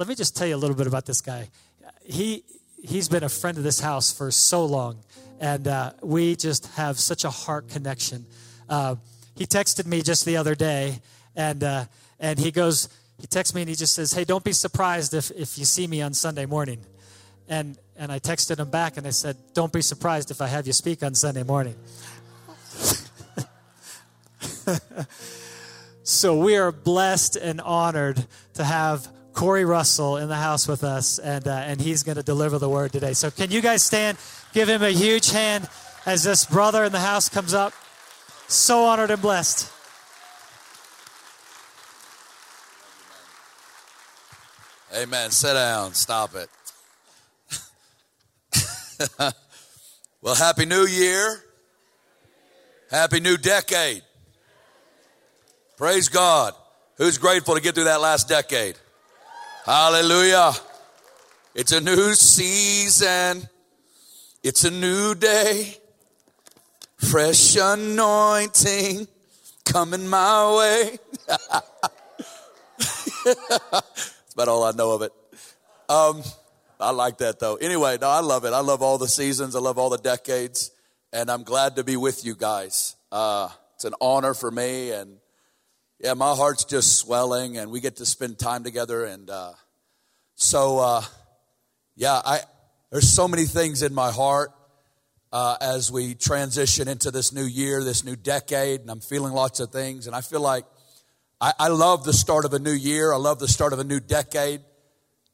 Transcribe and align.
let 0.00 0.08
me 0.08 0.14
just 0.14 0.34
tell 0.34 0.46
you 0.46 0.56
a 0.56 0.56
little 0.56 0.74
bit 0.74 0.86
about 0.86 1.04
this 1.04 1.20
guy. 1.20 1.50
He 2.02 2.42
he's 2.82 3.06
been 3.06 3.22
a 3.22 3.28
friend 3.28 3.58
of 3.58 3.64
this 3.64 3.80
house 3.80 4.10
for 4.10 4.30
so 4.30 4.64
long, 4.64 4.96
and 5.38 5.68
uh, 5.68 5.92
we 6.00 6.36
just 6.36 6.68
have 6.68 6.98
such 6.98 7.24
a 7.24 7.30
heart 7.30 7.68
connection. 7.68 8.24
Uh, 8.66 8.94
he 9.36 9.44
texted 9.44 9.84
me 9.84 10.00
just 10.00 10.24
the 10.24 10.38
other 10.38 10.54
day, 10.54 11.00
and 11.36 11.62
uh, 11.62 11.84
and 12.18 12.38
he 12.38 12.50
goes, 12.50 12.88
he 13.20 13.26
texts 13.26 13.54
me 13.54 13.60
and 13.60 13.68
he 13.68 13.74
just 13.74 13.92
says, 13.94 14.14
"Hey, 14.14 14.24
don't 14.24 14.42
be 14.42 14.52
surprised 14.52 15.12
if 15.12 15.30
if 15.32 15.58
you 15.58 15.66
see 15.66 15.86
me 15.86 16.00
on 16.00 16.14
Sunday 16.14 16.46
morning," 16.46 16.80
and 17.46 17.76
and 17.94 18.10
I 18.10 18.20
texted 18.20 18.58
him 18.58 18.70
back 18.70 18.96
and 18.96 19.06
I 19.06 19.10
said, 19.10 19.36
"Don't 19.52 19.70
be 19.70 19.82
surprised 19.82 20.30
if 20.30 20.40
I 20.40 20.46
have 20.46 20.66
you 20.66 20.72
speak 20.72 21.02
on 21.02 21.14
Sunday 21.14 21.42
morning." 21.42 21.74
so 26.04 26.38
we 26.38 26.56
are 26.56 26.72
blessed 26.72 27.36
and 27.36 27.60
honored 27.60 28.24
to 28.54 28.64
have 28.64 29.06
Corey 29.32 29.64
Russell 29.64 30.16
in 30.16 30.28
the 30.28 30.36
house 30.36 30.66
with 30.66 30.84
us, 30.84 31.18
and, 31.18 31.46
uh, 31.46 31.52
and 31.52 31.80
he's 31.80 32.02
going 32.02 32.16
to 32.16 32.22
deliver 32.22 32.58
the 32.58 32.68
word 32.68 32.92
today. 32.92 33.12
So, 33.12 33.30
can 33.30 33.50
you 33.50 33.60
guys 33.60 33.82
stand? 33.82 34.18
Give 34.52 34.68
him 34.68 34.82
a 34.82 34.90
huge 34.90 35.30
hand 35.30 35.68
as 36.06 36.24
this 36.24 36.44
brother 36.44 36.84
in 36.84 36.92
the 36.92 37.00
house 37.00 37.28
comes 37.28 37.54
up. 37.54 37.72
So 38.48 38.84
honored 38.84 39.10
and 39.10 39.22
blessed. 39.22 39.70
Amen. 44.96 45.30
Sit 45.30 45.54
down. 45.54 45.94
Stop 45.94 46.34
it. 46.34 46.48
well, 50.20 50.34
Happy 50.34 50.66
New 50.66 50.84
Year. 50.84 51.44
Happy 52.90 53.20
New 53.20 53.36
Decade. 53.36 54.02
Praise 55.76 56.08
God. 56.08 56.54
Who's 56.96 57.18
grateful 57.18 57.54
to 57.54 57.60
get 57.60 57.76
through 57.76 57.84
that 57.84 58.00
last 58.00 58.28
decade? 58.28 58.76
Hallelujah. 59.70 60.50
It's 61.54 61.70
a 61.70 61.80
new 61.80 62.12
season. 62.14 63.48
It's 64.42 64.64
a 64.64 64.70
new 64.72 65.14
day. 65.14 65.76
Fresh 66.96 67.54
anointing 67.54 69.06
coming 69.64 70.08
my 70.08 70.56
way. 70.56 70.98
That's 73.24 74.32
about 74.34 74.48
all 74.48 74.64
I 74.64 74.72
know 74.72 74.90
of 74.90 75.02
it. 75.02 75.12
Um, 75.88 76.24
I 76.80 76.90
like 76.90 77.18
that 77.18 77.38
though. 77.38 77.54
Anyway, 77.54 77.96
no, 78.00 78.08
I 78.08 78.22
love 78.22 78.44
it. 78.44 78.52
I 78.52 78.62
love 78.62 78.82
all 78.82 78.98
the 78.98 79.06
seasons. 79.06 79.54
I 79.54 79.60
love 79.60 79.78
all 79.78 79.88
the 79.88 79.98
decades. 79.98 80.72
And 81.12 81.30
I'm 81.30 81.44
glad 81.44 81.76
to 81.76 81.84
be 81.84 81.96
with 81.96 82.24
you 82.24 82.34
guys. 82.34 82.96
Uh, 83.12 83.50
it's 83.76 83.84
an 83.84 83.94
honor 84.00 84.34
for 84.34 84.50
me 84.50 84.90
and 84.90 85.20
yeah, 86.02 86.14
my 86.14 86.34
heart's 86.34 86.64
just 86.64 86.96
swelling, 86.96 87.58
and 87.58 87.70
we 87.70 87.80
get 87.80 87.96
to 87.96 88.06
spend 88.06 88.38
time 88.38 88.64
together. 88.64 89.04
And 89.04 89.28
uh, 89.28 89.52
so, 90.42 90.78
uh, 90.78 91.02
yeah, 91.96 92.18
I 92.24 92.40
there's 92.90 93.12
so 93.12 93.28
many 93.28 93.44
things 93.44 93.82
in 93.82 93.92
my 93.92 94.10
heart 94.10 94.52
uh, 95.32 95.56
as 95.60 95.92
we 95.92 96.14
transition 96.14 96.88
into 96.88 97.10
this 97.10 97.30
new 97.30 97.44
year, 97.44 97.84
this 97.84 98.04
new 98.04 98.16
decade, 98.16 98.80
and 98.80 98.90
I'm 98.90 99.00
feeling 99.00 99.34
lots 99.34 99.60
of 99.60 99.70
things. 99.70 100.06
And 100.06 100.16
I 100.16 100.22
feel 100.22 100.40
like 100.40 100.64
I, 101.42 101.52
I 101.58 101.68
love 101.68 102.04
the 102.04 102.14
start 102.14 102.46
of 102.46 102.54
a 102.54 102.58
new 102.58 102.72
year. 102.72 103.12
I 103.12 103.16
love 103.16 103.38
the 103.38 103.48
start 103.48 103.74
of 103.74 103.80
a 103.80 103.84
new 103.84 104.00
decade, 104.00 104.62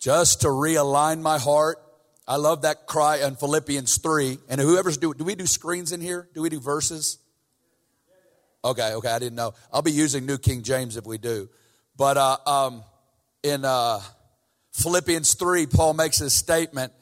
just 0.00 0.40
to 0.40 0.48
realign 0.48 1.20
my 1.20 1.38
heart. 1.38 1.78
I 2.26 2.34
love 2.34 2.62
that 2.62 2.88
cry 2.88 3.18
in 3.18 3.36
Philippians 3.36 3.98
three. 3.98 4.38
And 4.48 4.60
whoever's 4.60 4.98
do, 4.98 5.14
do 5.14 5.22
we 5.22 5.36
do 5.36 5.46
screens 5.46 5.92
in 5.92 6.00
here? 6.00 6.28
Do 6.34 6.42
we 6.42 6.48
do 6.48 6.58
verses? 6.58 7.18
Okay, 8.64 8.94
okay, 8.94 9.10
I 9.10 9.20
didn't 9.20 9.36
know. 9.36 9.54
I'll 9.72 9.82
be 9.82 9.92
using 9.92 10.26
New 10.26 10.38
King 10.38 10.64
James 10.64 10.96
if 10.96 11.06
we 11.06 11.16
do. 11.16 11.48
But 11.96 12.16
uh, 12.16 12.36
um, 12.44 12.82
in 13.44 13.64
uh, 13.64 14.00
Philippians 14.76 15.34
3, 15.34 15.66
Paul 15.66 15.94
makes 15.94 16.18
his 16.18 16.32
statement. 16.32 16.92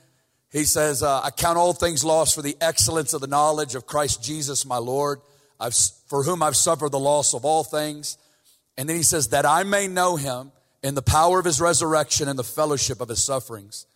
He 0.51 0.65
says, 0.65 1.03
uh, 1.03 1.21
I 1.23 1.31
count 1.31 1.59
all 1.59 1.73
things 1.73 2.05
lost 2.05 2.35
for 2.35 2.43
the 2.43 2.57
excellence 2.61 3.13
of 3.13 3.21
the 3.21 3.27
knowledge 3.27 3.75
of 3.75 3.87
Christ 3.87 4.23
Jesus 4.23 4.65
my 4.65 4.79
Lord, 4.79 5.21
I've, 5.59 5.75
for 6.07 6.23
whom 6.23 6.43
I've 6.43 6.57
suffered 6.57 6.93
the 6.93 6.99
loss 6.99 7.35
of 7.35 7.45
all 7.45 7.65
things. 7.65 8.19
And 8.77 8.89
then 8.89 8.97
he 8.97 9.03
says, 9.03 9.29
that 9.29 9.47
I 9.47 9.63
may 9.65 9.87
know 9.87 10.17
him 10.17 10.53
in 10.83 10.95
the 10.95 11.03
power 11.03 11.39
of 11.39 11.45
his 11.45 11.61
resurrection 11.61 12.29
and 12.29 12.39
the 12.39 12.45
fellowship 12.45 13.01
of 13.01 13.09
his 13.09 13.25
sufferings. 13.25 13.87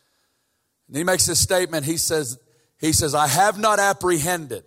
And 0.88 0.96
he 0.96 1.04
makes 1.04 1.26
this 1.26 1.40
statement. 1.40 1.86
He 1.86 1.96
says, 1.96 2.38
he 2.80 2.92
says, 2.92 3.14
I 3.14 3.28
have 3.28 3.58
not 3.58 3.78
apprehended 3.78 4.64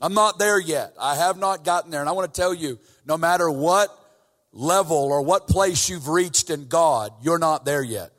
I'm 0.00 0.14
not 0.14 0.38
there 0.38 0.58
yet. 0.58 0.94
I 1.00 1.16
have 1.16 1.38
not 1.38 1.64
gotten 1.64 1.90
there. 1.90 2.00
And 2.00 2.08
I 2.08 2.12
want 2.12 2.32
to 2.32 2.40
tell 2.40 2.52
you, 2.52 2.78
no 3.06 3.16
matter 3.16 3.50
what 3.50 3.88
level 4.54 4.96
or 4.96 5.20
what 5.20 5.48
place 5.48 5.90
you've 5.90 6.08
reached 6.08 6.48
in 6.48 6.68
God, 6.68 7.12
you're 7.22 7.38
not 7.38 7.64
there 7.64 7.82
yet. 7.82 8.12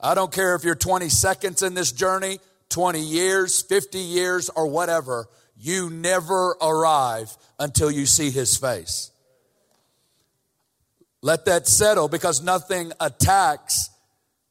I 0.00 0.14
don't 0.14 0.32
care 0.32 0.54
if 0.54 0.64
you're 0.64 0.74
20 0.74 1.08
seconds 1.08 1.62
in 1.62 1.74
this 1.74 1.92
journey, 1.92 2.38
20 2.70 3.00
years, 3.00 3.62
50 3.62 3.98
years, 3.98 4.48
or 4.50 4.68
whatever. 4.68 5.26
You 5.58 5.90
never 5.90 6.56
arrive 6.60 7.36
until 7.58 7.90
you 7.90 8.06
see 8.06 8.30
his 8.30 8.56
face. 8.56 9.10
Let 11.22 11.46
that 11.46 11.66
settle 11.66 12.08
because 12.08 12.42
nothing 12.42 12.92
attacks 13.00 13.90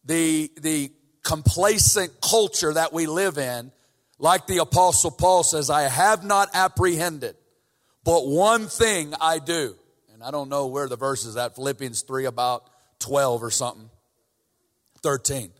the, 0.03 0.51
the 0.59 0.91
complacent 1.23 2.19
culture 2.21 2.73
that 2.73 2.91
we 2.91 3.05
live 3.05 3.37
in 3.37 3.71
like 4.17 4.47
the 4.47 4.57
apostle 4.57 5.11
Paul 5.11 5.43
says, 5.43 5.69
I 5.69 5.83
have 5.83 6.23
not 6.23 6.49
apprehended, 6.53 7.35
but 8.03 8.27
one 8.27 8.67
thing 8.67 9.13
I 9.19 9.39
do. 9.39 9.75
I 10.25 10.31
don't 10.31 10.49
know 10.49 10.65
where 10.65 10.87
the 10.87 10.97
verse 10.97 11.23
is 11.23 11.37
at, 11.37 11.53
Philippians 11.53 12.01
3 12.01 12.25
about 12.25 12.67
12 12.97 13.43
or 13.43 13.51
something. 13.51 13.91
13. 15.03 15.51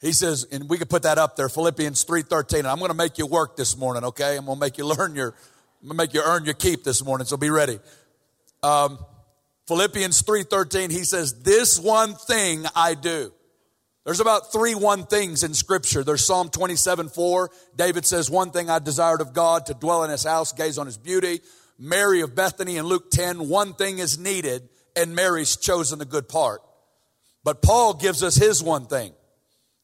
He 0.00 0.12
says, 0.12 0.46
and 0.50 0.70
we 0.70 0.78
could 0.78 0.88
put 0.88 1.02
that 1.02 1.18
up 1.18 1.36
there, 1.36 1.50
Philippians 1.50 2.04
3:13. 2.04 2.60
And 2.60 2.66
I'm 2.66 2.78
going 2.78 2.90
to 2.90 2.96
make 2.96 3.18
you 3.18 3.26
work 3.26 3.56
this 3.56 3.76
morning, 3.76 4.04
okay? 4.04 4.36
I'm 4.38 4.46
going 4.46 4.56
to 4.56 4.60
make 4.60 4.78
you 4.78 4.86
learn 4.86 5.14
your, 5.14 5.34
I'm 5.82 5.88
going 5.88 5.98
to 5.98 6.02
make 6.02 6.14
you 6.14 6.22
earn 6.24 6.46
your 6.46 6.54
keep 6.54 6.82
this 6.82 7.04
morning, 7.04 7.26
so 7.26 7.36
be 7.36 7.50
ready. 7.50 7.78
Um, 8.62 8.98
Philippians 9.68 10.22
3:13, 10.22 10.90
he 10.90 11.04
says, 11.04 11.42
This 11.42 11.78
one 11.78 12.14
thing 12.14 12.64
I 12.74 12.94
do. 12.94 13.32
There's 14.04 14.20
about 14.20 14.52
three 14.52 14.74
one 14.74 15.04
things 15.04 15.42
in 15.42 15.52
scripture. 15.52 16.04
There's 16.04 16.24
Psalm 16.24 16.48
27, 16.48 17.08
4. 17.08 17.50
David 17.74 18.06
says, 18.06 18.30
one 18.30 18.52
thing 18.52 18.70
I 18.70 18.78
desired 18.78 19.20
of 19.20 19.34
God 19.34 19.66
to 19.66 19.74
dwell 19.74 20.04
in 20.04 20.10
his 20.10 20.22
house, 20.22 20.52
gaze 20.52 20.78
on 20.78 20.86
his 20.86 20.96
beauty. 20.96 21.40
Mary 21.78 22.20
of 22.20 22.34
Bethany 22.34 22.76
in 22.76 22.86
Luke 22.86 23.10
10, 23.10 23.48
one 23.48 23.74
thing 23.74 23.98
is 23.98 24.18
needed 24.18 24.68
and 24.94 25.14
Mary's 25.14 25.56
chosen 25.56 25.98
the 25.98 26.04
good 26.04 26.28
part. 26.28 26.62
But 27.44 27.62
Paul 27.62 27.94
gives 27.94 28.22
us 28.22 28.34
his 28.34 28.62
one 28.62 28.86
thing 28.86 29.12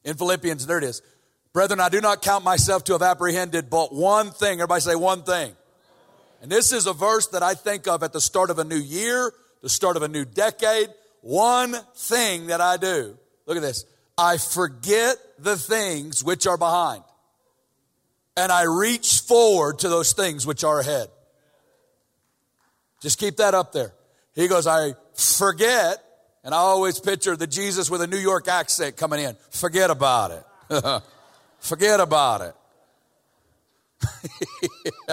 in 0.03 0.17
Philippians. 0.17 0.65
There 0.65 0.77
it 0.77 0.83
is. 0.83 1.01
Brethren, 1.53 1.79
I 1.79 1.89
do 1.89 2.01
not 2.01 2.21
count 2.21 2.43
myself 2.43 2.83
to 2.85 2.93
have 2.93 3.03
apprehended, 3.03 3.69
but 3.69 3.93
one 3.93 4.31
thing. 4.31 4.59
Everybody 4.59 4.81
say 4.81 4.95
one 4.95 5.23
thing. 5.23 5.53
And 6.41 6.51
this 6.51 6.71
is 6.71 6.87
a 6.87 6.93
verse 6.93 7.27
that 7.27 7.43
I 7.43 7.53
think 7.53 7.87
of 7.87 8.03
at 8.03 8.11
the 8.11 8.19
start 8.19 8.49
of 8.49 8.59
a 8.59 8.63
new 8.63 8.75
year, 8.75 9.31
the 9.61 9.69
start 9.69 9.95
of 9.95 10.03
a 10.03 10.07
new 10.07 10.25
decade. 10.25 10.89
One 11.21 11.75
thing 11.95 12.47
that 12.47 12.59
I 12.59 12.77
do. 12.77 13.17
Look 13.45 13.55
at 13.55 13.61
this. 13.61 13.85
I 14.17 14.37
forget 14.37 15.17
the 15.39 15.55
things 15.55 16.23
which 16.23 16.47
are 16.47 16.57
behind 16.57 17.03
and 18.35 18.51
I 18.51 18.63
reach 18.63 19.21
forward 19.21 19.79
to 19.79 19.89
those 19.89 20.13
things 20.13 20.45
which 20.45 20.63
are 20.63 20.79
ahead. 20.79 21.07
Just 23.03 23.19
keep 23.19 23.35
that 23.37 23.53
up 23.53 23.73
there. 23.73 23.93
He 24.33 24.47
goes, 24.47 24.65
I 24.65 24.93
forget, 25.13 26.01
and 26.41 26.55
I 26.55 26.57
always 26.57 27.01
picture 27.01 27.35
the 27.35 27.45
Jesus 27.45 27.91
with 27.91 28.01
a 28.01 28.07
New 28.07 28.17
York 28.17 28.47
accent 28.47 28.95
coming 28.95 29.19
in. 29.19 29.35
Forget 29.49 29.89
about 29.89 30.31
it. 30.31 31.03
forget 31.59 31.99
about 31.99 32.41
it. 32.41 32.55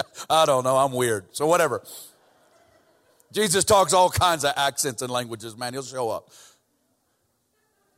I 0.29 0.45
don't 0.45 0.63
know. 0.63 0.77
I'm 0.77 0.93
weird. 0.93 1.25
So, 1.33 1.45
whatever. 1.47 1.83
Jesus 3.33 3.65
talks 3.65 3.91
all 3.91 4.09
kinds 4.09 4.45
of 4.45 4.53
accents 4.55 5.01
and 5.01 5.11
languages, 5.11 5.57
man. 5.57 5.73
He'll 5.73 5.83
show 5.83 6.09
up. 6.09 6.29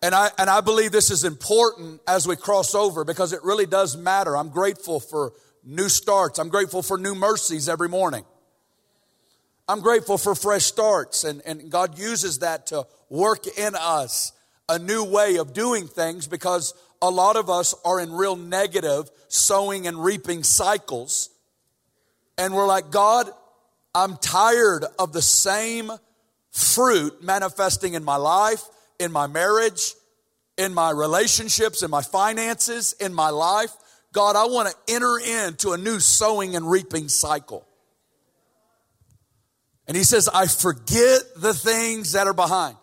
And 0.02 0.16
I, 0.16 0.32
and 0.40 0.50
I 0.50 0.62
believe 0.62 0.92
this 0.92 1.12
is 1.12 1.24
important 1.24 2.02
as 2.08 2.28
we 2.28 2.36
cross 2.36 2.74
over 2.74 3.06
because 3.06 3.32
it 3.32 3.44
really 3.44 3.68
does 3.68 3.96
matter. 3.96 4.36
I'm 4.36 4.50
grateful 4.50 5.00
for 5.00 5.34
new 5.64 5.88
starts. 5.88 6.40
I'm 6.40 6.50
grateful 6.50 6.82
for 6.82 6.98
new 6.98 7.14
mercies 7.14 7.70
every 7.70 7.90
morning. 7.90 8.26
I'm 9.68 9.80
grateful 9.80 10.18
for 10.18 10.36
fresh 10.36 10.64
starts, 10.64 11.24
and, 11.24 11.42
and 11.46 11.70
God 11.70 11.98
uses 11.98 12.40
that 12.40 12.68
to 12.68 12.86
work 13.10 13.46
in 13.58 13.76
us 13.76 14.34
a 14.68 14.80
new 14.80 15.04
way 15.04 15.38
of 15.38 15.54
doing 15.54 15.88
things 15.88 16.28
because 16.28 16.74
a 17.02 17.10
lot 17.10 17.36
of 17.36 17.50
us 17.50 17.74
are 17.86 18.00
in 18.00 18.12
real 18.12 18.36
negative 18.36 19.10
sowing 19.28 19.88
and 19.88 20.04
reaping 20.04 20.44
cycles. 20.44 21.30
And 22.38 22.54
we're 22.54 22.68
like, 22.68 22.92
God, 22.92 23.30
I'm 23.96 24.18
tired 24.18 24.86
of 24.98 25.14
the 25.14 25.22
same 25.22 25.92
fruit 26.52 27.24
manifesting 27.24 27.94
in 27.94 28.04
my 28.04 28.16
life 28.16 28.64
in 29.00 29.12
my 29.12 29.28
marriage, 29.28 29.94
in 30.58 30.74
my 30.74 30.92
relationships, 30.92 31.84
in 31.84 31.92
my 31.92 32.02
finances, 32.02 32.94
in 33.00 33.14
my 33.14 33.30
life. 33.30 33.72
God, 34.12 34.36
I 34.36 34.46
want 34.46 34.70
to 34.70 34.94
enter 34.94 35.18
into 35.20 35.72
a 35.72 35.78
new 35.78 36.00
sowing 36.00 36.56
and 36.56 36.70
reaping 36.70 37.10
cycle. 37.10 37.68
And 39.88 39.98
he 39.98 40.04
says, 40.04 40.30
I 40.30 40.48
forget 40.48 41.22
the 41.36 41.54
things 41.54 42.14
that 42.14 42.28
are 42.28 42.34
behind. 42.34 42.78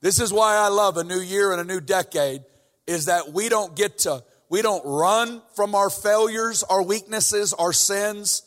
This 0.00 0.20
is 0.20 0.32
why 0.32 0.56
I 0.56 0.68
love 0.68 0.96
a 0.96 1.04
new 1.04 1.20
year 1.20 1.52
and 1.52 1.60
a 1.60 1.64
new 1.64 1.80
decade 1.80 2.42
is 2.86 3.06
that 3.06 3.32
we 3.32 3.48
don't 3.48 3.74
get 3.74 3.98
to, 4.00 4.22
we 4.50 4.62
don't 4.62 4.84
run 4.84 5.40
from 5.56 5.74
our 5.74 5.90
failures, 5.90 6.62
our 6.62 6.82
weaknesses, 6.82 7.54
our 7.54 7.72
sins, 7.72 8.42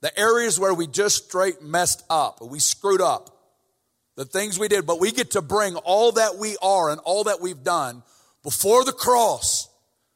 the 0.00 0.18
areas 0.18 0.58
where 0.58 0.72
we 0.72 0.86
just 0.86 1.26
straight 1.26 1.60
messed 1.62 2.02
up, 2.08 2.40
we 2.40 2.60
screwed 2.60 3.00
up, 3.00 3.36
the 4.16 4.24
things 4.24 4.58
we 4.58 4.68
did, 4.68 4.86
but 4.86 5.00
we 5.00 5.10
get 5.12 5.32
to 5.32 5.42
bring 5.42 5.76
all 5.76 6.12
that 6.12 6.36
we 6.36 6.56
are 6.62 6.90
and 6.90 7.00
all 7.00 7.24
that 7.24 7.40
we've 7.40 7.64
done 7.64 8.02
before 8.42 8.84
the 8.84 8.92
cross. 8.92 9.68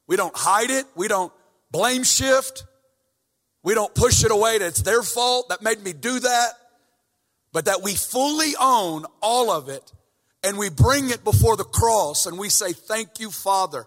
We 0.06 0.16
don't 0.16 0.36
hide 0.36 0.70
it. 0.70 0.84
We 0.94 1.08
don't 1.08 1.32
blame 1.70 2.04
shift. 2.04 2.64
We 3.62 3.74
don't 3.74 3.94
push 3.94 4.24
it 4.24 4.30
away 4.30 4.58
that 4.58 4.66
it's 4.66 4.82
their 4.82 5.02
fault 5.02 5.48
that 5.48 5.62
made 5.62 5.82
me 5.82 5.92
do 5.92 6.20
that, 6.20 6.50
but 7.54 7.66
that 7.66 7.82
we 7.82 7.94
fully 7.94 8.52
own 8.60 9.06
all 9.22 9.50
of 9.50 9.68
it 9.68 9.92
and 10.42 10.58
we 10.58 10.68
bring 10.68 11.08
it 11.08 11.22
before 11.22 11.56
the 11.56 11.64
cross 11.64 12.26
and 12.26 12.36
we 12.36 12.48
say, 12.48 12.72
Thank 12.72 13.20
you, 13.20 13.30
Father, 13.30 13.86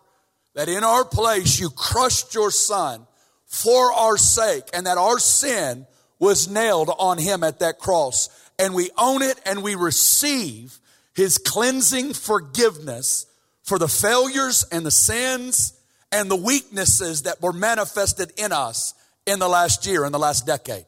that 0.55 0.69
in 0.69 0.85
our 0.85 1.03
place 1.03 1.59
you 1.59 1.69
crushed 1.69 2.33
your 2.33 2.49
Son 2.49 3.05
for 3.45 3.91
our 3.91 4.17
sake 4.17 4.63
and 4.73 4.87
that 4.87 4.97
our 4.97 5.19
sin 5.19 5.85
was 6.17 6.47
nailed 6.47 6.89
on 6.97 7.17
him 7.17 7.43
at 7.43 7.59
that 7.59 7.77
cross. 7.77 8.29
And 8.57 8.73
we 8.73 8.89
own 8.97 9.21
it 9.21 9.39
and 9.45 9.61
we 9.61 9.75
receive 9.75 10.79
his 11.13 11.37
cleansing 11.37 12.13
forgiveness 12.13 13.25
for 13.63 13.77
the 13.77 13.89
failures 13.89 14.65
and 14.71 14.85
the 14.85 14.91
sins 14.91 15.73
and 16.13 16.31
the 16.31 16.37
weaknesses 16.37 17.23
that 17.23 17.41
were 17.41 17.53
manifested 17.53 18.31
in 18.37 18.53
us 18.53 18.93
in 19.25 19.39
the 19.39 19.49
last 19.49 19.85
year, 19.85 20.05
in 20.05 20.13
the 20.13 20.19
last 20.19 20.45
decade. 20.45 20.85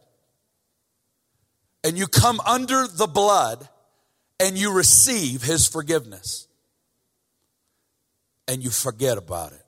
And 1.83 1.97
you 1.97 2.07
come 2.07 2.39
under 2.45 2.87
the 2.87 3.07
blood 3.07 3.67
and 4.39 4.57
you 4.57 4.73
receive 4.73 5.43
his 5.43 5.67
forgiveness 5.67 6.47
and 8.47 8.63
you 8.63 8.69
forget 8.69 9.17
about 9.17 9.53
it. 9.53 9.65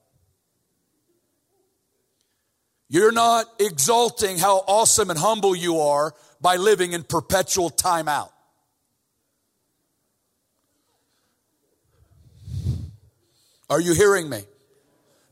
You're 2.89 3.13
not 3.13 3.45
exalting 3.59 4.37
how 4.37 4.57
awesome 4.67 5.09
and 5.09 5.17
humble 5.17 5.55
you 5.55 5.79
are 5.79 6.13
by 6.41 6.57
living 6.57 6.91
in 6.91 7.03
perpetual 7.03 7.69
timeout. 7.69 8.31
Are 13.69 13.79
you 13.79 13.93
hearing 13.93 14.29
me? 14.29 14.41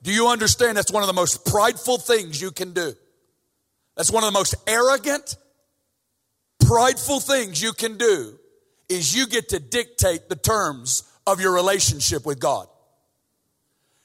Do 0.01 0.13
you 0.13 0.29
understand 0.29 0.77
that's 0.77 0.91
one 0.91 1.03
of 1.03 1.07
the 1.07 1.13
most 1.13 1.45
prideful 1.45 1.97
things 1.97 2.41
you 2.41 2.51
can 2.51 2.71
do? 2.71 2.93
That's 3.97 4.09
one 4.09 4.23
of 4.23 4.31
the 4.31 4.39
most 4.39 4.55
arrogant, 4.65 5.35
prideful 6.69 7.19
things 7.19 7.59
you 7.59 7.73
can 7.73 7.97
do 7.97 8.37
is 8.89 9.15
you 9.15 9.25
get 9.25 9.49
to 9.49 9.59
dictate 9.59 10.29
the 10.29 10.35
terms 10.35 11.01
of 11.25 11.41
your 11.41 11.51
relationship 11.51 12.27
with 12.27 12.39
God. 12.39 12.67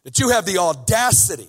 That 0.05 0.19
you 0.19 0.31
have 0.31 0.47
the 0.47 0.57
audacity, 0.57 1.49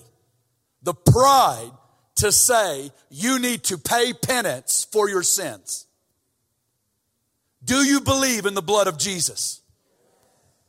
the 0.84 0.94
pride 0.94 1.72
to 2.16 2.34
say 2.34 2.92
you 3.10 3.40
need 3.40 3.64
to 3.64 3.78
pay 3.78 4.12
penance 4.12 4.88
for 4.92 5.08
your 5.10 5.24
sins. 5.24 5.88
Do 7.64 7.78
you 7.78 8.02
believe 8.02 8.46
in 8.46 8.54
the 8.54 8.62
blood 8.62 8.88
of 8.88 8.98
Jesus? 8.98 9.62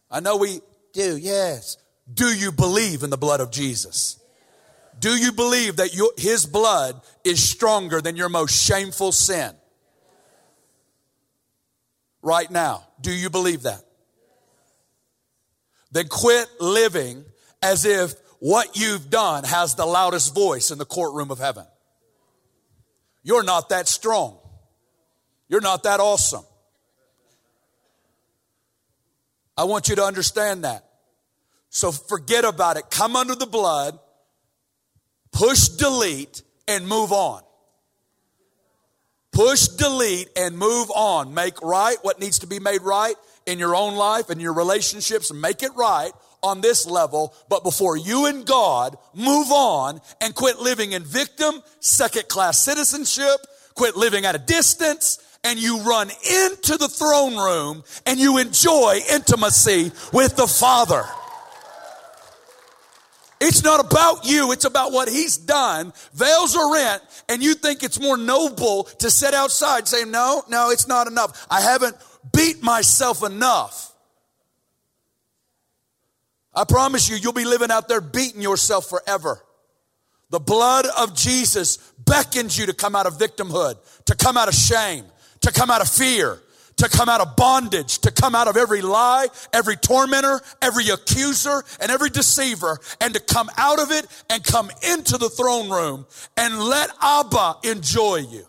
I 0.09 0.21
know 0.21 0.37
we 0.37 0.61
do, 0.93 1.17
yes. 1.17 1.77
Do 2.13 2.27
you 2.27 2.53
believe 2.53 3.03
in 3.03 3.11
the 3.11 3.17
blood 3.17 3.41
of 3.41 3.51
Jesus? 3.51 4.21
Do 5.01 5.11
you 5.11 5.33
believe 5.33 5.77
that 5.77 5.93
your, 5.93 6.13
his 6.17 6.47
blood 6.47 7.01
is 7.25 7.47
stronger 7.47 8.01
than 8.01 8.15
your 8.15 8.29
most 8.29 8.65
shameful 8.65 9.11
sin? 9.11 9.53
Right 12.27 12.51
now. 12.51 12.85
Do 13.01 13.13
you 13.13 13.31
believe 13.31 13.63
that? 13.63 13.83
Then 15.93 16.09
quit 16.09 16.49
living 16.61 17.25
as 17.63 17.85
if 17.85 18.15
what 18.41 18.77
you've 18.77 19.09
done 19.09 19.45
has 19.45 19.77
the 19.77 19.87
loudest 19.87 20.35
voice 20.35 20.73
in 20.73 20.79
the 20.79 20.85
courtroom 20.85 21.31
of 21.31 21.39
heaven. 21.39 21.65
You're 23.23 23.45
not 23.45 23.69
that 23.69 23.87
strong. 23.87 24.39
You're 25.49 25.61
not 25.61 25.85
that 25.85 26.01
awesome. 26.01 26.45
I 29.57 29.65
want 29.65 29.89
you 29.89 29.95
to 29.97 30.03
understand 30.03 30.65
that. 30.65 30.85
So 31.71 31.93
forget 31.93 32.45
about 32.45 32.77
it. 32.77 32.91
Come 32.91 33.15
under 33.15 33.37
the 33.37 33.47
blood, 33.47 33.99
push 35.33 35.69
delete, 35.69 36.43
and 36.67 36.87
move 36.87 37.13
on. 37.13 37.43
Push 39.37 39.69
delete 39.69 40.31
and 40.35 40.57
move 40.57 40.91
on. 40.93 41.35
Make 41.35 41.61
right 41.61 41.99
what 42.01 42.19
needs 42.19 42.39
to 42.39 42.47
be 42.47 42.59
made 42.59 42.81
right 42.81 43.15
in 43.45 43.59
your 43.59 43.77
own 43.77 43.95
life 43.95 44.31
and 44.31 44.41
your 44.41 44.55
relationships. 44.55 45.31
Make 45.31 45.63
it 45.63 45.73
right 45.77 46.11
on 46.43 46.63
this 46.63 46.87
level. 46.87 47.35
But 47.51 47.63
before 47.63 47.99
you 47.99 48.25
and 48.25 48.47
God 48.47 48.97
move 49.13 49.53
on 49.53 50.01
and 50.23 50.35
quit 50.35 50.59
living 50.59 50.93
in 50.93 51.05
victim, 51.05 51.63
second 51.81 52.29
class 52.29 52.59
citizenship, 52.59 53.47
quit 53.75 53.95
living 53.95 54.25
at 54.25 54.35
a 54.35 54.39
distance, 54.39 55.19
and 55.45 55.59
you 55.59 55.83
run 55.83 56.09
into 56.09 56.79
the 56.79 56.89
throne 56.89 57.37
room 57.37 57.85
and 58.07 58.19
you 58.19 58.39
enjoy 58.39 59.01
intimacy 59.13 59.93
with 60.15 60.35
the 60.37 60.47
Father. 60.47 61.05
It's 63.41 63.63
not 63.63 63.85
about 63.85 64.25
you, 64.25 64.53
it's 64.53 64.65
about 64.65 64.93
what 64.93 65.09
he's 65.09 65.37
done. 65.37 65.93
Veils 66.15 66.57
are 66.57 66.73
rent, 66.73 67.03
and 67.29 67.43
you 67.43 67.55
think 67.55 67.83
it's 67.83 68.01
more 68.01 68.17
noble 68.17 68.85
to 68.85 69.11
sit 69.11 69.35
outside 69.35 69.87
saying, 69.87 70.11
No, 70.11 70.43
no, 70.49 70.71
it's 70.71 70.89
not 70.89 71.07
enough. 71.07 71.47
I 71.51 71.61
haven't 71.61 71.97
beat 72.35 72.63
myself 72.63 73.23
enough. 73.23 73.93
I 76.55 76.65
promise 76.65 77.11
you, 77.11 77.17
you'll 77.17 77.35
be 77.35 77.45
living 77.45 77.71
out 77.71 77.89
there 77.89 78.01
beating 78.01 78.41
yourself 78.41 78.89
forever. 78.89 79.43
The 80.31 80.41
blood 80.41 80.87
of 80.99 81.15
Jesus 81.15 81.77
beckons 81.99 82.59
you 82.59 82.67
to 82.67 82.75
come 82.75 82.97
out 82.97 83.07
of 83.07 83.19
victimhood, 83.19 83.77
to 84.07 84.15
come 84.17 84.39
out 84.39 84.49
of 84.49 84.55
shame, 84.55 85.05
to 85.43 85.53
come 85.53 85.71
out 85.71 85.83
of 85.83 85.89
fear, 85.89 86.41
to 86.77 86.89
come 86.89 87.09
out 87.09 87.21
of 87.21 87.37
bondage, 87.37 87.99
to 88.01 88.11
come 88.11 88.35
out 88.35 88.49
of 88.49 88.57
every 88.57 88.83
lie, 88.83 89.29
every 89.53 89.77
tormentor, 89.77 90.41
every 90.61 90.89
accuser, 90.89 91.65
and 91.81 91.91
every 91.91 92.11
deceiver, 92.11 92.79
and 93.01 93.15
to 93.15 93.21
come 93.21 93.51
out 93.57 93.81
of 93.81 93.91
it 93.91 94.07
and 94.29 94.45
come 94.45 94.71
into 94.91 95.17
the 95.17 95.31
throne 95.31 95.71
room 95.71 96.07
and 96.37 96.59
let 96.59 96.91
Abba 97.03 97.57
enjoy 97.65 98.17
you. 98.17 98.47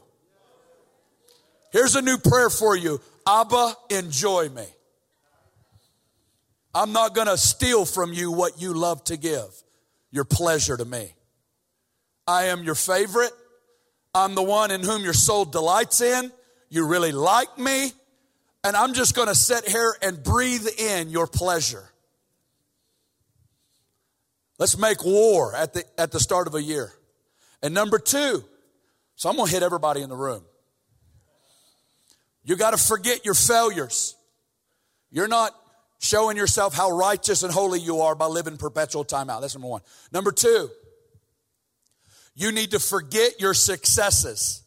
Here's 1.71 1.95
a 1.95 2.01
new 2.01 2.17
prayer 2.17 2.49
for 2.49 2.75
you 2.75 3.01
Abba, 3.25 3.75
enjoy 3.89 4.49
me. 4.49 4.65
I'm 6.73 6.91
not 6.91 7.15
going 7.15 7.27
to 7.27 7.37
steal 7.37 7.85
from 7.85 8.13
you 8.13 8.31
what 8.31 8.61
you 8.61 8.73
love 8.73 9.03
to 9.05 9.17
give, 9.17 9.49
your 10.11 10.25
pleasure 10.25 10.77
to 10.77 10.85
me. 10.85 11.13
I 12.27 12.45
am 12.45 12.63
your 12.63 12.75
favorite. 12.75 13.31
I'm 14.13 14.35
the 14.35 14.43
one 14.43 14.71
in 14.71 14.83
whom 14.83 15.03
your 15.03 15.13
soul 15.13 15.45
delights 15.45 16.01
in. 16.01 16.31
You 16.69 16.85
really 16.85 17.11
like 17.13 17.57
me 17.57 17.93
and 18.67 18.75
I'm 18.75 18.93
just 18.93 19.15
going 19.15 19.29
to 19.29 19.35
sit 19.35 19.65
here 19.65 19.95
and 20.01 20.21
breathe 20.21 20.67
in 20.77 21.09
your 21.09 21.25
pleasure. 21.25 21.89
Let's 24.59 24.77
make 24.77 25.05
war 25.05 25.55
at 25.55 25.73
the, 25.73 25.85
at 25.97 26.11
the 26.11 26.19
start 26.19 26.47
of 26.47 26.55
a 26.55 26.61
year. 26.61 26.91
And 27.63 27.73
number 27.73 27.97
two, 27.97 28.43
so 29.15 29.29
I'm 29.29 29.37
going 29.37 29.47
to 29.47 29.53
hit 29.53 29.63
everybody 29.63 30.01
in 30.01 30.09
the 30.09 30.17
room. 30.17 30.43
You 32.43 32.57
got 32.57 32.71
to 32.71 32.77
forget 32.77 33.23
your 33.23 33.35
failures. 33.35 34.17
You're 35.11 35.29
not 35.29 35.55
showing 35.99 36.35
yourself 36.35 36.75
how 36.75 36.91
righteous 36.91 37.43
and 37.43 37.53
holy 37.53 37.79
you 37.79 38.01
are 38.01 38.15
by 38.15 38.25
living 38.25 38.57
perpetual 38.57 39.05
timeout. 39.05 39.39
That's 39.39 39.55
number 39.55 39.69
one. 39.69 39.81
Number 40.11 40.33
two, 40.33 40.69
you 42.35 42.51
need 42.51 42.71
to 42.71 42.79
forget 42.79 43.39
your 43.39 43.53
successes. 43.53 44.61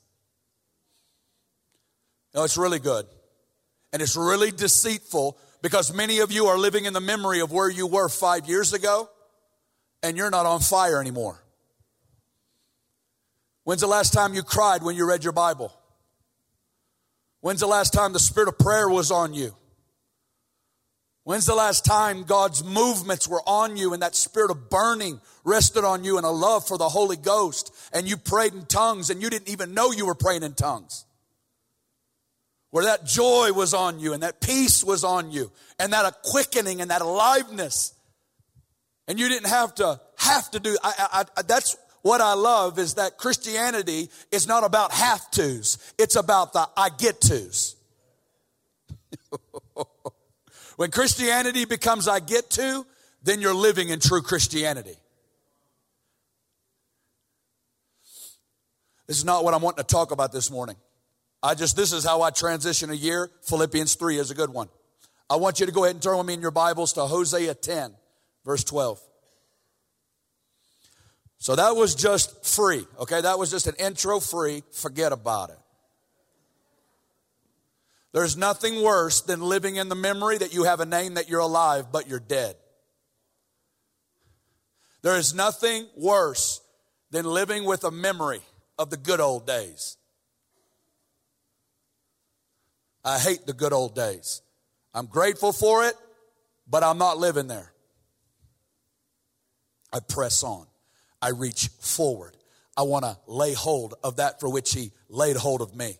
No, 2.34 2.44
it's 2.44 2.56
really 2.56 2.78
good. 2.78 3.04
And 3.92 4.00
it's 4.00 4.16
really 4.16 4.50
deceitful 4.50 5.36
because 5.62 5.92
many 5.92 6.20
of 6.20 6.30
you 6.30 6.46
are 6.46 6.58
living 6.58 6.84
in 6.84 6.92
the 6.92 7.00
memory 7.00 7.40
of 7.40 7.52
where 7.52 7.68
you 7.68 7.86
were 7.86 8.08
five 8.08 8.48
years 8.48 8.72
ago 8.72 9.08
and 10.02 10.16
you're 10.16 10.30
not 10.30 10.46
on 10.46 10.60
fire 10.60 11.00
anymore. 11.00 11.42
When's 13.64 13.80
the 13.80 13.86
last 13.86 14.12
time 14.12 14.34
you 14.34 14.42
cried 14.42 14.82
when 14.82 14.96
you 14.96 15.06
read 15.08 15.22
your 15.22 15.32
Bible? 15.32 15.72
When's 17.40 17.60
the 17.60 17.66
last 17.66 17.92
time 17.92 18.12
the 18.12 18.18
spirit 18.18 18.48
of 18.48 18.58
prayer 18.58 18.88
was 18.88 19.10
on 19.10 19.34
you? 19.34 19.54
When's 21.24 21.46
the 21.46 21.54
last 21.54 21.84
time 21.84 22.24
God's 22.24 22.64
movements 22.64 23.28
were 23.28 23.42
on 23.46 23.76
you 23.76 23.92
and 23.92 24.02
that 24.02 24.16
spirit 24.16 24.50
of 24.50 24.70
burning 24.70 25.20
rested 25.44 25.84
on 25.84 26.02
you 26.02 26.16
and 26.16 26.26
a 26.26 26.30
love 26.30 26.66
for 26.66 26.78
the 26.78 26.88
Holy 26.88 27.16
Ghost 27.16 27.74
and 27.92 28.08
you 28.08 28.16
prayed 28.16 28.54
in 28.54 28.64
tongues 28.66 29.10
and 29.10 29.22
you 29.22 29.30
didn't 29.30 29.48
even 29.48 29.74
know 29.74 29.92
you 29.92 30.06
were 30.06 30.14
praying 30.14 30.42
in 30.42 30.54
tongues? 30.54 31.04
Where 32.70 32.84
that 32.84 33.04
joy 33.04 33.52
was 33.52 33.74
on 33.74 33.98
you 33.98 34.12
and 34.12 34.22
that 34.22 34.40
peace 34.40 34.84
was 34.84 35.04
on 35.04 35.30
you 35.30 35.50
and 35.78 35.92
that 35.92 36.22
quickening 36.22 36.80
and 36.80 36.90
that 36.90 37.02
aliveness. 37.02 37.94
And 39.08 39.18
you 39.18 39.28
didn't 39.28 39.48
have 39.48 39.74
to 39.76 40.00
have 40.16 40.50
to 40.52 40.60
do, 40.60 40.76
I, 40.82 41.24
I, 41.36 41.42
that's 41.42 41.76
what 42.02 42.20
I 42.20 42.34
love 42.34 42.78
is 42.78 42.94
that 42.94 43.18
Christianity 43.18 44.08
is 44.30 44.46
not 44.46 44.64
about 44.64 44.92
have 44.92 45.30
tos. 45.30 45.78
It's 45.98 46.16
about 46.16 46.52
the 46.52 46.68
I 46.76 46.90
get 46.90 47.20
tos. 47.20 47.76
When 50.80 50.90
Christianity 50.90 51.66
becomes 51.66 52.08
I 52.08 52.20
get 52.20 52.48
to, 52.52 52.86
then 53.22 53.42
you're 53.42 53.52
living 53.52 53.90
in 53.90 54.00
true 54.00 54.22
Christianity. 54.22 54.96
This 59.06 59.18
is 59.18 59.26
not 59.26 59.44
what 59.44 59.52
I'm 59.52 59.60
wanting 59.60 59.84
to 59.84 59.86
talk 59.86 60.10
about 60.10 60.32
this 60.32 60.50
morning. 60.50 60.76
I 61.42 61.54
just, 61.54 61.76
this 61.76 61.92
is 61.92 62.04
how 62.04 62.22
I 62.22 62.30
transition 62.30 62.90
a 62.90 62.94
year. 62.94 63.30
Philippians 63.42 63.94
3 63.94 64.18
is 64.18 64.30
a 64.30 64.34
good 64.34 64.50
one. 64.50 64.68
I 65.28 65.36
want 65.36 65.60
you 65.60 65.66
to 65.66 65.72
go 65.72 65.84
ahead 65.84 65.96
and 65.96 66.02
turn 66.02 66.18
with 66.18 66.26
me 66.26 66.34
in 66.34 66.40
your 66.40 66.50
Bibles 66.50 66.92
to 66.94 67.06
Hosea 67.06 67.54
10, 67.54 67.94
verse 68.44 68.64
12. 68.64 69.00
So 71.38 71.56
that 71.56 71.76
was 71.76 71.94
just 71.94 72.44
free, 72.44 72.84
okay? 72.98 73.22
That 73.22 73.38
was 73.38 73.50
just 73.50 73.66
an 73.66 73.74
intro 73.78 74.20
free. 74.20 74.62
Forget 74.72 75.12
about 75.12 75.50
it. 75.50 75.58
There's 78.12 78.36
nothing 78.36 78.82
worse 78.82 79.22
than 79.22 79.40
living 79.40 79.76
in 79.76 79.88
the 79.88 79.94
memory 79.94 80.36
that 80.36 80.52
you 80.52 80.64
have 80.64 80.80
a 80.80 80.86
name 80.86 81.14
that 81.14 81.30
you're 81.30 81.40
alive, 81.40 81.86
but 81.92 82.08
you're 82.08 82.20
dead. 82.20 82.56
There 85.02 85.16
is 85.16 85.32
nothing 85.32 85.86
worse 85.96 86.60
than 87.10 87.24
living 87.24 87.64
with 87.64 87.84
a 87.84 87.90
memory 87.90 88.42
of 88.78 88.90
the 88.90 88.96
good 88.96 89.20
old 89.20 89.46
days. 89.46 89.96
I 93.04 93.18
hate 93.18 93.46
the 93.46 93.52
good 93.52 93.72
old 93.72 93.94
days. 93.94 94.42
I'm 94.94 95.06
grateful 95.06 95.52
for 95.52 95.86
it, 95.86 95.94
but 96.68 96.82
I'm 96.82 96.98
not 96.98 97.18
living 97.18 97.46
there. 97.46 97.72
I 99.92 100.00
press 100.00 100.42
on. 100.42 100.66
I 101.22 101.30
reach 101.30 101.68
forward. 101.80 102.36
I 102.76 102.82
want 102.82 103.04
to 103.04 103.16
lay 103.26 103.52
hold 103.52 103.94
of 104.02 104.16
that 104.16 104.40
for 104.40 104.48
which 104.48 104.72
He 104.72 104.92
laid 105.08 105.36
hold 105.36 105.60
of 105.60 105.74
me. 105.74 105.96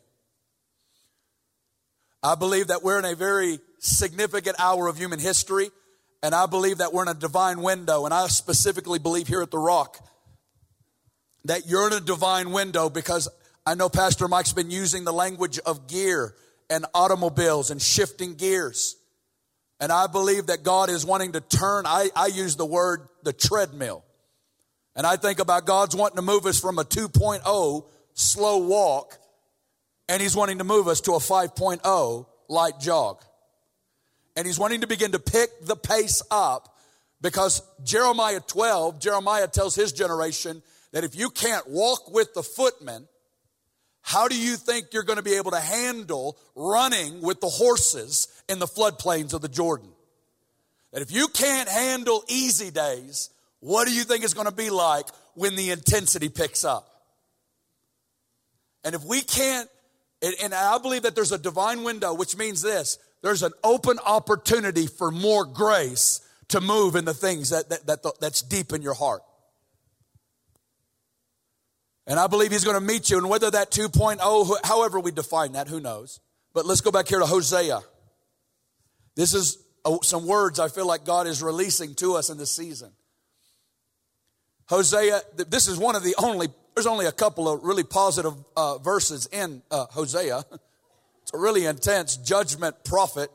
I 2.23 2.35
believe 2.35 2.69
that 2.69 2.83
we're 2.83 2.99
in 2.99 3.05
a 3.05 3.15
very 3.15 3.61
significant 3.79 4.57
hour 4.59 4.87
of 4.87 4.99
human 4.99 5.19
history, 5.19 5.71
and 6.23 6.35
I 6.35 6.47
believe 6.47 6.79
that 6.79 6.93
we're 6.93 7.03
in 7.03 7.09
a 7.09 7.15
divine 7.15 7.63
window, 7.63 8.05
and 8.05 8.13
I 8.13 8.27
specifically 8.29 8.99
believe 8.99 9.27
here 9.27 9.43
at 9.43 9.51
The 9.51 9.59
Rock 9.59 9.99
that 11.47 11.67
you're 11.67 11.87
in 11.87 11.95
a 11.95 12.01
divine 12.01 12.53
window 12.53 12.91
because 12.91 13.29
I 13.65 13.75
know 13.75 13.89
Pastor 13.89 14.29
Mike's 14.29 14.53
been 14.53 14.71
using 14.71 15.05
the 15.05 15.13
language 15.13 15.59
of 15.61 15.87
gear 15.89 16.35
and 16.71 16.87
automobiles 16.95 17.71
and 17.71 17.83
shifting 17.83 18.37
gears. 18.37 18.97
And 19.81 19.91
I 19.91 20.07
believe 20.07 20.47
that 20.47 20.63
God 20.63 20.89
is 20.89 21.05
wanting 21.05 21.33
to 21.33 21.41
turn, 21.41 21.85
I, 21.87 22.11
I 22.15 22.27
use 22.27 22.57
the 22.57 22.67
word 22.67 23.09
the 23.23 23.33
treadmill. 23.33 24.05
And 24.95 25.07
I 25.07 25.17
think 25.17 25.39
about 25.39 25.67
God's 25.67 25.97
wanting 25.97 26.17
to 26.17 26.23
move 26.23 26.47
us 26.47 26.61
from 26.61 26.79
a 26.79 26.85
2.0 26.85 27.85
slow 28.15 28.59
walk, 28.59 29.19
and 30.09 30.21
He's 30.21 30.37
wanting 30.37 30.59
to 30.59 30.65
move 30.65 30.89
us 30.89 31.01
to 31.03 31.13
a 31.13 31.19
5.0 31.19 32.27
light 32.49 32.81
jog. 32.81 33.23
And 34.37 34.47
He's 34.47 34.59
wanting 34.59 34.83
to 34.83 34.87
begin 34.87 35.13
to 35.13 35.19
pick 35.19 35.65
the 35.65 35.77
pace 35.77 36.23
up 36.31 36.77
because 37.21 37.63
Jeremiah 37.85 38.41
12, 38.41 39.01
Jeremiah 39.01 39.47
tells 39.47 39.75
his 39.75 39.93
generation 39.93 40.63
that 40.93 41.05
if 41.05 41.15
you 41.15 41.31
can't 41.31 41.69
walk 41.69 42.13
with 42.13 42.35
the 42.35 42.43
footmen, 42.43 43.07
how 44.11 44.27
do 44.27 44.37
you 44.37 44.57
think 44.57 44.89
you're 44.93 45.05
going 45.05 45.19
to 45.19 45.23
be 45.23 45.35
able 45.35 45.53
to 45.53 45.61
handle 45.61 46.37
running 46.57 47.23
with 47.23 47.41
the 47.41 47.47
horses 47.47 48.27
in 48.49 48.59
the 48.59 48.67
floodplains 48.67 49.35
of 49.35 49.41
the 49.41 49.49
Jordan? 49.49 49.89
That 50.93 51.01
if 51.01 51.13
you 51.13 51.29
can't 51.29 51.69
handle 51.69 52.25
easy 52.29 52.73
days, 52.73 53.31
what 53.61 53.87
do 53.87 53.95
you 53.95 54.03
think 54.03 54.25
it's 54.25 54.35
going 54.35 54.49
to 54.49 54.53
be 54.53 54.69
like 54.69 55.05
when 55.35 55.55
the 55.55 55.71
intensity 55.71 56.29
picks 56.29 56.65
up? 56.65 56.89
And 58.83 58.97
if 58.97 59.05
we 59.05 59.21
can't, 59.23 59.69
and 60.43 60.55
I 60.55 60.79
believe 60.79 61.03
that 61.03 61.15
there's 61.15 61.31
a 61.31 61.39
divine 61.39 61.85
window, 61.85 62.13
which 62.13 62.37
means 62.37 62.63
this 62.63 62.99
there's 63.23 63.45
an 63.45 63.53
open 63.63 64.01
opportunity 64.05 64.89
for 64.89 65.13
more 65.13 65.45
grace 65.45 66.21
to 66.49 66.61
move 66.61 66.97
in 66.97 67.05
the 67.05 67.15
things 67.15 67.51
that, 67.51 67.69
that, 67.69 67.87
that 67.87 68.03
that's 68.21 68.43
deep 68.43 68.73
in 68.73 68.83
your 68.83 68.95
heart. 68.95 69.23
And 72.11 72.19
I 72.19 72.27
believe 72.27 72.51
he's 72.51 72.65
going 72.65 72.75
to 72.75 72.85
meet 72.85 73.09
you. 73.09 73.19
And 73.19 73.29
whether 73.31 73.53
that 73.53 73.71
2.0, 73.71 74.57
however 74.65 74.99
we 74.99 75.13
define 75.13 75.53
that, 75.53 75.69
who 75.69 75.79
knows? 75.79 76.19
But 76.53 76.67
let's 76.67 76.81
go 76.81 76.91
back 76.91 77.07
here 77.07 77.21
to 77.21 77.25
Hosea. 77.25 77.83
This 79.15 79.33
is 79.33 79.59
some 80.03 80.27
words 80.27 80.59
I 80.59 80.67
feel 80.67 80.89
like 80.89 81.05
God 81.05 81.29
is 81.29 81.41
releasing 81.41 81.95
to 81.95 82.17
us 82.17 82.29
in 82.29 82.37
this 82.37 82.51
season. 82.51 82.91
Hosea, 84.67 85.21
this 85.49 85.69
is 85.69 85.79
one 85.79 85.95
of 85.95 86.03
the 86.03 86.17
only, 86.19 86.49
there's 86.75 86.89
only 86.89 87.07
a 87.07 87.13
couple 87.13 87.49
of 87.49 87.63
really 87.63 87.85
positive 87.85 88.35
uh, 88.57 88.79
verses 88.79 89.29
in 89.31 89.63
uh, 89.71 89.87
Hosea. 89.87 90.45
It's 91.23 91.35
a 91.35 91.39
really 91.39 91.67
intense 91.67 92.17
judgment 92.17 92.83
prophet. 92.83 93.31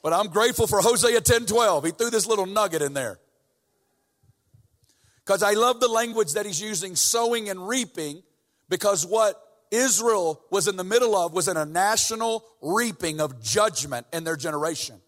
But 0.00 0.12
I'm 0.12 0.28
grateful 0.28 0.68
for 0.68 0.80
Hosea 0.80 1.20
10 1.20 1.46
12. 1.46 1.84
He 1.86 1.90
threw 1.90 2.10
this 2.10 2.26
little 2.26 2.46
nugget 2.46 2.82
in 2.82 2.92
there. 2.92 3.18
Because 5.24 5.42
I 5.42 5.52
love 5.52 5.80
the 5.80 5.88
language 5.88 6.32
that 6.32 6.46
he's 6.46 6.60
using, 6.60 6.96
sowing 6.96 7.48
and 7.48 7.68
reaping, 7.68 8.22
because 8.68 9.06
what 9.06 9.40
Israel 9.70 10.42
was 10.50 10.68
in 10.68 10.76
the 10.76 10.84
middle 10.84 11.16
of 11.16 11.32
was 11.32 11.48
in 11.48 11.56
a 11.56 11.64
national 11.64 12.44
reaping 12.60 13.20
of 13.20 13.42
judgment 13.42 14.06
in 14.12 14.24
their 14.24 14.36
generation. 14.36 15.00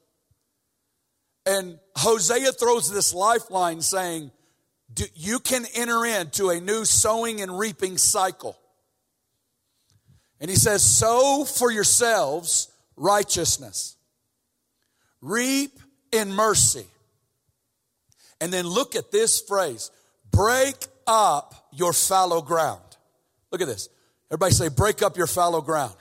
And 1.46 1.78
Hosea 1.96 2.52
throws 2.52 2.90
this 2.90 3.12
lifeline 3.12 3.82
saying, 3.82 4.30
You 5.14 5.38
can 5.40 5.66
enter 5.74 6.04
into 6.06 6.48
a 6.48 6.60
new 6.60 6.84
sowing 6.84 7.40
and 7.40 7.58
reaping 7.58 7.98
cycle. 7.98 8.58
And 10.40 10.48
he 10.48 10.56
says, 10.56 10.82
Sow 10.82 11.44
for 11.44 11.70
yourselves 11.70 12.68
righteousness, 12.96 13.96
reap 15.20 15.78
in 16.12 16.32
mercy. 16.32 16.86
And 18.40 18.52
then 18.52 18.66
look 18.66 18.94
at 18.94 19.10
this 19.10 19.40
phrase 19.40 19.90
break 20.34 20.76
up 21.06 21.54
your 21.72 21.92
fallow 21.92 22.42
ground. 22.42 22.80
Look 23.50 23.60
at 23.60 23.66
this. 23.66 23.88
Everybody 24.30 24.52
say, 24.52 24.68
break 24.68 25.02
up 25.02 25.16
your 25.16 25.26
fallow 25.26 25.60
ground. 25.60 25.94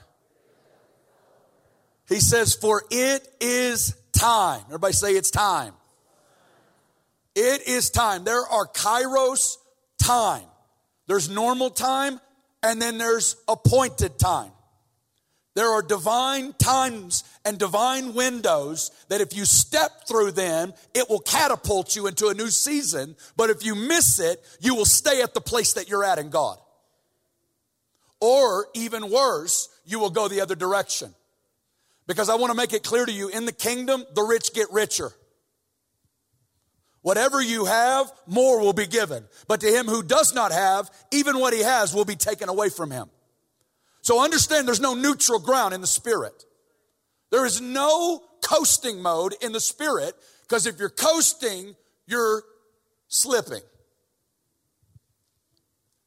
He 2.10 2.20
says, 2.20 2.56
for 2.56 2.84
it 2.92 3.28
is 3.40 3.96
time. 4.12 4.62
Everybody 4.68 4.94
say, 4.94 5.14
it's 5.14 5.32
time. 5.32 5.74
It 7.36 7.68
is 7.68 7.90
time. 7.90 8.24
There 8.24 8.46
are 8.46 8.68
kairos 8.68 9.58
time. 9.98 10.46
There's 11.08 11.30
normal 11.30 11.70
time 11.70 12.20
and 12.62 12.82
then 12.82 12.98
there's 12.98 13.36
appointed 13.48 14.18
time. 14.18 14.52
There 15.56 15.70
are 15.70 15.84
divine 15.84 16.54
times 16.54 17.24
and 17.46 17.60
divine 17.60 18.16
windows 18.16 18.90
that 19.10 19.22
if 19.22 19.36
you 19.36 19.46
step 19.46 20.08
through 20.08 20.32
them, 20.32 20.74
it 20.96 21.10
will 21.10 21.20
catapult 21.20 21.96
you 21.96 22.08
into 22.08 22.30
a 22.30 22.34
new 22.34 22.50
season. 22.50 23.16
But 23.38 23.52
if 23.52 23.64
you 23.64 23.76
miss 23.76 24.20
it, 24.20 24.44
you 24.60 24.74
will 24.74 24.86
stay 24.86 25.22
at 25.22 25.36
the 25.36 25.42
place 25.42 25.74
that 25.74 25.88
you're 25.88 26.04
at 26.04 26.18
in 26.18 26.32
God. 26.32 26.58
Or 28.20 28.68
even 28.74 29.12
worse, 29.12 29.70
you 29.86 30.00
will 30.00 30.10
go 30.10 30.28
the 30.28 30.42
other 30.42 30.56
direction. 30.56 31.14
Because 32.08 32.30
I 32.30 32.36
want 32.36 32.52
to 32.52 32.58
make 32.58 32.74
it 32.74 32.84
clear 32.84 33.06
to 33.06 33.12
you 33.12 33.30
in 33.30 33.46
the 33.46 33.52
kingdom, 33.52 34.06
the 34.16 34.24
rich 34.24 34.54
get 34.54 34.72
richer. 34.72 35.12
Whatever 37.02 37.42
you 37.42 37.66
have, 37.66 38.12
more 38.26 38.60
will 38.60 38.74
be 38.74 38.88
given. 38.88 39.26
But 39.48 39.60
to 39.60 39.68
him 39.68 39.86
who 39.86 40.02
does 40.02 40.34
not 40.34 40.52
have, 40.52 40.90
even 41.12 41.38
what 41.38 41.54
he 41.54 41.60
has 41.60 41.94
will 41.94 42.06
be 42.06 42.16
taken 42.16 42.50
away 42.50 42.70
from 42.70 42.90
him. 42.90 43.10
So 44.04 44.22
understand 44.22 44.68
there's 44.68 44.82
no 44.82 44.94
neutral 44.94 45.40
ground 45.40 45.74
in 45.74 45.82
the 45.82 45.88
spirit. 45.88 46.46
There 47.32 47.46
is 47.46 47.62
no 47.62 48.22
coasting 48.44 49.02
mode 49.02 49.34
in 49.42 49.54
the 49.54 49.62
spirit 49.62 50.14
because 50.42 50.68
if 50.68 50.78
you're 50.78 50.90
coasting, 50.90 51.74
you're 52.06 52.44
slipping. 53.08 53.62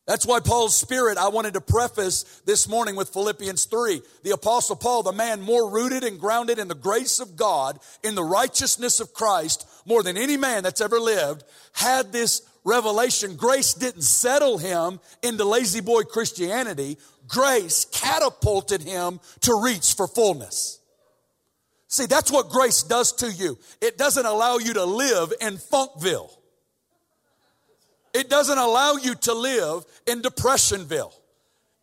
That's 0.07 0.27
why 0.27 0.39
Paul's 0.39 0.77
spirit, 0.77 1.19
I 1.19 1.29
wanted 1.29 1.55
to 1.55 1.61
preface 1.61 2.23
this 2.45 2.69
morning 2.69 2.95
with 2.95 3.09
Philippians 3.09 3.65
3. 3.65 4.01
The 4.23 4.31
apostle 4.31 4.77
Paul, 4.77 5.03
the 5.03 5.11
man 5.11 5.41
more 5.41 5.69
rooted 5.69 6.05
and 6.05 6.21
grounded 6.21 6.61
in 6.61 6.69
the 6.69 6.77
grace 6.77 7.19
of 7.19 7.35
God, 7.35 7.81
in 8.05 8.15
the 8.15 8.23
righteousness 8.23 9.01
of 9.01 9.15
Christ, 9.15 9.67
more 9.85 10.05
than 10.05 10.17
any 10.17 10.37
man 10.37 10.63
that's 10.63 10.81
ever 10.81 11.01
lived, 11.01 11.43
had 11.73 12.13
this 12.13 12.43
revelation. 12.63 13.37
Grace 13.37 13.75
didn't 13.75 14.03
settle 14.03 14.59
him 14.59 15.01
into 15.23 15.45
lazy 15.45 15.81
boy 15.81 16.03
Christianity 16.03 16.99
grace 17.29 17.85
catapulted 17.87 18.83
him 18.83 19.21
to 19.41 19.61
reach 19.63 19.95
for 19.95 20.07
fullness. 20.07 20.81
See, 21.89 22.07
that's 22.07 22.33
what 22.33 22.49
grace 22.51 22.83
does 22.83 23.13
to 23.15 23.31
you. 23.31 23.59
It 23.81 23.97
doesn't 23.97 24.27
allow 24.27 24.59
you 24.59 24.75
to 24.75 24.85
live 24.85 25.33
in 25.41 25.57
Funkville. 25.57 26.31
It 28.13 28.29
doesn't 28.29 28.59
allow 28.59 28.95
you 28.95 29.15
to 29.15 29.35
live 29.35 29.85
in 30.07 30.23
Depressionville. 30.23 31.13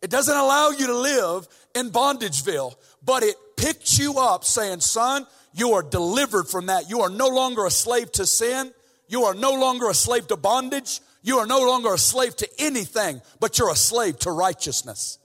It 0.02 0.10
doesn't 0.10 0.36
allow 0.36 0.70
you 0.70 0.86
to 0.88 0.96
live 0.96 1.48
in 1.74 1.90
Bondageville, 1.90 2.74
but 3.04 3.22
it 3.22 3.36
picks 3.56 3.98
you 3.98 4.18
up 4.18 4.44
saying, 4.44 4.80
son, 4.80 5.26
you 5.54 5.72
are 5.72 5.82
delivered 5.82 6.48
from 6.48 6.66
that. 6.66 6.90
You 6.90 7.00
are 7.00 7.10
no 7.10 7.28
longer 7.28 7.64
a 7.64 7.70
slave 7.70 8.12
to 8.12 8.26
sin. 8.26 8.72
You 9.08 9.24
are 9.24 9.34
no 9.34 9.52
longer 9.52 9.88
a 9.88 9.94
slave 9.94 10.26
to 10.28 10.36
bondage. 10.36 11.00
You 11.22 11.38
are 11.38 11.46
no 11.46 11.60
longer 11.60 11.94
a 11.94 11.98
slave 11.98 12.36
to 12.36 12.48
anything, 12.58 13.22
but 13.40 13.58
you're 13.58 13.70
a 13.70 13.76
slave 13.76 14.18
to 14.20 14.30
righteousness 14.30 15.18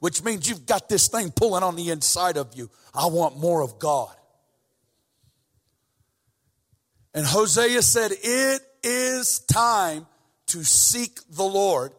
which 0.00 0.22
means 0.22 0.48
you've 0.48 0.66
got 0.66 0.88
this 0.88 1.08
thing 1.08 1.30
pulling 1.30 1.62
on 1.62 1.76
the 1.76 1.90
inside 1.90 2.36
of 2.36 2.54
you. 2.54 2.70
I 2.94 3.06
want 3.06 3.38
more 3.38 3.62
of 3.62 3.78
God. 3.78 4.14
And 7.14 7.24
Hosea 7.24 7.82
said, 7.82 8.12
It 8.22 8.62
is 8.82 9.40
time 9.40 10.06
to 10.48 10.62
seek 10.62 11.18
the 11.30 11.44
Lord 11.44 11.92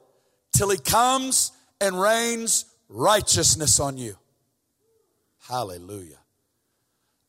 till 0.55 0.69
he 0.69 0.77
comes 0.77 1.51
and 1.81 1.99
rains 1.99 2.65
righteousness 2.87 3.79
on 3.79 3.97
you. 3.97 4.15
Hallelujah. 5.47 6.19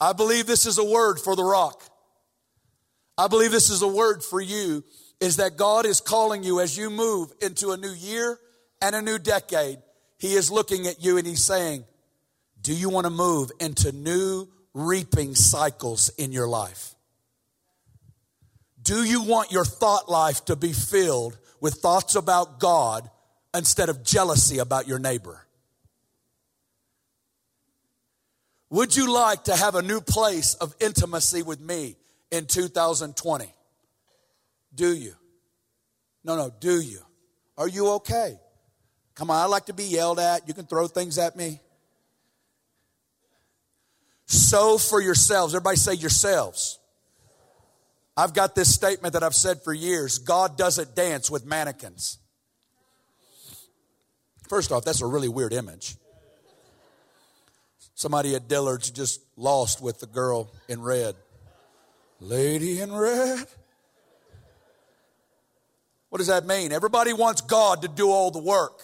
I 0.00 0.12
believe 0.12 0.46
this 0.46 0.66
is 0.66 0.78
a 0.78 0.84
word 0.84 1.18
for 1.18 1.34
the 1.34 1.44
rock. 1.44 1.82
I 3.16 3.26
believe 3.26 3.50
this 3.50 3.70
is 3.70 3.82
a 3.82 3.88
word 3.88 4.22
for 4.22 4.40
you 4.40 4.84
is 5.20 5.36
that 5.36 5.56
God 5.56 5.86
is 5.86 6.00
calling 6.00 6.44
you 6.44 6.60
as 6.60 6.76
you 6.76 6.90
move 6.90 7.32
into 7.40 7.70
a 7.70 7.76
new 7.76 7.92
year 7.92 8.38
and 8.80 8.94
a 8.94 9.02
new 9.02 9.18
decade. 9.18 9.78
He 10.18 10.34
is 10.34 10.50
looking 10.50 10.86
at 10.86 11.02
you 11.02 11.16
and 11.16 11.26
he's 11.26 11.44
saying, 11.44 11.84
Do 12.60 12.74
you 12.74 12.90
want 12.90 13.06
to 13.06 13.10
move 13.10 13.50
into 13.60 13.92
new 13.92 14.48
reaping 14.74 15.34
cycles 15.34 16.10
in 16.18 16.32
your 16.32 16.48
life? 16.48 16.94
Do 18.82 19.04
you 19.04 19.22
want 19.22 19.52
your 19.52 19.64
thought 19.64 20.08
life 20.08 20.44
to 20.46 20.56
be 20.56 20.72
filled 20.72 21.38
with 21.60 21.74
thoughts 21.74 22.14
about 22.14 22.58
God 22.58 23.08
instead 23.54 23.88
of 23.88 24.02
jealousy 24.02 24.58
about 24.58 24.88
your 24.88 24.98
neighbor? 24.98 25.46
Would 28.70 28.96
you 28.96 29.12
like 29.12 29.44
to 29.44 29.56
have 29.56 29.74
a 29.74 29.82
new 29.82 30.00
place 30.00 30.54
of 30.54 30.74
intimacy 30.80 31.42
with 31.42 31.60
me 31.60 31.96
in 32.30 32.46
2020? 32.46 33.52
Do 34.74 34.94
you? 34.94 35.14
No, 36.22 36.36
no, 36.36 36.52
do 36.60 36.80
you? 36.80 37.00
Are 37.56 37.68
you 37.68 37.88
okay? 37.92 38.38
Come 39.18 39.30
on, 39.30 39.36
I 39.36 39.46
like 39.46 39.66
to 39.66 39.72
be 39.72 39.82
yelled 39.82 40.20
at. 40.20 40.46
You 40.46 40.54
can 40.54 40.64
throw 40.64 40.86
things 40.86 41.18
at 41.18 41.34
me. 41.34 41.58
Sow 44.26 44.78
for 44.78 45.00
yourselves. 45.00 45.56
Everybody 45.56 45.76
say 45.76 45.94
yourselves. 45.94 46.78
I've 48.16 48.32
got 48.32 48.54
this 48.54 48.72
statement 48.72 49.14
that 49.14 49.24
I've 49.24 49.34
said 49.34 49.64
for 49.64 49.72
years 49.72 50.18
God 50.18 50.56
doesn't 50.56 50.94
dance 50.94 51.32
with 51.32 51.44
mannequins. 51.44 52.18
First 54.48 54.70
off, 54.70 54.84
that's 54.84 55.02
a 55.02 55.06
really 55.06 55.28
weird 55.28 55.52
image. 55.52 55.96
Somebody 57.96 58.36
at 58.36 58.46
Dillard's 58.46 58.92
just 58.92 59.20
lost 59.36 59.82
with 59.82 59.98
the 59.98 60.06
girl 60.06 60.52
in 60.68 60.80
red. 60.80 61.16
Lady 62.20 62.80
in 62.80 62.92
red? 62.92 63.48
What 66.08 66.18
does 66.18 66.28
that 66.28 66.46
mean? 66.46 66.70
Everybody 66.70 67.12
wants 67.12 67.40
God 67.40 67.82
to 67.82 67.88
do 67.88 68.10
all 68.10 68.30
the 68.30 68.38
work. 68.38 68.80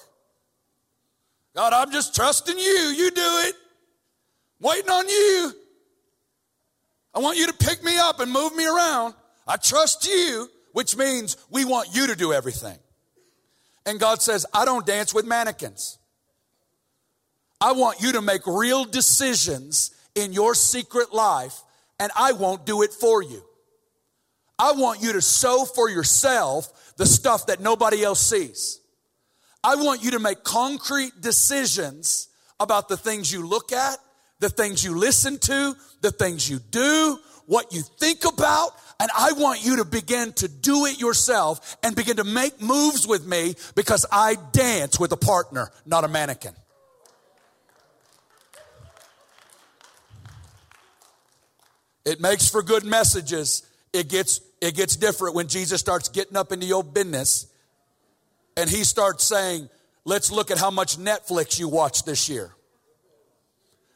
God, 1.54 1.72
I'm 1.72 1.92
just 1.92 2.14
trusting 2.14 2.58
you. 2.58 2.64
You 2.64 3.10
do 3.10 3.38
it. 3.46 3.54
I'm 4.60 4.68
waiting 4.68 4.90
on 4.90 5.08
you. 5.08 5.52
I 7.14 7.20
want 7.20 7.38
you 7.38 7.46
to 7.46 7.52
pick 7.52 7.82
me 7.84 7.96
up 7.96 8.18
and 8.20 8.30
move 8.30 8.56
me 8.56 8.66
around. 8.66 9.14
I 9.46 9.56
trust 9.56 10.06
you, 10.06 10.48
which 10.72 10.96
means 10.96 11.36
we 11.50 11.64
want 11.64 11.94
you 11.94 12.08
to 12.08 12.16
do 12.16 12.32
everything. 12.32 12.78
And 13.86 14.00
God 14.00 14.20
says, 14.20 14.46
I 14.52 14.64
don't 14.64 14.84
dance 14.84 15.14
with 15.14 15.26
mannequins. 15.26 15.98
I 17.60 17.72
want 17.72 18.00
you 18.00 18.12
to 18.12 18.20
make 18.20 18.46
real 18.46 18.84
decisions 18.84 19.92
in 20.14 20.32
your 20.32 20.54
secret 20.54 21.12
life, 21.12 21.62
and 22.00 22.10
I 22.16 22.32
won't 22.32 22.66
do 22.66 22.82
it 22.82 22.92
for 22.92 23.22
you. 23.22 23.42
I 24.58 24.72
want 24.72 25.02
you 25.02 25.12
to 25.12 25.22
sow 25.22 25.64
for 25.64 25.88
yourself 25.88 26.94
the 26.96 27.06
stuff 27.06 27.46
that 27.46 27.60
nobody 27.60 28.02
else 28.02 28.20
sees. 28.20 28.80
I 29.64 29.76
want 29.76 30.04
you 30.04 30.10
to 30.10 30.18
make 30.18 30.44
concrete 30.44 31.22
decisions 31.22 32.28
about 32.60 32.90
the 32.90 32.98
things 32.98 33.32
you 33.32 33.46
look 33.46 33.72
at, 33.72 33.96
the 34.38 34.50
things 34.50 34.84
you 34.84 34.98
listen 34.98 35.38
to, 35.38 35.74
the 36.02 36.10
things 36.10 36.48
you 36.48 36.58
do, 36.70 37.18
what 37.46 37.72
you 37.72 37.80
think 37.80 38.26
about, 38.26 38.72
and 39.00 39.10
I 39.16 39.32
want 39.32 39.64
you 39.64 39.76
to 39.76 39.86
begin 39.86 40.34
to 40.34 40.48
do 40.48 40.84
it 40.84 41.00
yourself 41.00 41.78
and 41.82 41.96
begin 41.96 42.18
to 42.18 42.24
make 42.24 42.60
moves 42.60 43.06
with 43.06 43.26
me 43.26 43.54
because 43.74 44.04
I 44.12 44.36
dance 44.52 45.00
with 45.00 45.12
a 45.12 45.16
partner, 45.16 45.72
not 45.86 46.04
a 46.04 46.08
mannequin. 46.08 46.54
It 52.04 52.20
makes 52.20 52.50
for 52.50 52.62
good 52.62 52.84
messages. 52.84 53.62
It 53.94 54.10
gets, 54.10 54.42
it 54.60 54.74
gets 54.74 54.96
different 54.96 55.34
when 55.34 55.48
Jesus 55.48 55.80
starts 55.80 56.10
getting 56.10 56.36
up 56.36 56.52
into 56.52 56.66
your 56.66 56.84
business 56.84 57.46
and 58.56 58.68
he 58.68 58.84
starts 58.84 59.24
saying, 59.24 59.68
let's 60.04 60.30
look 60.30 60.50
at 60.50 60.58
how 60.58 60.70
much 60.70 60.96
Netflix 60.96 61.58
you 61.58 61.68
watched 61.68 62.06
this 62.06 62.28
year. 62.28 62.52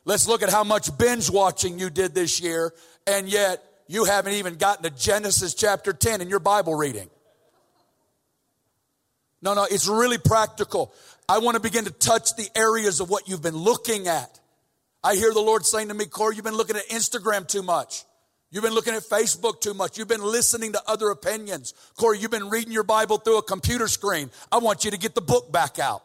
Let's 0.04 0.26
look 0.26 0.42
at 0.42 0.50
how 0.50 0.64
much 0.64 0.96
binge 0.96 1.30
watching 1.30 1.78
you 1.78 1.90
did 1.90 2.14
this 2.14 2.40
year, 2.40 2.72
and 3.06 3.28
yet 3.28 3.62
you 3.88 4.04
haven't 4.04 4.34
even 4.34 4.54
gotten 4.54 4.84
to 4.84 4.90
Genesis 4.90 5.54
chapter 5.54 5.92
10 5.92 6.20
in 6.20 6.28
your 6.28 6.40
Bible 6.40 6.74
reading. 6.74 7.10
No, 9.42 9.54
no, 9.54 9.64
it's 9.64 9.86
really 9.86 10.18
practical. 10.18 10.92
I 11.28 11.38
want 11.38 11.56
to 11.56 11.60
begin 11.60 11.84
to 11.84 11.90
touch 11.90 12.34
the 12.36 12.48
areas 12.56 13.00
of 13.00 13.10
what 13.10 13.28
you've 13.28 13.42
been 13.42 13.56
looking 13.56 14.08
at. 14.08 14.40
I 15.04 15.14
hear 15.14 15.32
the 15.32 15.40
Lord 15.40 15.64
saying 15.64 15.88
to 15.88 15.94
me, 15.94 16.06
Corey, 16.06 16.36
you've 16.36 16.44
been 16.44 16.56
looking 16.56 16.76
at 16.76 16.88
Instagram 16.88 17.46
too 17.46 17.62
much. 17.62 18.04
You've 18.50 18.64
been 18.64 18.72
looking 18.72 18.94
at 18.94 19.02
Facebook 19.02 19.61
too 19.61 19.74
much. 19.74 19.98
You've 19.98 20.08
been 20.08 20.22
listening 20.22 20.72
to 20.72 20.82
other 20.87 21.11
opinions. 21.11 21.74
Corey, 21.96 22.18
you've 22.18 22.30
been 22.30 22.48
reading 22.48 22.72
your 22.72 22.82
Bible 22.82 23.18
through 23.18 23.38
a 23.38 23.42
computer 23.42 23.88
screen. 23.88 24.30
I 24.50 24.58
want 24.58 24.84
you 24.84 24.90
to 24.90 24.98
get 24.98 25.14
the 25.14 25.20
book 25.20 25.52
back 25.52 25.78
out. 25.78 26.02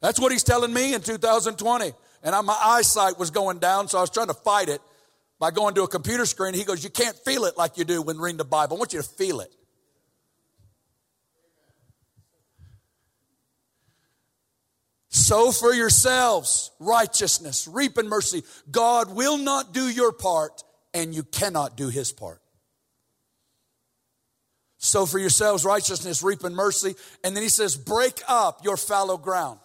That's 0.00 0.18
what 0.18 0.32
he's 0.32 0.44
telling 0.44 0.72
me 0.72 0.94
in 0.94 1.02
2020. 1.02 1.92
And 2.22 2.34
I, 2.34 2.40
my 2.40 2.56
eyesight 2.58 3.18
was 3.18 3.30
going 3.30 3.58
down, 3.58 3.88
so 3.88 3.98
I 3.98 4.00
was 4.00 4.10
trying 4.10 4.28
to 4.28 4.34
fight 4.34 4.68
it 4.68 4.80
by 5.38 5.50
going 5.50 5.74
to 5.74 5.82
a 5.82 5.88
computer 5.88 6.24
screen. 6.24 6.54
He 6.54 6.64
goes, 6.64 6.82
You 6.82 6.90
can't 6.90 7.16
feel 7.16 7.44
it 7.44 7.58
like 7.58 7.76
you 7.76 7.84
do 7.84 8.00
when 8.00 8.18
reading 8.18 8.38
the 8.38 8.44
Bible. 8.44 8.76
I 8.76 8.78
want 8.78 8.92
you 8.94 9.02
to 9.02 9.08
feel 9.08 9.40
it. 9.40 9.54
Sow 15.26 15.50
for 15.50 15.74
yourselves 15.74 16.70
righteousness, 16.78 17.66
reap 17.66 17.98
in 17.98 18.08
mercy. 18.08 18.44
God 18.70 19.12
will 19.12 19.36
not 19.36 19.74
do 19.74 19.88
your 19.88 20.12
part, 20.12 20.62
and 20.94 21.12
you 21.12 21.24
cannot 21.24 21.76
do 21.76 21.88
his 21.88 22.12
part. 22.12 22.40
Sow 24.78 25.04
for 25.04 25.18
yourselves 25.18 25.64
righteousness, 25.64 26.22
reap 26.22 26.44
in 26.44 26.54
mercy. 26.54 26.94
And 27.24 27.34
then 27.34 27.42
he 27.42 27.48
says, 27.48 27.76
break 27.76 28.22
up 28.28 28.64
your 28.64 28.76
fallow 28.76 29.16
ground. 29.16 29.58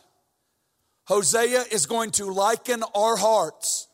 Hosea 1.06 1.66
is 1.72 1.86
going 1.86 2.10
to 2.14 2.26
liken 2.26 2.84
our 2.96 3.16
hearts 3.16 3.88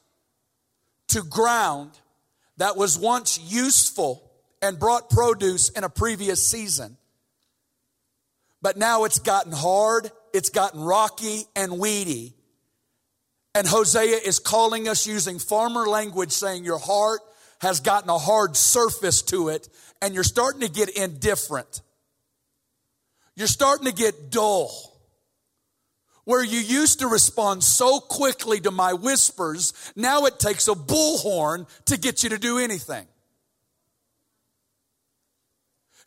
to 1.10 1.22
ground 1.22 1.92
that 2.56 2.78
was 2.78 2.98
once 2.98 3.42
useful 3.42 4.32
and 4.62 4.80
brought 4.80 5.10
produce 5.10 5.68
in 5.68 5.84
a 5.84 5.90
previous 5.90 6.48
season. 6.48 6.96
But 8.62 8.78
now 8.78 9.04
it's 9.04 9.20
gotten 9.20 9.52
hard 9.52 10.12
it's 10.34 10.50
gotten 10.50 10.80
rocky 10.82 11.44
and 11.56 11.80
weedy. 11.80 12.34
And 13.56 13.68
Hosea 13.68 14.18
is 14.18 14.40
calling 14.40 14.88
us 14.88 15.08
using 15.08 15.40
farmer 15.40 15.88
language, 15.88 16.32
saying 16.32 16.64
your 16.64 16.78
heart 16.78 17.22
has 17.60 17.80
gotten 17.80 18.10
a 18.10 18.18
hard 18.18 18.56
surface 18.56 19.24
to 19.24 19.50
it, 19.50 19.68
and 20.02 20.14
you're 20.14 20.24
starting 20.24 20.62
to 20.62 20.70
get 20.70 20.90
indifferent. 20.90 21.82
You're 23.36 23.48
starting 23.48 23.86
to 23.86 23.94
get 23.94 24.32
dull. 24.32 24.72
Where 26.24 26.44
you 26.44 26.60
used 26.60 27.00
to 27.00 27.08
respond 27.08 27.64
so 27.64 28.00
quickly 28.00 28.60
to 28.60 28.70
my 28.70 28.94
whispers, 28.94 29.74
now 29.96 30.26
it 30.26 30.40
takes 30.40 30.68
a 30.68 30.74
bullhorn 30.74 31.68
to 31.86 31.98
get 31.98 32.22
you 32.22 32.30
to 32.30 32.38
do 32.38 32.60
anything. 32.60 33.08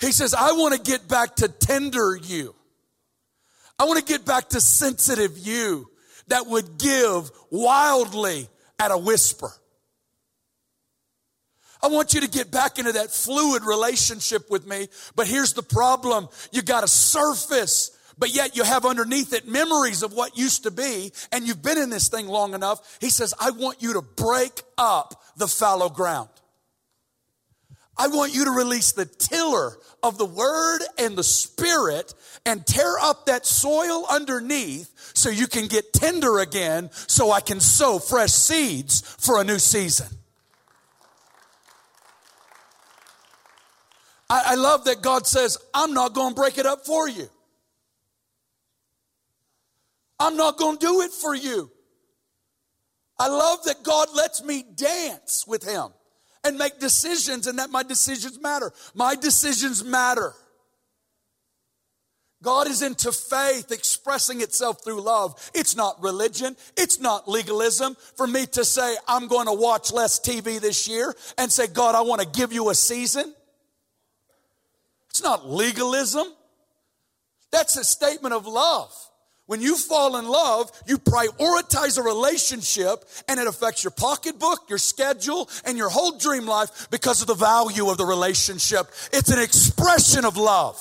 He 0.01 0.13
says, 0.13 0.35
I 0.35 0.53
want 0.53 0.75
to 0.75 0.81
get 0.81 1.09
back 1.09 1.37
to 1.37 1.49
tender 1.49 2.17
you. 2.17 2.55
I 3.81 3.85
want 3.85 3.99
to 3.99 4.05
get 4.05 4.27
back 4.27 4.51
to 4.51 4.61
sensitive 4.61 5.39
you 5.39 5.89
that 6.27 6.47
would 6.47 6.77
give 6.77 7.31
wildly 7.51 8.47
at 8.79 8.91
a 8.91 8.99
whisper. 8.99 9.51
I 11.83 11.87
want 11.87 12.13
you 12.13 12.21
to 12.21 12.29
get 12.29 12.51
back 12.51 12.79
into 12.79 12.93
that 12.93 13.11
fluid 13.11 13.63
relationship 13.65 14.51
with 14.51 14.67
me. 14.67 14.89
But 15.17 15.29
here's 15.29 15.55
the 15.55 15.63
problem. 15.63 16.29
You 16.53 16.61
got 16.61 16.85
a 16.85 16.89
surface, 16.89 17.91
but 18.19 18.35
yet 18.35 18.55
you 18.55 18.65
have 18.65 18.85
underneath 18.85 19.33
it 19.33 19.49
memories 19.49 20.03
of 20.03 20.13
what 20.13 20.37
used 20.37 20.65
to 20.65 20.71
be. 20.71 21.11
And 21.33 21.49
you've 21.49 21.63
been 21.63 21.79
in 21.79 21.89
this 21.89 22.11
thing 22.11 22.29
long 22.29 22.53
enough. 22.53 22.99
He 23.01 23.09
says, 23.09 23.33
I 23.41 23.51
want 23.51 23.81
you 23.81 23.95
to 23.95 24.03
break 24.03 24.61
up 24.77 25.25
the 25.39 25.49
fallow 25.49 25.89
ground. 25.89 26.29
I 28.01 28.07
want 28.07 28.33
you 28.33 28.47
to 28.47 28.51
release 28.51 28.93
the 28.93 29.05
tiller 29.05 29.77
of 30.03 30.17
the 30.17 30.25
word 30.25 30.79
and 30.99 31.15
the 31.17 31.23
spirit 31.23 32.15
and 32.47 32.67
tear 32.67 32.99
up 32.99 33.27
that 33.27 33.45
soil 33.45 34.07
underneath 34.09 34.91
so 35.13 35.29
you 35.29 35.47
can 35.47 35.67
get 35.67 35.93
tender 35.93 36.39
again 36.39 36.89
so 36.93 37.31
I 37.31 37.43
can 37.43 37.61
sow 37.61 37.99
fresh 37.99 38.31
seeds 38.31 39.03
for 39.03 39.39
a 39.39 39.45
new 39.45 39.59
season. 39.59 40.07
I, 44.31 44.45
I 44.47 44.55
love 44.55 44.85
that 44.85 45.03
God 45.03 45.27
says, 45.27 45.59
I'm 45.75 45.93
not 45.93 46.15
going 46.15 46.31
to 46.31 46.35
break 46.35 46.57
it 46.57 46.65
up 46.65 46.87
for 46.87 47.07
you. 47.07 47.29
I'm 50.19 50.39
not 50.39 50.57
going 50.57 50.79
to 50.79 50.87
do 50.87 51.03
it 51.03 51.11
for 51.11 51.35
you. 51.35 51.71
I 53.19 53.29
love 53.29 53.63
that 53.65 53.83
God 53.83 54.09
lets 54.15 54.43
me 54.43 54.65
dance 54.75 55.45
with 55.47 55.69
Him 55.69 55.91
and 56.45 56.57
make 56.57 56.79
decisions 56.79 57.47
and 57.47 57.59
that 57.59 57.71
my 57.71 57.83
decisions 57.83 58.41
matter. 58.41 58.73
My 58.95 59.15
decisions 59.15 59.85
matter. 59.85 60.33
God 62.43 62.69
is 62.69 62.81
into 62.81 63.13
faith 63.13 63.71
expressing 63.71 64.41
itself 64.41 64.83
through 64.83 65.03
love. 65.03 65.51
It's 65.55 65.77
not 65.77 66.03
religion. 66.03 66.57
It's 66.77 66.99
not 66.99 67.29
legalism 67.29 67.97
for 68.17 68.27
me 68.27 68.47
to 68.47 68.65
say, 68.65 68.97
I'm 69.07 69.29
going 69.29 69.47
to 69.47 69.53
watch 69.53 69.93
less 69.93 70.19
TV 70.19 70.59
this 70.59 70.89
year 70.89 71.15
and 71.37 71.53
say, 71.53 71.67
God, 71.67 71.95
I 71.95 72.01
want 72.01 72.23
to 72.23 72.29
give 72.29 72.53
you 72.53 72.71
a 72.71 72.75
season. 72.75 73.35
It's 75.11 75.23
not 75.23 75.51
legalism. 75.51 76.27
That's 77.51 77.77
a 77.77 77.85
statement 77.85 78.33
of 78.33 78.47
love. 78.47 78.95
When 79.51 79.61
you 79.61 79.77
fall 79.77 80.15
in 80.17 80.29
love, 80.29 80.71
you 80.87 80.97
prioritize 80.97 81.99
a 81.99 82.03
relationship 82.03 83.05
and 83.27 83.41
it 83.41 83.49
affects 83.49 83.83
your 83.83 83.91
pocketbook, 83.91 84.61
your 84.69 84.79
schedule, 84.79 85.51
and 85.65 85.77
your 85.77 85.89
whole 85.89 86.17
dream 86.17 86.47
life 86.47 86.87
because 86.93 87.21
of 87.21 87.27
the 87.27 87.35
value 87.35 87.91
of 87.91 87.99
the 87.99 88.07
relationship. 88.07 88.87
It's 89.13 89.29
an 89.29 89.41
expression 89.41 90.25
of 90.25 90.37
love. 90.37 90.79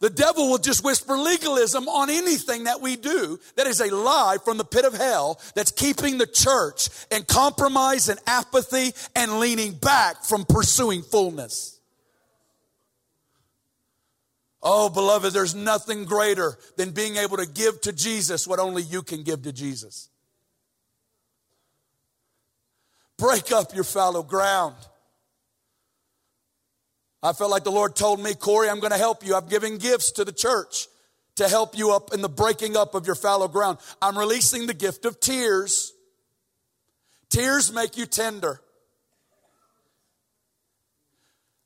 The 0.00 0.10
devil 0.10 0.50
will 0.50 0.58
just 0.58 0.84
whisper 0.84 1.16
legalism 1.16 1.86
on 1.86 2.10
anything 2.10 2.64
that 2.64 2.80
we 2.80 2.96
do 2.96 3.38
that 3.54 3.68
is 3.68 3.80
a 3.80 3.94
lie 3.94 4.38
from 4.44 4.58
the 4.58 4.64
pit 4.64 4.84
of 4.84 4.94
hell 4.94 5.40
that's 5.54 5.70
keeping 5.70 6.18
the 6.18 6.26
church 6.26 6.88
in 7.12 7.22
compromise 7.22 8.08
and 8.08 8.18
apathy 8.26 8.94
and 9.14 9.38
leaning 9.38 9.74
back 9.74 10.24
from 10.24 10.44
pursuing 10.44 11.02
fullness. 11.02 11.78
Oh, 14.62 14.88
beloved, 14.88 15.32
there's 15.32 15.54
nothing 15.54 16.04
greater 16.04 16.56
than 16.76 16.92
being 16.92 17.16
able 17.16 17.36
to 17.38 17.46
give 17.46 17.80
to 17.80 17.92
Jesus 17.92 18.46
what 18.46 18.60
only 18.60 18.82
you 18.82 19.02
can 19.02 19.24
give 19.24 19.42
to 19.42 19.52
Jesus. 19.52 20.08
Break 23.18 23.50
up 23.50 23.74
your 23.74 23.84
fallow 23.84 24.22
ground. 24.22 24.76
I 27.22 27.32
felt 27.32 27.50
like 27.50 27.64
the 27.64 27.70
Lord 27.70 27.94
told 27.96 28.20
me, 28.20 28.34
Corey, 28.34 28.68
I'm 28.68 28.80
going 28.80 28.92
to 28.92 28.98
help 28.98 29.24
you. 29.24 29.34
I'm 29.34 29.46
giving 29.46 29.78
gifts 29.78 30.12
to 30.12 30.24
the 30.24 30.32
church 30.32 30.88
to 31.36 31.48
help 31.48 31.76
you 31.76 31.92
up 31.92 32.12
in 32.12 32.20
the 32.20 32.28
breaking 32.28 32.76
up 32.76 32.94
of 32.94 33.06
your 33.06 33.14
fallow 33.14 33.48
ground. 33.48 33.78
I'm 34.00 34.18
releasing 34.18 34.66
the 34.66 34.74
gift 34.74 35.04
of 35.04 35.20
tears. 35.20 35.92
Tears 37.30 37.72
make 37.72 37.96
you 37.96 38.06
tender. 38.06 38.60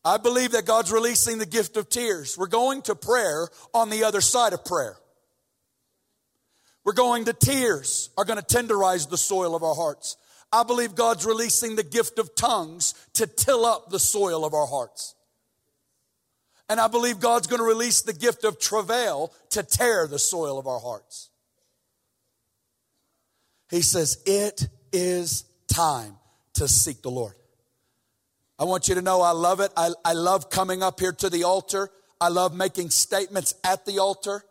I 0.06 0.18
believe 0.18 0.52
that 0.52 0.66
God's 0.66 0.92
releasing 0.92 1.38
the 1.38 1.46
gift 1.46 1.76
of 1.76 1.88
tears. 1.88 2.38
We're 2.38 2.46
going 2.46 2.82
to 2.82 2.94
prayer 2.94 3.48
on 3.74 3.90
the 3.90 4.04
other 4.04 4.20
side 4.20 4.52
of 4.52 4.64
prayer. 4.64 4.96
We're 6.84 6.92
going 6.92 7.24
to 7.24 7.32
tears 7.32 8.10
are 8.16 8.24
going 8.24 8.38
to 8.38 8.44
tenderize 8.44 9.10
the 9.10 9.16
soil 9.16 9.56
of 9.56 9.64
our 9.64 9.74
hearts. 9.74 10.16
I 10.52 10.62
believe 10.62 10.94
God's 10.94 11.26
releasing 11.26 11.74
the 11.74 11.82
gift 11.82 12.20
of 12.20 12.36
tongues 12.36 12.94
to 13.14 13.26
till 13.26 13.66
up 13.66 13.90
the 13.90 13.98
soil 13.98 14.44
of 14.44 14.54
our 14.54 14.68
hearts. 14.68 15.16
And 16.68 16.78
I 16.78 16.86
believe 16.86 17.18
God's 17.18 17.48
going 17.48 17.58
to 17.58 17.66
release 17.66 18.02
the 18.02 18.12
gift 18.12 18.44
of 18.44 18.60
travail 18.60 19.32
to 19.50 19.64
tear 19.64 20.06
the 20.06 20.20
soil 20.20 20.56
of 20.56 20.68
our 20.68 20.78
hearts. 20.78 21.30
He 23.70 23.82
says, 23.82 24.22
It 24.24 24.68
is 24.92 25.44
time 25.66 26.16
to 26.54 26.68
seek 26.68 27.02
the 27.02 27.10
Lord. 27.10 27.34
I 28.58 28.64
want 28.64 28.88
you 28.88 28.94
to 28.94 29.02
know 29.02 29.20
I 29.20 29.32
love 29.32 29.60
it. 29.60 29.70
I, 29.76 29.90
I 30.04 30.14
love 30.14 30.48
coming 30.48 30.82
up 30.82 30.98
here 30.98 31.12
to 31.12 31.28
the 31.28 31.44
altar. 31.44 31.90
I 32.20 32.28
love 32.28 32.54
making 32.54 32.90
statements 32.90 33.54
at 33.62 33.84
the 33.84 33.98
altar. 33.98 34.44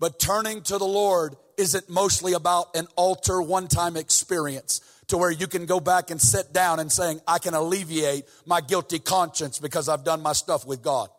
But 0.00 0.18
turning 0.18 0.62
to 0.62 0.78
the 0.78 0.86
Lord 0.86 1.36
isn't 1.56 1.88
mostly 1.88 2.32
about 2.32 2.74
an 2.74 2.88
altar 2.96 3.40
one 3.40 3.68
time 3.68 3.96
experience 3.96 4.80
to 5.08 5.18
where 5.18 5.30
you 5.30 5.46
can 5.46 5.66
go 5.66 5.78
back 5.78 6.10
and 6.10 6.20
sit 6.20 6.52
down 6.52 6.80
and 6.80 6.90
saying, 6.90 7.20
I 7.26 7.38
can 7.38 7.54
alleviate 7.54 8.24
my 8.46 8.60
guilty 8.60 8.98
conscience 8.98 9.58
because 9.58 9.88
I've 9.88 10.04
done 10.04 10.22
my 10.22 10.32
stuff 10.32 10.66
with 10.66 10.82
God. 10.82 11.10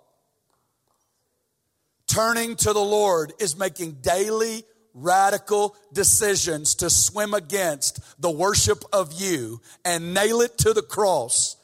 Turning 2.08 2.56
to 2.58 2.74
the 2.74 2.80
Lord 2.80 3.32
is 3.40 3.58
making 3.58 4.00
daily 4.02 4.64
radical 4.94 5.76
decisions 5.94 6.76
to 6.76 6.90
swim 6.90 7.34
against 7.34 8.22
the 8.22 8.32
worship 8.32 8.84
of 8.92 9.14
you 9.14 9.62
and 9.86 10.14
nail 10.14 10.42
it 10.42 10.58
to 10.60 10.74
the 10.74 10.82
cross 10.82 11.58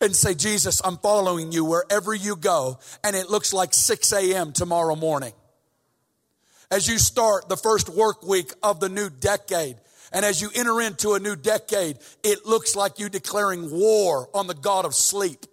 and 0.00 0.14
say, 0.14 0.34
Jesus, 0.34 0.80
I'm 0.84 0.98
following 0.98 1.52
you 1.52 1.64
wherever 1.64 2.14
you 2.14 2.36
go. 2.36 2.78
And 3.02 3.16
it 3.16 3.30
looks 3.30 3.52
like 3.52 3.72
6 3.72 4.12
a.m. 4.12 4.52
tomorrow 4.52 4.96
morning. 4.96 5.32
As 6.70 6.88
you 6.88 6.98
start 6.98 7.48
the 7.48 7.56
first 7.56 7.88
work 7.88 8.22
week 8.22 8.52
of 8.62 8.80
the 8.80 8.88
new 8.88 9.08
decade, 9.08 9.76
and 10.12 10.24
as 10.24 10.40
you 10.40 10.50
enter 10.54 10.80
into 10.80 11.14
a 11.14 11.20
new 11.20 11.36
decade, 11.36 11.98
it 12.22 12.44
looks 12.44 12.76
like 12.76 12.98
you 12.98 13.08
declaring 13.08 13.70
war 13.70 14.28
on 14.34 14.46
the 14.46 14.54
God 14.54 14.84
of 14.84 14.94
sleep, 14.94 15.46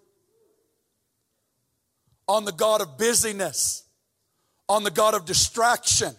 on 2.27 2.45
the 2.45 2.51
God 2.51 2.81
of 2.81 2.97
busyness, 2.97 3.83
on 4.67 4.83
the 4.83 4.91
God 4.91 5.13
of 5.13 5.25
distraction 5.25 6.15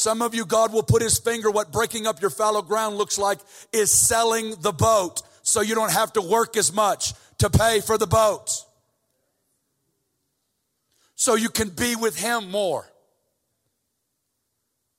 some 0.00 0.22
of 0.22 0.34
you, 0.34 0.46
God 0.46 0.72
will 0.72 0.82
put 0.82 1.02
his 1.02 1.18
finger. 1.18 1.50
What 1.50 1.72
breaking 1.72 2.06
up 2.06 2.22
your 2.22 2.30
fallow 2.30 2.62
ground 2.62 2.96
looks 2.96 3.18
like 3.18 3.38
is 3.70 3.92
selling 3.92 4.54
the 4.60 4.72
boat 4.72 5.20
so 5.42 5.60
you 5.60 5.74
don't 5.74 5.92
have 5.92 6.14
to 6.14 6.22
work 6.22 6.56
as 6.56 6.72
much 6.72 7.12
to 7.36 7.50
pay 7.50 7.80
for 7.80 7.98
the 7.98 8.06
boat. 8.06 8.64
So 11.16 11.34
you 11.34 11.50
can 11.50 11.68
be 11.68 11.96
with 11.96 12.18
him 12.18 12.50
more. 12.50 12.90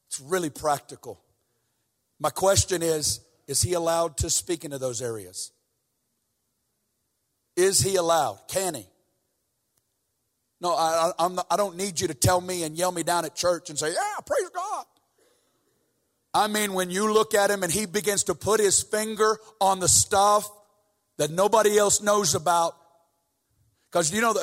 It's 0.07 0.19
really 0.19 0.51
practical. 0.51 1.19
My 2.19 2.29
question 2.29 2.83
is 2.83 3.21
Is 3.47 3.63
he 3.63 3.73
allowed 3.73 4.17
to 4.17 4.29
speak 4.29 4.63
into 4.65 4.77
those 4.77 5.01
areas? 5.01 5.51
Is 7.55 7.79
he 7.79 7.95
allowed? 7.95 8.37
Can 8.47 8.75
he? 8.75 8.85
No, 10.61 10.75
I, 10.75 11.11
I'm 11.17 11.33
not, 11.33 11.47
I 11.49 11.57
don't 11.57 11.75
need 11.75 11.99
you 11.99 12.07
to 12.07 12.13
tell 12.13 12.39
me 12.39 12.61
and 12.61 12.77
yell 12.77 12.91
me 12.91 13.01
down 13.01 13.25
at 13.25 13.35
church 13.35 13.71
and 13.71 13.79
say, 13.79 13.91
Yeah, 13.91 14.19
praise. 14.23 14.50
I 16.33 16.47
mean, 16.47 16.73
when 16.73 16.89
you 16.89 17.11
look 17.11 17.33
at 17.33 17.51
him 17.51 17.63
and 17.63 17.71
he 17.71 17.85
begins 17.85 18.23
to 18.25 18.35
put 18.35 18.59
his 18.59 18.81
finger 18.81 19.37
on 19.59 19.79
the 19.79 19.87
stuff 19.87 20.49
that 21.17 21.29
nobody 21.29 21.77
else 21.77 22.01
knows 22.01 22.35
about. 22.35 22.75
Because 23.91 24.11
you 24.13 24.21
know, 24.21 24.33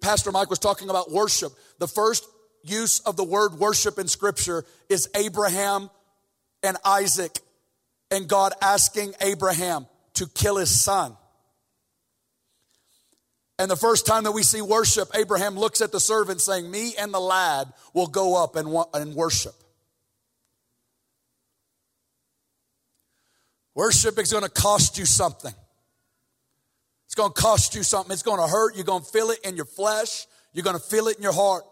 Pastor 0.00 0.32
Mike 0.32 0.48
was 0.48 0.58
talking 0.58 0.88
about 0.88 1.10
worship. 1.10 1.52
The 1.80 1.88
first 1.88 2.26
use 2.62 3.00
of 3.00 3.16
the 3.16 3.24
word 3.24 3.58
worship 3.58 3.98
in 3.98 4.08
Scripture 4.08 4.64
is 4.88 5.08
Abraham 5.14 5.90
and 6.62 6.78
Isaac, 6.84 7.38
and 8.10 8.26
God 8.26 8.54
asking 8.62 9.12
Abraham 9.20 9.86
to 10.14 10.26
kill 10.28 10.56
his 10.56 10.70
son. 10.70 11.16
And 13.58 13.70
the 13.70 13.76
first 13.76 14.06
time 14.06 14.24
that 14.24 14.32
we 14.32 14.42
see 14.42 14.62
worship, 14.62 15.08
Abraham 15.14 15.56
looks 15.56 15.80
at 15.80 15.92
the 15.92 16.00
servant 16.00 16.40
saying, 16.40 16.70
Me 16.70 16.94
and 16.98 17.12
the 17.12 17.20
lad 17.20 17.72
will 17.92 18.06
go 18.06 18.42
up 18.42 18.56
and, 18.56 18.74
and 18.94 19.14
worship. 19.14 19.54
Worship 23.74 24.18
is 24.18 24.32
going 24.32 24.44
to 24.44 24.50
cost 24.50 24.98
you 24.98 25.04
something. 25.04 25.52
It's 27.06 27.14
going 27.14 27.32
to 27.32 27.40
cost 27.40 27.74
you 27.74 27.82
something. 27.82 28.12
It's 28.12 28.22
going 28.22 28.40
to 28.40 28.46
hurt. 28.46 28.76
You're 28.76 28.84
going 28.84 29.02
to 29.02 29.08
feel 29.08 29.30
it 29.30 29.38
in 29.44 29.56
your 29.56 29.64
flesh. 29.64 30.26
You're 30.52 30.64
going 30.64 30.76
to 30.76 30.82
feel 30.82 31.08
it 31.08 31.16
in 31.16 31.22
your 31.22 31.32
heart. 31.32 31.64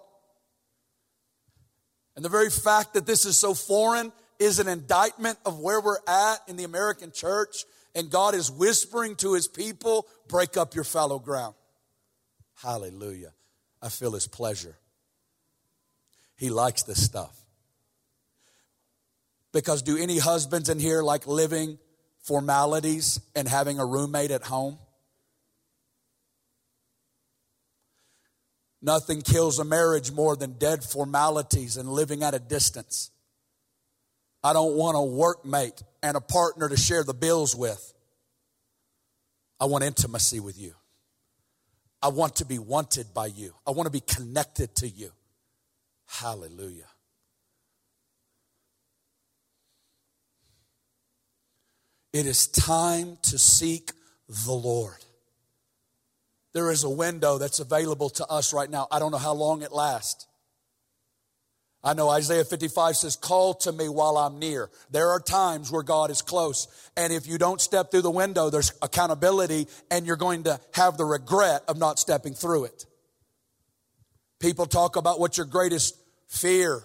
And 2.14 2.24
the 2.24 2.28
very 2.28 2.50
fact 2.50 2.94
that 2.94 3.06
this 3.06 3.24
is 3.24 3.36
so 3.36 3.54
foreign 3.54 4.12
is 4.38 4.58
an 4.58 4.68
indictment 4.68 5.38
of 5.46 5.58
where 5.58 5.80
we're 5.80 5.98
at 6.06 6.38
in 6.48 6.56
the 6.56 6.64
American 6.64 7.12
church. 7.12 7.64
And 7.94 8.10
God 8.10 8.34
is 8.34 8.50
whispering 8.50 9.16
to 9.16 9.34
his 9.34 9.48
people, 9.48 10.06
break 10.28 10.56
up 10.56 10.74
your 10.74 10.84
fallow 10.84 11.18
ground. 11.18 11.54
Hallelujah. 12.62 13.32
I 13.80 13.88
feel 13.88 14.12
his 14.12 14.26
pleasure. 14.26 14.76
He 16.36 16.50
likes 16.50 16.82
this 16.82 17.02
stuff. 17.04 17.36
Because 19.52 19.82
do 19.82 19.96
any 19.96 20.18
husbands 20.18 20.68
in 20.68 20.78
here 20.78 21.02
like 21.02 21.26
living 21.26 21.78
formalities 22.22 23.20
and 23.34 23.46
having 23.46 23.78
a 23.78 23.84
roommate 23.84 24.30
at 24.30 24.44
home. 24.44 24.78
Nothing 28.80 29.22
kills 29.22 29.58
a 29.58 29.64
marriage 29.64 30.10
more 30.10 30.34
than 30.34 30.54
dead 30.54 30.82
formalities 30.82 31.76
and 31.76 31.88
living 31.88 32.22
at 32.22 32.34
a 32.34 32.38
distance. 32.40 33.10
I 34.42 34.52
don't 34.52 34.74
want 34.74 34.96
a 34.96 35.00
workmate 35.00 35.82
and 36.02 36.16
a 36.16 36.20
partner 36.20 36.68
to 36.68 36.76
share 36.76 37.04
the 37.04 37.14
bills 37.14 37.54
with. 37.54 37.94
I 39.60 39.66
want 39.66 39.84
intimacy 39.84 40.40
with 40.40 40.58
you. 40.58 40.74
I 42.02 42.08
want 42.08 42.36
to 42.36 42.44
be 42.44 42.58
wanted 42.58 43.14
by 43.14 43.26
you. 43.26 43.54
I 43.64 43.70
want 43.70 43.86
to 43.86 43.92
be 43.92 44.00
connected 44.00 44.74
to 44.76 44.88
you. 44.88 45.12
Hallelujah. 46.06 46.91
It 52.12 52.26
is 52.26 52.46
time 52.46 53.16
to 53.22 53.38
seek 53.38 53.92
the 54.28 54.52
Lord. 54.52 54.98
There 56.52 56.70
is 56.70 56.84
a 56.84 56.90
window 56.90 57.38
that's 57.38 57.60
available 57.60 58.10
to 58.10 58.26
us 58.26 58.52
right 58.52 58.68
now. 58.68 58.86
I 58.90 58.98
don't 58.98 59.12
know 59.12 59.18
how 59.18 59.32
long 59.32 59.62
it 59.62 59.72
lasts. 59.72 60.26
I 61.84 61.94
know 61.94 62.10
Isaiah 62.10 62.44
55 62.44 62.96
says, 62.96 63.16
Call 63.16 63.54
to 63.54 63.72
me 63.72 63.88
while 63.88 64.16
I'm 64.16 64.38
near. 64.38 64.70
There 64.90 65.10
are 65.10 65.18
times 65.18 65.72
where 65.72 65.82
God 65.82 66.10
is 66.10 66.22
close. 66.22 66.68
And 66.96 67.12
if 67.12 67.26
you 67.26 67.38
don't 67.38 67.60
step 67.60 67.90
through 67.90 68.02
the 68.02 68.10
window, 68.10 68.50
there's 68.50 68.72
accountability, 68.82 69.66
and 69.90 70.06
you're 70.06 70.16
going 70.16 70.44
to 70.44 70.60
have 70.74 70.96
the 70.96 71.04
regret 71.04 71.62
of 71.66 71.78
not 71.78 71.98
stepping 71.98 72.34
through 72.34 72.66
it. 72.66 72.86
People 74.38 74.66
talk 74.66 74.96
about 74.96 75.18
what's 75.18 75.38
your 75.38 75.46
greatest 75.46 75.96
fear. 76.28 76.82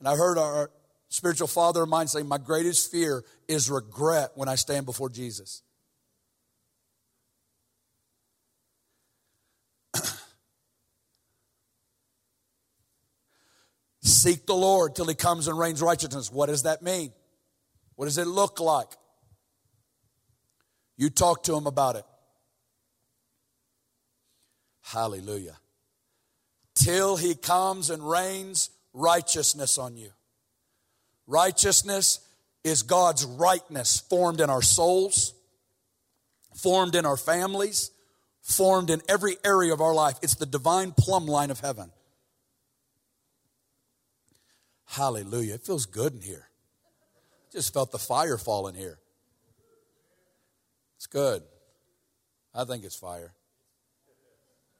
And 0.00 0.08
I 0.08 0.16
heard 0.16 0.38
our 0.38 0.70
spiritual 1.16 1.48
father 1.48 1.82
of 1.82 1.88
mine 1.88 2.06
saying, 2.08 2.28
My 2.28 2.36
greatest 2.36 2.90
fear 2.90 3.24
is 3.48 3.70
regret 3.70 4.32
when 4.34 4.50
I 4.50 4.54
stand 4.54 4.84
before 4.84 5.08
Jesus. 5.08 5.62
Seek 14.02 14.44
the 14.46 14.54
Lord 14.54 14.94
till 14.94 15.06
he 15.06 15.14
comes 15.14 15.48
and 15.48 15.58
rains 15.58 15.80
righteousness. 15.80 16.30
What 16.30 16.50
does 16.50 16.64
that 16.64 16.82
mean? 16.82 17.14
What 17.94 18.04
does 18.04 18.18
it 18.18 18.26
look 18.26 18.60
like? 18.60 18.88
You 20.98 21.08
talk 21.08 21.44
to 21.44 21.56
him 21.56 21.66
about 21.66 21.96
it. 21.96 22.04
Hallelujah. 24.82 25.56
Till 26.74 27.16
he 27.16 27.34
comes 27.34 27.88
and 27.88 28.06
rains 28.06 28.68
righteousness 28.92 29.78
on 29.78 29.96
you. 29.96 30.10
Righteousness 31.26 32.20
is 32.62 32.82
God's 32.82 33.24
rightness 33.24 34.00
formed 34.00 34.40
in 34.40 34.50
our 34.50 34.62
souls, 34.62 35.34
formed 36.54 36.94
in 36.94 37.06
our 37.06 37.16
families, 37.16 37.90
formed 38.42 38.90
in 38.90 39.00
every 39.08 39.36
area 39.44 39.72
of 39.72 39.80
our 39.80 39.94
life. 39.94 40.18
It's 40.22 40.36
the 40.36 40.46
divine 40.46 40.92
plumb 40.92 41.26
line 41.26 41.50
of 41.50 41.60
heaven. 41.60 41.90
Hallelujah. 44.86 45.54
It 45.54 45.62
feels 45.62 45.86
good 45.86 46.14
in 46.14 46.20
here. 46.20 46.48
Just 47.52 47.72
felt 47.72 47.90
the 47.90 47.98
fire 47.98 48.38
fall 48.38 48.68
in 48.68 48.74
here. 48.74 48.98
It's 50.96 51.06
good. 51.06 51.42
I 52.54 52.64
think 52.64 52.84
it's 52.84 52.96
fire. 52.96 53.34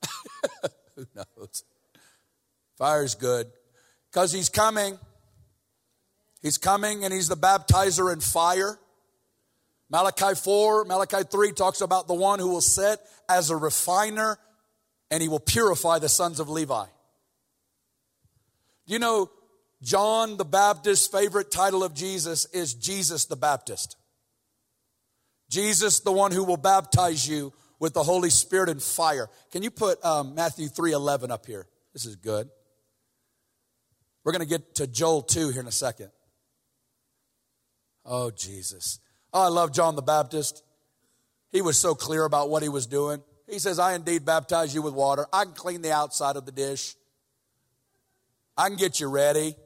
Who 0.96 1.06
knows? 1.14 1.64
Fire's 2.76 3.14
good 3.14 3.48
because 4.10 4.32
he's 4.32 4.48
coming. 4.48 4.98
He's 6.46 6.58
coming 6.58 7.02
and 7.02 7.12
he's 7.12 7.26
the 7.26 7.36
baptizer 7.36 8.12
in 8.12 8.20
fire. 8.20 8.78
Malachi 9.90 10.36
4, 10.36 10.84
Malachi 10.84 11.24
3 11.28 11.50
talks 11.50 11.80
about 11.80 12.06
the 12.06 12.14
one 12.14 12.38
who 12.38 12.50
will 12.50 12.60
set 12.60 13.00
as 13.28 13.50
a 13.50 13.56
refiner 13.56 14.38
and 15.10 15.20
he 15.20 15.28
will 15.28 15.40
purify 15.40 15.98
the 15.98 16.08
sons 16.08 16.38
of 16.38 16.48
Levi. 16.48 16.84
Do 18.86 18.92
you 18.92 19.00
know 19.00 19.28
John 19.82 20.36
the 20.36 20.44
Baptist's 20.44 21.08
favorite 21.08 21.50
title 21.50 21.82
of 21.82 21.94
Jesus 21.94 22.44
is 22.52 22.74
Jesus 22.74 23.24
the 23.24 23.34
Baptist. 23.34 23.96
Jesus, 25.50 25.98
the 25.98 26.12
one 26.12 26.30
who 26.30 26.44
will 26.44 26.56
baptize 26.56 27.28
you 27.28 27.52
with 27.80 27.92
the 27.92 28.04
Holy 28.04 28.30
Spirit 28.30 28.68
and 28.68 28.80
fire. 28.80 29.28
Can 29.50 29.64
you 29.64 29.72
put 29.72 30.04
um, 30.04 30.36
Matthew 30.36 30.68
3.11 30.68 31.30
up 31.30 31.44
here? 31.44 31.66
This 31.92 32.06
is 32.06 32.14
good. 32.14 32.48
We're 34.22 34.30
going 34.30 34.42
to 34.42 34.48
get 34.48 34.76
to 34.76 34.86
Joel 34.86 35.22
2 35.22 35.50
here 35.50 35.60
in 35.60 35.66
a 35.66 35.72
second. 35.72 36.10
Oh, 38.06 38.30
Jesus. 38.30 39.00
Oh, 39.32 39.42
I 39.42 39.48
love 39.48 39.72
John 39.72 39.96
the 39.96 40.02
Baptist. 40.02 40.62
He 41.50 41.60
was 41.60 41.78
so 41.78 41.94
clear 41.94 42.24
about 42.24 42.48
what 42.48 42.62
he 42.62 42.68
was 42.68 42.86
doing. 42.86 43.22
He 43.48 43.58
says, 43.58 43.78
I 43.78 43.94
indeed 43.94 44.24
baptize 44.24 44.74
you 44.74 44.82
with 44.82 44.94
water. 44.94 45.26
I 45.32 45.44
can 45.44 45.54
clean 45.54 45.82
the 45.82 45.92
outside 45.92 46.36
of 46.36 46.46
the 46.46 46.52
dish. 46.52 46.94
I 48.56 48.68
can 48.68 48.76
get 48.76 49.00
you 49.00 49.08
ready. 49.08 49.56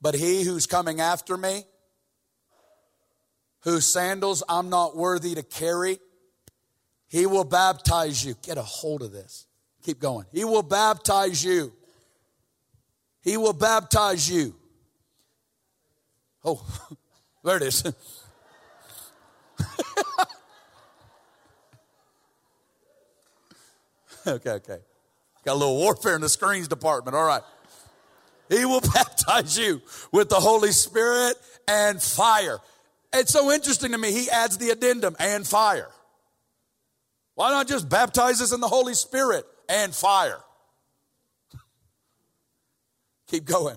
But 0.00 0.14
he 0.14 0.44
who's 0.44 0.66
coming 0.66 1.00
after 1.00 1.36
me, 1.36 1.64
whose 3.60 3.86
sandals 3.86 4.42
I'm 4.48 4.70
not 4.70 4.96
worthy 4.96 5.34
to 5.34 5.42
carry, 5.42 5.98
he 7.08 7.26
will 7.26 7.44
baptize 7.44 8.24
you. 8.24 8.34
Get 8.42 8.56
a 8.56 8.62
hold 8.62 9.02
of 9.02 9.12
this. 9.12 9.46
Keep 9.82 10.00
going. 10.00 10.26
He 10.32 10.44
will 10.44 10.62
baptize 10.62 11.44
you. 11.44 11.72
He 13.22 13.36
will 13.36 13.52
baptize 13.52 14.30
you. 14.30 14.54
Oh, 16.44 16.64
there 17.44 17.56
it 17.56 17.62
is. 17.62 17.84
okay, 24.26 24.50
okay. 24.50 24.78
Got 25.44 25.52
a 25.52 25.54
little 25.54 25.76
warfare 25.76 26.14
in 26.14 26.20
the 26.20 26.28
screens 26.28 26.68
department. 26.68 27.16
All 27.16 27.24
right. 27.24 27.42
He 28.48 28.64
will 28.64 28.80
baptize 28.94 29.58
you 29.58 29.80
with 30.12 30.28
the 30.28 30.40
Holy 30.40 30.72
Spirit 30.72 31.36
and 31.68 32.02
fire. 32.02 32.58
It's 33.12 33.32
so 33.32 33.50
interesting 33.50 33.92
to 33.92 33.98
me. 33.98 34.12
He 34.12 34.30
adds 34.30 34.58
the 34.58 34.70
addendum 34.70 35.16
and 35.18 35.46
fire. 35.46 35.88
Why 37.34 37.50
not 37.50 37.68
just 37.68 37.88
baptize 37.88 38.42
us 38.42 38.52
in 38.52 38.60
the 38.60 38.68
Holy 38.68 38.94
Spirit 38.94 39.46
and 39.68 39.94
fire? 39.94 40.40
Keep 43.28 43.44
going. 43.44 43.76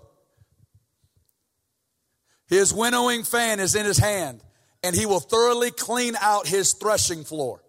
His 2.54 2.74
winnowing 2.74 3.24
fan 3.24 3.60
is 3.60 3.76
in 3.76 3.86
his 3.86 3.98
hand, 3.98 4.42
and 4.84 4.96
he 4.96 5.06
will 5.06 5.20
thoroughly 5.20 5.72
clean 5.72 6.16
out 6.20 6.48
his 6.48 6.74
threshing 6.74 7.24
floor. 7.24 7.64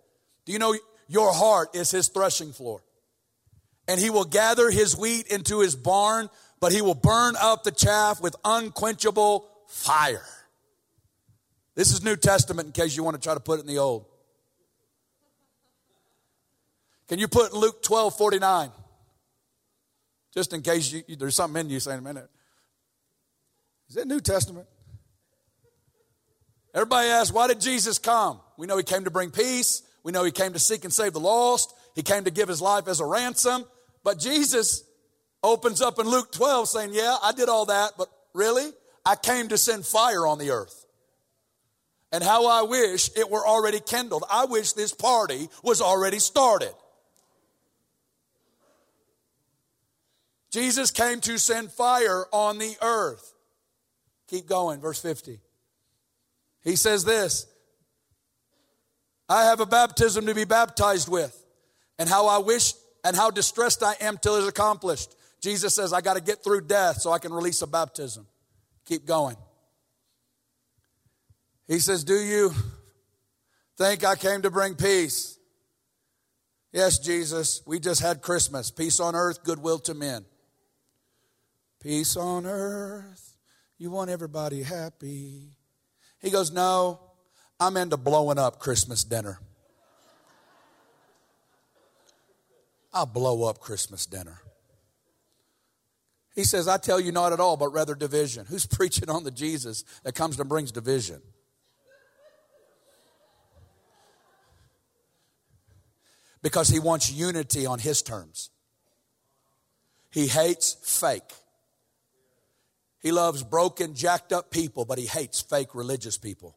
Do 0.45 0.53
you 0.53 0.59
know 0.59 0.77
your 1.09 1.33
heart 1.33 1.75
is 1.75 1.91
his 1.91 2.09
threshing 2.09 2.53
floor? 2.53 2.83
And 3.87 4.01
he 4.01 4.11
will 4.11 4.25
gather 4.25 4.71
his 4.71 4.97
wheat 4.97 5.29
into 5.29 5.61
his 5.61 5.77
barn 5.77 6.31
but 6.65 6.73
he 6.73 6.81
will 6.81 6.95
burn 6.95 7.35
up 7.39 7.63
the 7.63 7.71
chaff 7.71 8.23
with 8.23 8.35
unquenchable 8.43 9.47
fire. 9.69 10.25
This 11.75 11.93
is 11.93 12.03
New 12.03 12.17
Testament 12.17 12.65
in 12.65 12.73
case 12.73 12.97
you 12.97 13.03
want 13.03 13.17
to 13.17 13.23
try 13.23 13.35
to 13.35 13.41
put 13.41 13.59
it 13.59 13.63
in 13.63 13.67
the 13.67 13.77
Old. 13.77 14.07
Can 17.07 17.19
you 17.19 17.29
put 17.29 17.53
Luke 17.53 17.83
12 17.83 18.17
49? 18.17 18.71
Just 20.33 20.55
in 20.55 20.63
case 20.63 20.91
you, 20.91 21.17
there's 21.17 21.37
something 21.37 21.67
in 21.67 21.69
you 21.69 21.81
saying 21.81 21.99
a 21.99 22.03
minute. 22.03 22.31
Is 23.91 23.99
it 23.99 24.09
New 24.09 24.21
Testament? 24.21 24.67
Everybody 26.75 27.09
asks, 27.09 27.33
why 27.33 27.47
did 27.47 27.61
Jesus 27.61 27.99
come? 28.01 28.41
We 28.57 28.67
know 28.67 28.77
he 28.77 28.83
came 28.83 29.05
to 29.05 29.11
bring 29.11 29.31
peace. 29.31 29.83
We 30.03 30.11
know 30.11 30.25
he 30.25 30.33
came 30.33 30.53
to 30.55 30.59
seek 30.59 30.85
and 30.85 30.93
save 30.93 31.13
the 31.13 31.21
lost. 31.21 31.73
He 31.95 32.03
came 32.03 32.25
to 32.25 32.31
give 32.33 32.49
his 32.49 32.61
life 32.61 32.89
as 32.89 32.99
a 32.99 33.07
ransom. 33.07 33.65
But 34.03 34.19
Jesus 34.19 34.83
opens 35.43 35.81
up 35.81 36.01
in 36.01 36.09
Luke 36.09 36.33
12 36.33 36.69
saying, 36.69 36.91
Yeah, 36.93 37.17
I 37.23 37.33
did 37.33 37.49
all 37.49 37.67
that, 37.67 37.93
but 37.97 38.09
really? 38.35 38.71
I 39.07 39.15
came 39.15 39.49
to 39.49 39.59
send 39.59 39.87
fire 39.87 40.27
on 40.27 40.39
the 40.39 40.51
earth. 40.51 40.85
And 42.11 42.25
how 42.25 42.47
I 42.47 42.63
wish 42.63 43.11
it 43.17 43.31
were 43.31 43.47
already 43.47 43.81
kindled. 43.81 44.25
I 44.31 44.45
wish 44.47 44.73
this 44.73 44.93
party 44.93 45.49
was 45.63 45.81
already 45.81 46.19
started. 46.19 46.73
Jesus 50.51 50.91
came 50.91 51.21
to 51.23 51.39
send 51.39 51.73
fire 51.73 52.27
on 52.33 52.59
the 52.59 52.77
earth. 52.81 53.35
Keep 54.29 54.47
going, 54.47 54.81
verse 54.81 55.01
50. 55.01 55.41
He 56.65 56.77
says 56.77 57.05
this 57.05 57.47
I 59.29 59.45
have 59.45 59.61
a 59.61 59.67
baptism 59.67 60.27
to 60.27 60.35
be 60.35 60.45
baptized 60.45 61.09
with, 61.09 61.45
and 61.99 62.09
how 62.09 62.27
I 62.27 62.39
wish 62.39 62.73
and 63.05 63.15
how 63.15 63.31
distressed 63.31 63.83
I 63.83 63.95
am 64.01 64.19
till 64.19 64.37
it 64.37 64.41
is 64.41 64.49
accomplished. 64.49 65.15
Jesus 65.41 65.75
says, 65.75 65.93
I 65.93 66.01
got 66.01 66.15
to 66.15 66.23
get 66.23 66.43
through 66.43 66.63
death 66.63 67.03
so 67.03 67.13
I 67.13 67.19
can 67.19 67.33
release 67.33 67.61
a 67.61 67.67
baptism. 67.67 68.27
Keep 68.87 69.07
going. 69.07 69.37
He 71.69 71.79
says, 71.79 72.03
Do 72.03 72.15
you 72.15 72.53
think 73.77 74.05
I 74.05 74.17
came 74.17 74.43
to 74.43 74.51
bring 74.51 74.75
peace? 74.75 75.39
Yes, 76.73 76.99
Jesus, 76.99 77.63
we 77.67 77.79
just 77.79 78.01
had 78.01 78.21
Christmas. 78.21 78.71
Peace 78.71 78.99
on 79.01 79.15
earth, 79.15 79.45
goodwill 79.45 79.79
to 79.81 79.95
men. 79.95 80.25
Peace 81.81 82.17
on 82.17 82.47
earth, 82.47 83.37
you 83.79 83.91
want 83.91 84.11
everybody 84.11 84.63
happy. 84.63 85.51
He 86.25 86.31
goes, 86.31 86.51
No, 86.51 87.01
I'm 87.61 87.77
into 87.77 87.99
blowing 87.99 88.39
up 88.39 88.59
Christmas 88.59 89.05
dinner. 89.05 89.39
I'll 92.95 93.05
blow 93.05 93.45
up 93.45 93.61
Christmas 93.61 94.07
dinner. 94.07 94.41
He 96.35 96.45
says, 96.45 96.67
I 96.67 96.79
tell 96.79 96.99
you 96.99 97.13
not 97.13 97.35
at 97.35 97.41
all, 97.41 97.59
but 97.59 97.69
rather 97.69 97.95
division. 97.95 98.47
Who's 98.47 98.65
preaching 98.67 99.11
on 99.11 99.25
the 99.25 99.31
Jesus 99.31 99.85
that 100.03 100.15
comes 100.15 100.41
and 100.41 100.49
brings 100.49 100.73
division? 100.73 101.21
Because 106.41 106.69
he 106.69 106.79
wants 106.79 107.13
unity 107.13 107.67
on 107.67 107.79
his 107.79 108.01
terms. 108.01 108.49
He 110.11 110.29
hates 110.29 110.75
fake. 110.83 111.35
He 113.05 113.13
loves 113.13 113.43
broken, 113.43 113.95
jacked 113.95 114.33
up 114.33 114.51
people, 114.51 114.87
but 114.87 114.99
he 114.99 115.05
hates 115.05 115.43
fake 115.43 115.75
religious 115.75 116.17
people. 116.17 116.57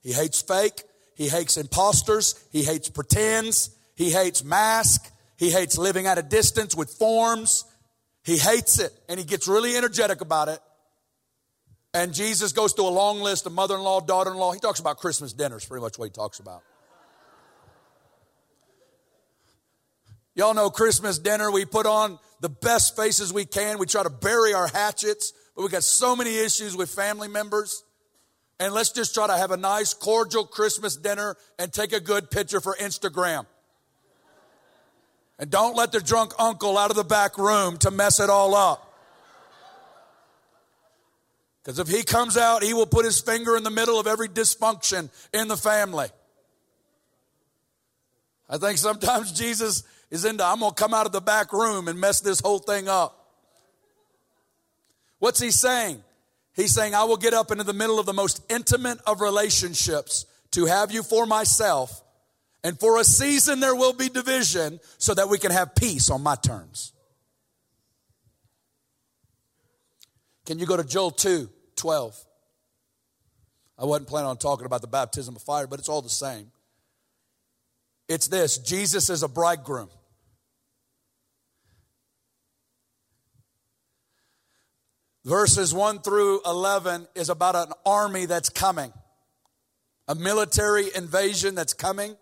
He 0.00 0.10
hates 0.10 0.40
fake. 0.40 0.82
He 1.14 1.28
hates 1.28 1.58
imposters. 1.58 2.34
He 2.50 2.62
hates 2.62 2.88
pretends. 2.88 3.70
He 3.94 4.10
hates 4.10 4.42
mask. 4.42 5.12
He 5.36 5.50
hates 5.50 5.76
living 5.76 6.06
at 6.06 6.16
a 6.16 6.22
distance 6.22 6.74
with 6.74 6.90
forms. 6.90 7.66
He 8.24 8.38
hates 8.38 8.78
it 8.78 8.90
and 9.06 9.20
he 9.20 9.26
gets 9.26 9.46
really 9.46 9.76
energetic 9.76 10.22
about 10.22 10.48
it. 10.48 10.60
And 11.92 12.14
Jesus 12.14 12.52
goes 12.52 12.72
through 12.72 12.88
a 12.88 12.88
long 12.88 13.20
list 13.20 13.44
of 13.44 13.52
mother 13.52 13.74
in 13.74 13.82
law, 13.82 14.00
daughter 14.00 14.30
in 14.30 14.38
law. 14.38 14.52
He 14.52 14.60
talks 14.60 14.80
about 14.80 14.96
Christmas 14.96 15.34
dinners, 15.34 15.66
pretty 15.66 15.82
much 15.82 15.98
what 15.98 16.06
he 16.06 16.10
talks 16.10 16.40
about. 16.40 16.62
Y'all 20.34 20.54
know 20.54 20.70
Christmas 20.70 21.18
dinner, 21.18 21.50
we 21.50 21.66
put 21.66 21.84
on 21.84 22.18
the 22.40 22.48
best 22.48 22.96
faces 22.96 23.30
we 23.30 23.44
can. 23.44 23.78
We 23.78 23.84
try 23.84 24.02
to 24.02 24.10
bury 24.10 24.54
our 24.54 24.68
hatchets, 24.68 25.34
but 25.54 25.62
we 25.62 25.68
got 25.68 25.84
so 25.84 26.16
many 26.16 26.38
issues 26.38 26.76
with 26.76 26.90
family 26.90 27.28
members. 27.28 27.84
And 28.60 28.72
let's 28.72 28.90
just 28.90 29.12
try 29.12 29.26
to 29.26 29.36
have 29.36 29.50
a 29.50 29.56
nice, 29.56 29.92
cordial 29.92 30.46
Christmas 30.46 30.96
dinner 30.96 31.36
and 31.58 31.72
take 31.72 31.92
a 31.92 32.00
good 32.00 32.30
picture 32.30 32.60
for 32.60 32.76
Instagram. 32.80 33.46
And 35.38 35.50
don't 35.50 35.74
let 35.74 35.90
the 35.90 36.00
drunk 36.00 36.32
uncle 36.38 36.78
out 36.78 36.90
of 36.90 36.96
the 36.96 37.04
back 37.04 37.38
room 37.38 37.76
to 37.78 37.90
mess 37.90 38.20
it 38.20 38.30
all 38.30 38.54
up. 38.54 38.88
Because 41.62 41.78
if 41.78 41.88
he 41.88 42.02
comes 42.02 42.36
out, 42.36 42.62
he 42.62 42.74
will 42.74 42.86
put 42.86 43.04
his 43.04 43.20
finger 43.20 43.56
in 43.56 43.62
the 43.62 43.70
middle 43.70 43.98
of 43.98 44.06
every 44.06 44.28
dysfunction 44.28 45.10
in 45.32 45.48
the 45.48 45.56
family. 45.56 46.08
I 48.48 48.58
think 48.58 48.78
sometimes 48.78 49.32
Jesus 49.38 49.84
is 50.10 50.24
into, 50.24 50.44
I'm 50.44 50.60
going 50.60 50.74
to 50.74 50.80
come 50.80 50.92
out 50.92 51.06
of 51.06 51.12
the 51.12 51.20
back 51.20 51.52
room 51.52 51.88
and 51.88 51.98
mess 51.98 52.20
this 52.20 52.40
whole 52.40 52.58
thing 52.58 52.88
up. 52.88 53.21
What's 55.22 55.38
he 55.38 55.52
saying? 55.52 56.02
He's 56.52 56.74
saying, 56.74 56.96
I 56.96 57.04
will 57.04 57.16
get 57.16 57.32
up 57.32 57.52
into 57.52 57.62
the 57.62 57.72
middle 57.72 58.00
of 58.00 58.06
the 58.06 58.12
most 58.12 58.42
intimate 58.50 58.98
of 59.06 59.20
relationships 59.20 60.26
to 60.50 60.66
have 60.66 60.90
you 60.90 61.04
for 61.04 61.26
myself. 61.26 62.02
And 62.64 62.76
for 62.76 62.98
a 62.98 63.04
season, 63.04 63.60
there 63.60 63.76
will 63.76 63.92
be 63.92 64.08
division 64.08 64.80
so 64.98 65.14
that 65.14 65.28
we 65.28 65.38
can 65.38 65.52
have 65.52 65.76
peace 65.76 66.10
on 66.10 66.24
my 66.24 66.34
terms. 66.34 66.92
Can 70.44 70.58
you 70.58 70.66
go 70.66 70.76
to 70.76 70.82
Joel 70.82 71.12
2 71.12 71.48
12? 71.76 72.24
I 73.78 73.84
wasn't 73.84 74.08
planning 74.08 74.28
on 74.28 74.38
talking 74.38 74.66
about 74.66 74.80
the 74.80 74.88
baptism 74.88 75.36
of 75.36 75.42
fire, 75.42 75.68
but 75.68 75.78
it's 75.78 75.88
all 75.88 76.02
the 76.02 76.08
same. 76.08 76.50
It's 78.08 78.26
this 78.26 78.58
Jesus 78.58 79.08
is 79.08 79.22
a 79.22 79.28
bridegroom. 79.28 79.88
Verses 85.24 85.72
1 85.72 86.00
through 86.00 86.40
11 86.44 87.06
is 87.14 87.28
about 87.28 87.54
an 87.54 87.72
army 87.86 88.26
that's 88.26 88.48
coming, 88.48 88.92
a 90.08 90.14
military 90.14 90.86
invasion 90.94 91.54
that's 91.54 91.74
coming. 91.74 92.16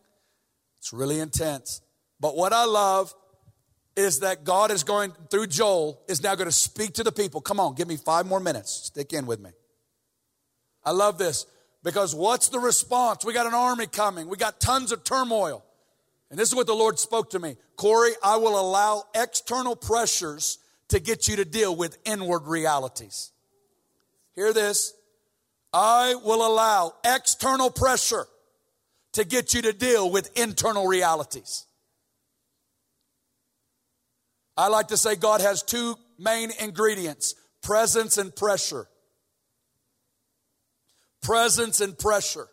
It's 0.78 0.92
really 0.92 1.18
intense. 1.18 1.80
But 2.20 2.36
what 2.36 2.52
I 2.52 2.66
love 2.66 3.14
is 3.96 4.20
that 4.20 4.44
God 4.44 4.70
is 4.70 4.84
going, 4.84 5.12
through 5.30 5.46
Joel, 5.46 6.00
is 6.08 6.22
now 6.22 6.34
going 6.34 6.48
to 6.48 6.52
speak 6.52 6.94
to 6.94 7.04
the 7.04 7.12
people. 7.12 7.40
Come 7.40 7.58
on, 7.58 7.74
give 7.74 7.88
me 7.88 7.96
five 7.96 8.26
more 8.26 8.40
minutes. 8.40 8.70
Stick 8.70 9.12
in 9.12 9.26
with 9.26 9.40
me. 9.40 9.50
I 10.84 10.92
love 10.92 11.18
this 11.18 11.46
because 11.82 12.14
what's 12.14 12.48
the 12.48 12.58
response? 12.58 13.24
We 13.24 13.32
got 13.32 13.46
an 13.46 13.54
army 13.54 13.86
coming, 13.86 14.28
we 14.28 14.36
got 14.36 14.60
tons 14.60 14.92
of 14.92 15.04
turmoil. 15.04 15.64
And 16.30 16.38
this 16.38 16.48
is 16.48 16.54
what 16.54 16.66
the 16.66 16.74
Lord 16.74 16.98
spoke 16.98 17.30
to 17.30 17.38
me 17.38 17.56
Corey, 17.76 18.12
I 18.22 18.36
will 18.36 18.58
allow 18.58 19.04
external 19.14 19.74
pressures 19.74 20.58
to 20.90 21.00
get 21.00 21.28
you 21.28 21.36
to 21.36 21.44
deal 21.44 21.74
with 21.74 21.98
inward 22.04 22.46
realities. 22.46 23.32
Hear 24.34 24.52
this. 24.52 24.92
I 25.72 26.14
will 26.24 26.46
allow 26.46 26.94
external 27.04 27.70
pressure 27.70 28.26
to 29.12 29.24
get 29.24 29.54
you 29.54 29.62
to 29.62 29.72
deal 29.72 30.10
with 30.10 30.36
internal 30.38 30.86
realities. 30.86 31.64
I 34.56 34.68
like 34.68 34.88
to 34.88 34.96
say 34.96 35.16
God 35.16 35.40
has 35.40 35.62
two 35.62 35.96
main 36.18 36.50
ingredients 36.60 37.34
presence 37.62 38.18
and 38.18 38.34
pressure. 38.34 38.86
Presence 41.22 41.80
and 41.80 41.98
pressure. 41.98 42.48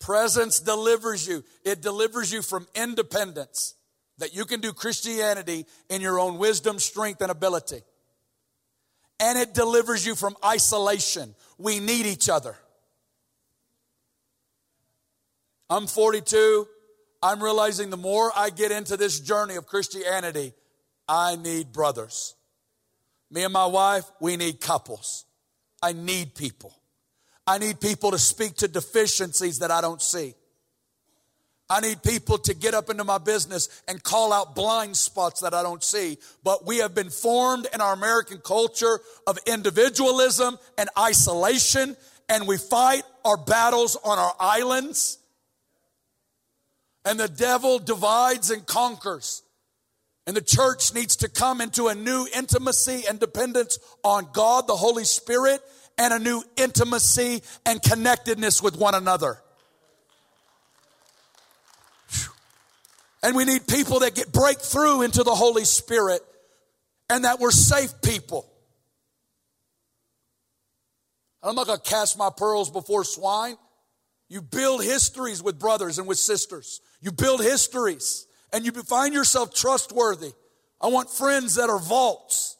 Presence 0.00 0.60
delivers 0.60 1.26
you, 1.26 1.44
it 1.64 1.80
delivers 1.80 2.32
you 2.32 2.42
from 2.42 2.66
independence, 2.74 3.74
that 4.18 4.34
you 4.34 4.44
can 4.44 4.60
do 4.60 4.72
Christianity 4.72 5.66
in 5.88 6.00
your 6.00 6.18
own 6.18 6.38
wisdom, 6.38 6.78
strength, 6.78 7.20
and 7.20 7.30
ability. 7.30 7.82
And 9.20 9.38
it 9.38 9.54
delivers 9.54 10.06
you 10.06 10.14
from 10.14 10.36
isolation. 10.44 11.34
We 11.58 11.80
need 11.80 12.06
each 12.06 12.28
other. 12.28 12.54
I'm 15.68 15.86
42. 15.86 16.66
I'm 17.22 17.42
realizing 17.42 17.90
the 17.90 17.96
more 17.96 18.30
I 18.36 18.50
get 18.50 18.70
into 18.70 18.96
this 18.96 19.20
journey 19.20 19.56
of 19.56 19.66
Christianity, 19.66 20.52
I 21.08 21.36
need 21.36 21.72
brothers. 21.72 22.34
Me 23.30 23.42
and 23.42 23.52
my 23.52 23.66
wife, 23.66 24.04
we 24.20 24.36
need 24.36 24.60
couples. 24.60 25.24
I 25.82 25.92
need 25.92 26.34
people. 26.34 26.74
I 27.46 27.58
need 27.58 27.80
people 27.80 28.10
to 28.10 28.18
speak 28.18 28.56
to 28.56 28.68
deficiencies 28.68 29.60
that 29.60 29.70
I 29.70 29.80
don't 29.80 30.02
see. 30.02 30.34
I 31.68 31.80
need 31.80 32.02
people 32.02 32.38
to 32.38 32.54
get 32.54 32.74
up 32.74 32.90
into 32.90 33.02
my 33.02 33.18
business 33.18 33.82
and 33.88 34.00
call 34.00 34.32
out 34.32 34.54
blind 34.54 34.96
spots 34.96 35.40
that 35.40 35.52
I 35.52 35.62
don't 35.62 35.82
see. 35.82 36.18
But 36.44 36.64
we 36.64 36.78
have 36.78 36.94
been 36.94 37.10
formed 37.10 37.66
in 37.74 37.80
our 37.80 37.92
American 37.92 38.38
culture 38.38 39.00
of 39.26 39.38
individualism 39.46 40.58
and 40.78 40.88
isolation, 40.96 41.96
and 42.28 42.46
we 42.46 42.56
fight 42.56 43.02
our 43.24 43.36
battles 43.36 43.96
on 44.04 44.18
our 44.18 44.34
islands. 44.38 45.18
And 47.04 47.18
the 47.18 47.28
devil 47.28 47.80
divides 47.80 48.50
and 48.50 48.64
conquers. 48.64 49.42
And 50.26 50.36
the 50.36 50.42
church 50.42 50.94
needs 50.94 51.16
to 51.16 51.28
come 51.28 51.60
into 51.60 51.88
a 51.88 51.94
new 51.94 52.28
intimacy 52.34 53.04
and 53.08 53.18
dependence 53.18 53.78
on 54.04 54.28
God, 54.32 54.66
the 54.68 54.76
Holy 54.76 55.04
Spirit, 55.04 55.60
and 55.98 56.12
a 56.12 56.18
new 56.18 56.42
intimacy 56.56 57.42
and 57.64 57.82
connectedness 57.82 58.62
with 58.62 58.76
one 58.76 58.94
another. 58.94 59.40
And 63.26 63.34
we 63.34 63.44
need 63.44 63.66
people 63.66 63.98
that 64.00 64.14
get 64.14 64.32
breakthrough 64.32 65.02
into 65.02 65.24
the 65.24 65.34
Holy 65.34 65.64
Spirit 65.64 66.20
and 67.10 67.24
that 67.24 67.40
we're 67.40 67.50
safe 67.50 67.90
people. 68.00 68.48
I'm 71.42 71.56
not 71.56 71.66
going 71.66 71.80
to 71.80 71.90
cast 71.90 72.16
my 72.16 72.30
pearls 72.30 72.70
before 72.70 73.02
swine. 73.02 73.56
You 74.28 74.42
build 74.42 74.84
histories 74.84 75.42
with 75.42 75.58
brothers 75.58 75.98
and 75.98 76.06
with 76.06 76.18
sisters. 76.18 76.80
You 77.00 77.10
build 77.10 77.40
histories 77.40 78.28
and 78.52 78.64
you 78.64 78.70
find 78.70 79.12
yourself 79.12 79.52
trustworthy. 79.52 80.30
I 80.80 80.86
want 80.86 81.10
friends 81.10 81.56
that 81.56 81.68
are 81.68 81.80
vaults. 81.80 82.56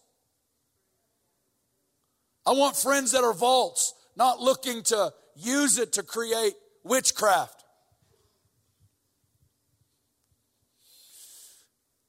I 2.45 2.55
want 2.55 2.77
friends 2.77 3.13
that 3.13 3.23
are 3.23 3.35
vaults, 3.35 3.95
not 4.17 4.41
looking 4.41 4.83
to 4.83 5.13
use 5.37 5.79
it 5.79 5.93
to 5.93 6.03
create 6.03 6.55
witchcraft. 6.83 7.56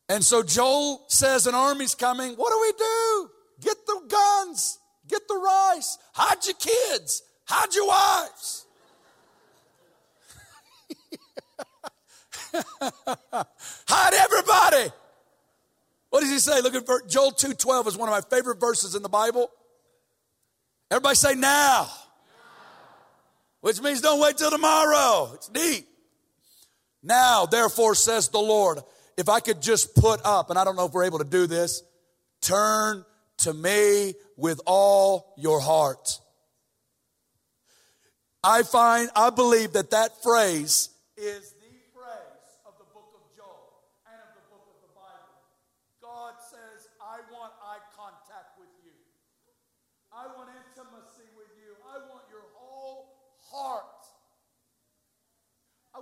And 0.10 0.24
so 0.24 0.41
Joel 0.43 1.04
says, 1.08 1.48
An 1.48 1.56
army's 1.56 1.96
coming. 1.96 2.34
What 2.34 2.52
do 2.52 2.60
we 2.62 2.72
do? 2.78 3.30
Get 3.62 3.86
the 3.86 4.02
guns, 4.08 4.80
get 5.08 5.28
the 5.28 5.36
rice, 5.36 5.98
hide 6.13 6.46
your 6.46 6.56
kids, 6.56 7.24
hide 7.46 7.74
your 7.74 7.88
wives. 7.88 8.67
Hide 13.88 14.13
everybody. 14.13 14.91
What 16.10 16.22
does 16.22 16.30
he 16.30 16.39
say? 16.39 16.62
Look 16.62 16.76
at 16.76 16.86
Joel 17.08 17.32
2:12 17.32 17.88
is 17.88 17.98
one 17.98 18.10
of 18.10 18.13
my 18.13 18.22
favorite 18.36 18.60
verses 18.60 18.96
in 18.96 19.04
the 19.04 19.10
Bible. 19.10 19.52
Everybody 20.89 21.15
say 21.15 21.36
now. 21.36 21.89
Which 23.62 23.82
means 23.82 24.02
don't 24.02 24.22
wait 24.22 24.38
till 24.38 24.52
tomorrow. 24.52 25.32
It's 25.34 25.52
neat. 25.52 25.86
Now, 27.04 27.46
therefore, 27.46 27.96
says 27.96 28.30
the 28.30 28.39
Lord, 28.39 28.80
if 29.17 29.30
I 29.30 29.39
could 29.39 29.62
just 29.62 29.95
put 29.95 30.22
up, 30.24 30.49
and 30.49 30.57
I 30.57 30.63
don't 30.63 30.76
know 30.76 30.86
if 30.86 30.93
we're 30.93 31.05
able 31.05 31.20
to 31.20 31.26
do 31.26 31.47
this, 31.47 31.84
turn 32.41 33.03
to 33.39 33.53
me 33.53 34.13
with 34.36 34.61
all 34.65 35.34
your 35.38 35.59
heart. 35.59 36.20
I 38.43 38.63
find, 38.63 39.09
I 39.15 39.30
believe 39.32 39.74
that 39.74 39.91
that 39.91 40.24
phrase 40.24 40.89
is 41.18 41.53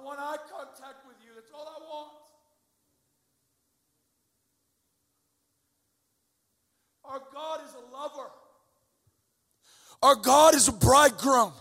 want 0.06 0.20
eye 0.20 0.38
contact 0.46 1.02
with 1.10 1.18
you. 1.26 1.34
That's 1.34 1.50
all 1.50 1.66
I 1.66 1.82
want. 1.82 2.14
Our 7.16 7.22
God 7.34 7.62
is 7.64 7.74
a 7.74 7.96
lover. 7.96 8.30
Our 10.04 10.16
God 10.16 10.54
is 10.54 10.68
a 10.68 10.74
bridegroom. 10.74 11.54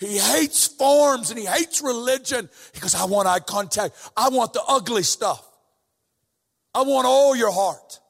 He 0.00 0.18
hates 0.18 0.66
forms 0.66 1.30
and 1.30 1.38
he 1.38 1.46
hates 1.46 1.80
religion. 1.82 2.50
Goes, 2.80 2.96
I 2.96 3.04
want 3.04 3.28
eye 3.28 3.38
contact. 3.38 3.94
I 4.16 4.30
want 4.30 4.52
the 4.54 4.62
ugly 4.66 5.04
stuff. 5.04 5.48
I 6.74 6.82
want 6.82 7.06
all 7.06 7.36
your 7.36 7.52
heart. 7.52 8.00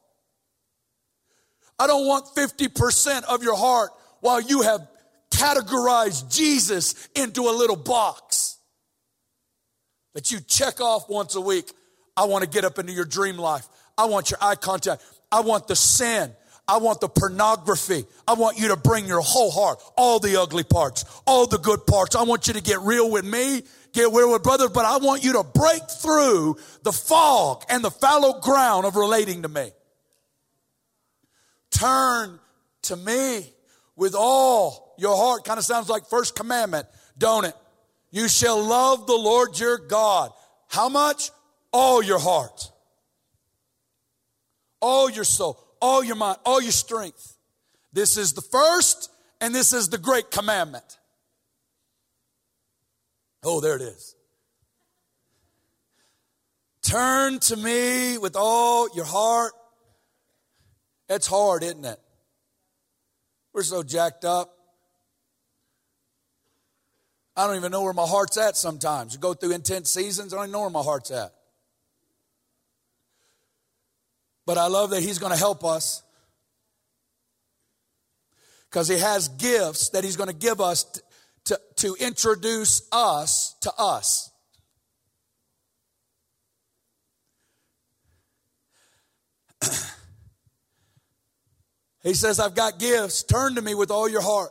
I 1.78 1.86
don't 1.86 2.06
want 2.06 2.24
50% 2.34 3.24
of 3.24 3.42
your 3.42 3.56
heart 3.56 3.90
while 4.20 4.40
you 4.40 4.62
have 4.62 4.88
categorized 5.30 6.34
Jesus 6.34 7.06
into 7.14 7.42
a 7.42 7.52
little 7.52 7.76
box 7.76 8.56
that 10.14 10.30
you 10.30 10.40
check 10.40 10.80
off 10.80 11.10
once 11.10 11.34
a 11.34 11.40
week. 11.40 11.70
I 12.16 12.24
want 12.24 12.44
to 12.44 12.48
get 12.48 12.64
up 12.64 12.78
into 12.78 12.92
your 12.92 13.04
dream 13.04 13.36
life. 13.36 13.68
I 13.98 14.06
want 14.06 14.30
your 14.30 14.38
eye 14.40 14.54
contact. 14.54 15.02
I 15.30 15.40
want 15.40 15.68
the 15.68 15.76
sin. 15.76 16.32
I 16.68 16.78
want 16.78 17.00
the 17.00 17.08
pornography. 17.08 18.04
I 18.26 18.34
want 18.34 18.58
you 18.58 18.68
to 18.68 18.76
bring 18.76 19.06
your 19.06 19.20
whole 19.20 19.50
heart, 19.50 19.82
all 19.96 20.20
the 20.20 20.40
ugly 20.40 20.64
parts, 20.64 21.04
all 21.26 21.46
the 21.46 21.58
good 21.58 21.86
parts. 21.86 22.14
I 22.14 22.22
want 22.22 22.46
you 22.46 22.54
to 22.54 22.62
get 22.62 22.80
real 22.80 23.10
with 23.10 23.24
me, 23.24 23.62
get 23.92 24.12
real 24.12 24.32
with 24.32 24.42
brothers, 24.42 24.70
but 24.70 24.84
I 24.84 24.98
want 24.98 25.24
you 25.24 25.34
to 25.34 25.42
break 25.42 25.82
through 25.90 26.56
the 26.84 26.92
fog 26.92 27.64
and 27.68 27.84
the 27.84 27.90
fallow 27.90 28.40
ground 28.40 28.86
of 28.86 28.96
relating 28.96 29.42
to 29.42 29.48
me. 29.48 29.70
Turn 31.70 32.38
to 32.82 32.96
me 32.96 33.44
with 33.96 34.14
all 34.14 34.94
your 34.98 35.16
heart. 35.16 35.44
Kind 35.44 35.58
of 35.58 35.64
sounds 35.64 35.88
like 35.88 36.06
first 36.06 36.36
commandment, 36.36 36.86
don't 37.18 37.44
it? 37.44 37.54
You 38.10 38.28
shall 38.28 38.62
love 38.62 39.06
the 39.06 39.16
Lord 39.16 39.58
your 39.58 39.78
God. 39.78 40.30
How 40.68 40.88
much? 40.88 41.30
All 41.72 42.02
your 42.02 42.18
heart. 42.18 42.70
All 44.80 45.08
your 45.08 45.24
soul, 45.24 45.58
all 45.82 46.02
your 46.02 46.16
mind, 46.16 46.38
all 46.46 46.62
your 46.62 46.72
strength. 46.72 47.36
This 47.92 48.16
is 48.16 48.32
the 48.32 48.40
first 48.40 49.10
and 49.40 49.54
this 49.54 49.74
is 49.74 49.90
the 49.90 49.98
great 49.98 50.30
commandment. 50.30 50.98
Oh, 53.42 53.60
there 53.60 53.76
it 53.76 53.82
is. 53.82 54.14
Turn 56.82 57.40
to 57.40 57.56
me 57.56 58.16
with 58.16 58.36
all 58.36 58.88
your 58.94 59.04
heart. 59.04 59.52
It's 61.08 61.26
hard, 61.26 61.64
isn't 61.64 61.84
it? 61.84 61.98
We're 63.52 63.64
so 63.64 63.82
jacked 63.82 64.24
up. 64.24 64.56
I 67.36 67.46
don't 67.46 67.56
even 67.56 67.72
know 67.72 67.82
where 67.82 67.92
my 67.92 68.06
heart's 68.06 68.36
at 68.36 68.56
sometimes. 68.56 69.14
You 69.14 69.20
go 69.20 69.34
through 69.34 69.52
intense 69.52 69.90
seasons, 69.90 70.32
I 70.32 70.36
don't 70.36 70.44
even 70.44 70.52
know 70.52 70.60
where 70.60 70.70
my 70.70 70.82
heart's 70.82 71.10
at. 71.10 71.32
But 74.46 74.58
I 74.58 74.66
love 74.66 74.90
that 74.90 75.02
He's 75.02 75.18
going 75.18 75.32
to 75.32 75.38
help 75.38 75.64
us 75.64 76.02
because 78.70 78.88
He 78.88 78.98
has 78.98 79.28
gifts 79.28 79.90
that 79.90 80.02
He's 80.04 80.16
going 80.16 80.30
to 80.30 80.34
give 80.34 80.60
us 80.60 80.84
to, 81.44 81.60
to, 81.76 81.96
introduce 81.98 82.88
us 82.92 83.54
to 83.60 83.72
us. 83.76 84.30
he 92.02 92.14
says, 92.14 92.40
I've 92.40 92.54
got 92.54 92.78
gifts. 92.78 93.24
Turn 93.24 93.56
to 93.56 93.62
me 93.62 93.74
with 93.74 93.90
all 93.90 94.08
your 94.08 94.22
heart. 94.22 94.50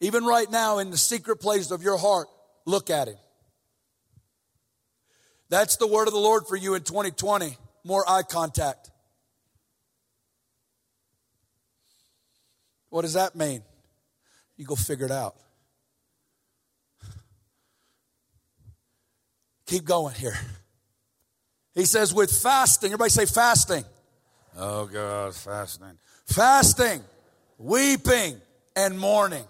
Even 0.00 0.24
right 0.24 0.50
now, 0.50 0.78
in 0.78 0.90
the 0.90 0.98
secret 0.98 1.36
place 1.36 1.70
of 1.70 1.82
your 1.82 1.98
heart, 1.98 2.26
look 2.66 2.90
at 2.90 3.08
Him. 3.08 3.16
That's 5.48 5.76
the 5.76 5.86
word 5.86 6.08
of 6.08 6.12
the 6.14 6.20
Lord 6.20 6.46
for 6.46 6.56
you 6.56 6.74
in 6.74 6.82
2020 6.82 7.56
more 7.86 8.04
eye 8.08 8.22
contact. 8.22 8.90
What 12.90 13.02
does 13.02 13.12
that 13.12 13.36
mean? 13.36 13.62
You 14.56 14.64
go 14.64 14.74
figure 14.74 15.06
it 15.06 15.12
out. 15.12 15.36
Keep 19.66 19.84
going 19.84 20.14
here. 20.14 20.38
He 21.74 21.84
says, 21.84 22.14
with 22.14 22.30
fasting, 22.30 22.88
everybody 22.88 23.10
say 23.10 23.26
fasting. 23.26 23.84
Oh, 24.56 24.86
God, 24.86 25.34
fasting. 25.34 25.98
Fasting, 26.24 27.02
weeping, 27.58 28.40
and 28.74 28.98
mourning. 28.98 29.44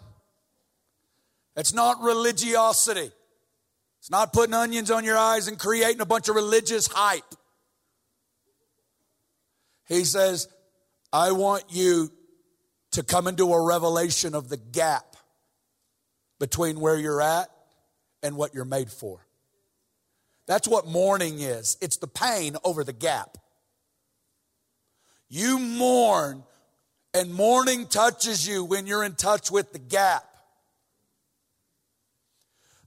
It's 1.57 1.73
not 1.73 2.03
religiosity. 2.03 3.11
It's 4.01 4.11
not 4.11 4.33
putting 4.33 4.55
onions 4.55 4.91
on 4.91 5.05
your 5.05 5.17
eyes 5.17 5.47
and 5.49 5.59
creating 5.59 6.01
a 6.01 6.07
bunch 6.07 6.29
of 6.29 6.35
religious 6.35 6.89
hype. 6.89 7.23
He 9.87 10.05
says, 10.05 10.49
I 11.13 11.33
want 11.33 11.65
you 11.71 12.11
to 12.93 13.03
come 13.03 13.27
into 13.27 13.53
a 13.53 13.65
revelation 13.65 14.35
of 14.35 14.49
the 14.49 14.57
gap 14.57 15.17
between 16.39 16.81
where 16.81 16.97
you're 16.97 17.23
at 17.23 17.49
and 18.23 18.37
what 18.37 18.55
you're 18.55 18.65
made 18.65 18.91
for. 18.91 19.27
That's 20.47 20.69
what 20.69 20.87
mourning 20.87 21.41
is. 21.41 21.77
It's 21.81 21.97
the 21.97 22.07
pain 22.07 22.57
over 22.65 22.85
the 22.85 22.93
gap. 22.93 23.39
You 25.29 25.59
mourn, 25.59 26.45
and 27.13 27.33
mourning 27.33 27.87
touches 27.87 28.47
you 28.47 28.65
when 28.65 28.87
you're 28.87 29.03
in 29.03 29.15
touch 29.15 29.51
with 29.51 29.73
the 29.73 29.79
gap. 29.79 30.25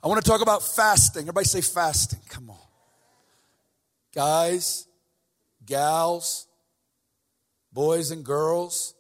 I 0.02 0.08
want 0.08 0.24
to 0.24 0.30
talk 0.30 0.42
about 0.42 0.64
fasting. 0.64 1.24
Everybody 1.24 1.46
say 1.46 1.62
fasting. 1.62 2.20
Come 2.30 2.50
on. 2.50 2.58
Guys, 4.14 4.88
gals, 5.66 6.48
boys 7.72 8.12
and 8.12 8.24
girls, 8.24 8.94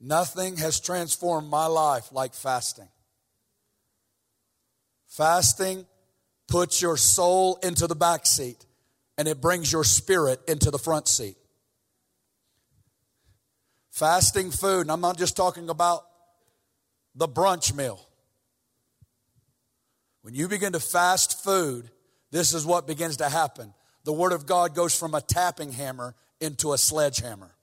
nothing 0.00 0.56
has 0.56 0.80
transformed 0.80 1.48
my 1.48 1.66
life 1.66 2.12
like 2.12 2.34
fasting. 2.34 2.88
Fasting 5.08 5.86
puts 6.48 6.80
your 6.80 6.96
soul 6.96 7.58
into 7.62 7.86
the 7.86 7.94
back 7.94 8.26
seat 8.26 8.64
and 9.18 9.28
it 9.28 9.40
brings 9.40 9.70
your 9.70 9.84
spirit 9.84 10.40
into 10.48 10.70
the 10.70 10.78
front 10.78 11.06
seat. 11.06 11.36
Fasting 13.90 14.50
food, 14.50 14.82
and 14.82 14.90
I'm 14.90 15.00
not 15.00 15.18
just 15.18 15.36
talking 15.36 15.68
about 15.68 16.04
the 17.14 17.28
brunch 17.28 17.74
meal. 17.74 18.00
When 20.22 20.34
you 20.34 20.48
begin 20.48 20.72
to 20.72 20.80
fast 20.80 21.42
food, 21.42 21.90
this 22.30 22.54
is 22.54 22.64
what 22.64 22.86
begins 22.86 23.18
to 23.18 23.28
happen. 23.28 23.74
The 24.04 24.12
Word 24.12 24.32
of 24.32 24.46
God 24.46 24.74
goes 24.74 24.98
from 24.98 25.14
a 25.14 25.20
tapping 25.20 25.72
hammer 25.72 26.14
into 26.40 26.72
a 26.72 26.78
sledgehammer. 26.78 27.54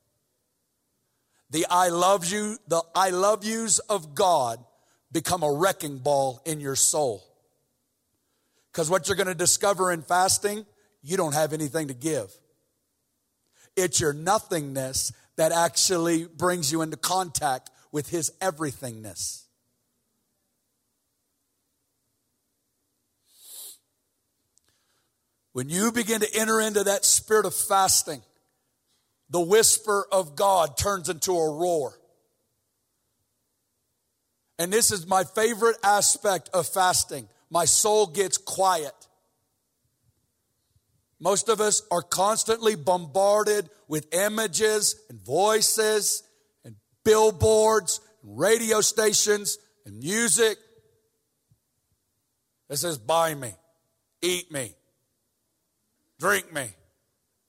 The 1.50 1.66
I 1.70 1.90
love 1.90 2.26
you, 2.26 2.58
the 2.68 2.84
I 2.96 3.10
love 3.10 3.44
yous 3.44 3.80
of 3.80 4.16
God 4.16 4.64
become 5.12 5.44
a 5.44 5.52
wrecking 5.52 6.00
ball 6.00 6.42
in 6.46 6.60
your 6.60 6.76
soul. 6.76 7.24
Because 8.72 8.90
what 8.90 9.08
you're 9.08 9.16
going 9.16 9.28
to 9.28 9.36
discover 9.36 9.92
in 9.92 10.02
fasting, 10.02 10.66
you 11.02 11.18
don't 11.18 11.34
have 11.34 11.54
anything 11.54 11.88
to 11.88 11.94
give. 11.94 12.32
It's 13.76 14.00
your 14.00 14.14
nothingness 14.14 15.14
that 15.38 15.52
actually 15.52 16.26
brings 16.26 16.72
you 16.72 16.82
into 16.82 16.98
contact 16.98 17.70
with 17.92 18.10
His 18.10 18.32
everythingness. 18.42 19.44
When 25.54 25.70
you 25.70 25.92
begin 25.92 26.20
to 26.20 26.36
enter 26.36 26.60
into 26.62 26.84
that 26.84 27.04
spirit 27.04 27.46
of 27.46 27.56
fasting, 27.56 28.22
the 29.30 29.42
whisper 29.42 30.08
of 30.12 30.36
God 30.36 30.78
turns 30.78 31.10
into 31.10 31.34
a 31.34 31.52
roar. 31.52 32.00
And 34.60 34.72
this 34.72 34.92
is 34.92 35.06
my 35.06 35.24
favorite 35.24 35.78
aspect 35.84 36.50
of 36.54 36.68
fasting. 36.68 37.28
My 37.50 37.66
soul 37.66 38.08
gets 38.08 38.38
quiet. 38.38 38.94
Most 41.20 41.50
of 41.50 41.62
us 41.62 41.82
are 41.92 42.02
constantly 42.02 42.76
bombarded 42.76 43.70
with 43.88 44.14
images 44.14 44.96
and 45.10 45.20
voices 45.20 46.24
and 46.64 46.76
billboards 47.04 48.02
and 48.22 48.40
radio 48.40 48.82
stations 48.82 49.58
and 49.86 50.00
music 50.00 50.58
that 52.68 52.78
says, 52.78 52.98
Buy 52.98 53.34
me, 53.34 53.52
eat 54.22 54.52
me, 54.52 54.76
drink 56.20 56.54
me, 56.54 56.68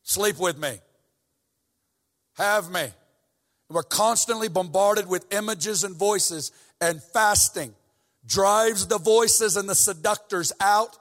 sleep 0.02 0.38
with 0.38 0.58
me. 0.58 0.78
Have 2.38 2.70
me. 2.70 2.86
We're 3.68 3.82
constantly 3.82 4.48
bombarded 4.48 5.08
with 5.08 5.26
images 5.32 5.84
and 5.84 5.94
voices, 5.94 6.52
and 6.80 7.02
fasting 7.02 7.74
drives 8.24 8.86
the 8.86 8.98
voices 8.98 9.56
and 9.56 9.68
the 9.68 9.74
seductors 9.74 10.52
out 10.60 10.96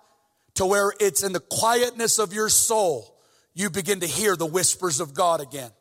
to 0.56 0.66
where 0.66 0.92
it's 1.00 1.24
in 1.24 1.34
the 1.34 1.40
quietness 1.40 2.20
of 2.20 2.34
your 2.34 2.50
soul 2.50 3.14
you 3.54 3.70
begin 3.70 4.00
to 4.02 4.08
hear 4.08 4.36
the 4.36 4.46
whispers 4.46 5.00
of 5.00 5.14
God 5.14 5.42
again. 5.42 5.72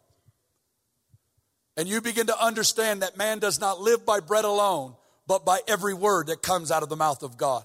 And 1.76 1.88
you 1.88 2.00
begin 2.00 2.26
to 2.28 2.42
understand 2.42 3.02
that 3.02 3.18
man 3.18 3.38
does 3.38 3.60
not 3.60 3.80
live 3.80 4.06
by 4.06 4.20
bread 4.20 4.46
alone, 4.46 4.94
but 5.26 5.44
by 5.44 5.60
every 5.68 5.92
word 5.92 6.28
that 6.28 6.40
comes 6.40 6.70
out 6.70 6.82
of 6.82 6.88
the 6.88 6.96
mouth 6.96 7.22
of 7.22 7.36
God. 7.36 7.64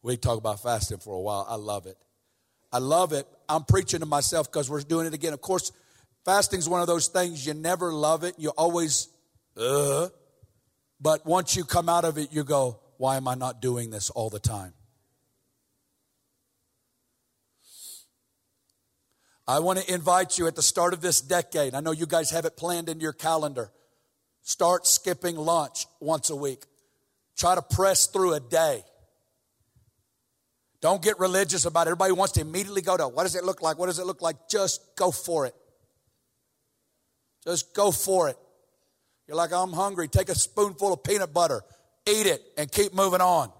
We 0.00 0.16
talk 0.16 0.38
about 0.38 0.62
fasting 0.62 0.98
for 0.98 1.14
a 1.14 1.20
while. 1.20 1.44
I 1.48 1.56
love 1.56 1.86
it. 1.86 1.96
I 2.72 2.78
love 2.78 3.12
it. 3.12 3.26
I'm 3.48 3.64
preaching 3.64 4.00
to 4.00 4.06
myself 4.06 4.50
because 4.50 4.68
we're 4.68 4.80
doing 4.80 5.06
it 5.06 5.14
again. 5.14 5.32
Of 5.32 5.40
course, 5.40 5.72
fasting 6.24 6.58
is 6.58 6.68
one 6.68 6.80
of 6.80 6.86
those 6.86 7.08
things 7.08 7.46
you 7.46 7.54
never 7.54 7.92
love 7.92 8.24
it. 8.24 8.34
You 8.38 8.50
always, 8.50 9.08
uh, 9.56 10.08
but 11.00 11.24
once 11.24 11.56
you 11.56 11.64
come 11.64 11.88
out 11.88 12.04
of 12.04 12.18
it, 12.18 12.32
you 12.32 12.44
go, 12.44 12.80
why 12.98 13.16
am 13.16 13.28
I 13.28 13.34
not 13.34 13.60
doing 13.62 13.90
this 13.90 14.10
all 14.10 14.30
the 14.30 14.40
time? 14.40 14.72
I 19.48 19.60
want 19.60 19.78
to 19.78 19.94
invite 19.94 20.38
you 20.38 20.48
at 20.48 20.56
the 20.56 20.62
start 20.62 20.92
of 20.92 21.00
this 21.00 21.20
decade. 21.20 21.74
I 21.74 21.80
know 21.80 21.92
you 21.92 22.06
guys 22.06 22.30
have 22.30 22.44
it 22.46 22.56
planned 22.56 22.88
in 22.88 22.98
your 22.98 23.12
calendar. 23.12 23.70
Start 24.42 24.86
skipping 24.86 25.36
lunch 25.36 25.86
once 26.00 26.30
a 26.30 26.36
week. 26.36 26.64
Try 27.36 27.54
to 27.54 27.62
press 27.62 28.06
through 28.06 28.34
a 28.34 28.40
day. 28.40 28.82
Don't 30.86 31.02
get 31.02 31.18
religious 31.18 31.64
about 31.64 31.88
it. 31.88 31.90
Everybody 31.90 32.12
wants 32.12 32.34
to 32.34 32.42
immediately 32.42 32.80
go 32.80 32.96
to 32.96 33.08
what 33.08 33.24
does 33.24 33.34
it 33.34 33.42
look 33.42 33.60
like? 33.60 33.76
What 33.76 33.86
does 33.86 33.98
it 33.98 34.06
look 34.06 34.22
like? 34.22 34.48
Just 34.48 34.94
go 34.94 35.10
for 35.10 35.44
it. 35.44 35.52
Just 37.42 37.74
go 37.74 37.90
for 37.90 38.28
it. 38.28 38.36
You're 39.26 39.36
like, 39.36 39.52
I'm 39.52 39.72
hungry. 39.72 40.06
Take 40.06 40.28
a 40.28 40.34
spoonful 40.36 40.92
of 40.92 41.02
peanut 41.02 41.34
butter, 41.34 41.62
eat 42.06 42.28
it, 42.28 42.40
and 42.56 42.70
keep 42.70 42.94
moving 42.94 43.20
on. 43.20 43.50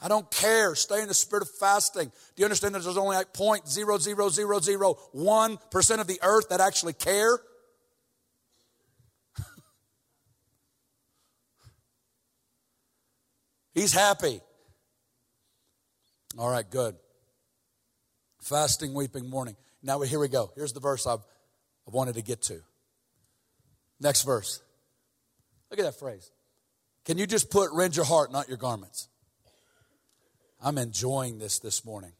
I 0.00 0.06
don't 0.06 0.30
care. 0.30 0.76
Stay 0.76 1.02
in 1.02 1.08
the 1.08 1.14
spirit 1.14 1.42
of 1.42 1.50
fasting. 1.50 2.06
Do 2.06 2.12
you 2.36 2.44
understand 2.44 2.76
that 2.76 2.84
there's 2.84 2.96
only 2.96 3.16
like 3.16 3.32
0.00001% 3.32 6.00
of 6.00 6.06
the 6.06 6.20
earth 6.22 6.48
that 6.50 6.60
actually 6.60 6.92
care? 6.92 7.40
He's 13.74 13.92
happy. 13.92 14.40
All 16.38 16.50
right, 16.50 16.68
good. 16.68 16.96
Fasting, 18.40 18.94
weeping, 18.94 19.28
mourning. 19.28 19.56
Now 19.82 20.00
here 20.00 20.18
we 20.18 20.28
go. 20.28 20.50
Here's 20.56 20.72
the 20.72 20.80
verse 20.80 21.06
I've, 21.06 21.20
I've 21.86 21.94
wanted 21.94 22.14
to 22.14 22.22
get 22.22 22.42
to. 22.42 22.60
Next 24.00 24.22
verse. 24.22 24.62
Look 25.70 25.78
at 25.78 25.84
that 25.84 25.98
phrase. 25.98 26.30
Can 27.04 27.18
you 27.18 27.26
just 27.26 27.50
put 27.50 27.70
rend 27.72 27.96
your 27.96 28.04
heart, 28.04 28.30
not 28.32 28.48
your 28.48 28.56
garments? 28.56 29.08
I'm 30.60 30.78
enjoying 30.78 31.38
this 31.38 31.58
this 31.58 31.84
morning. 31.84 32.12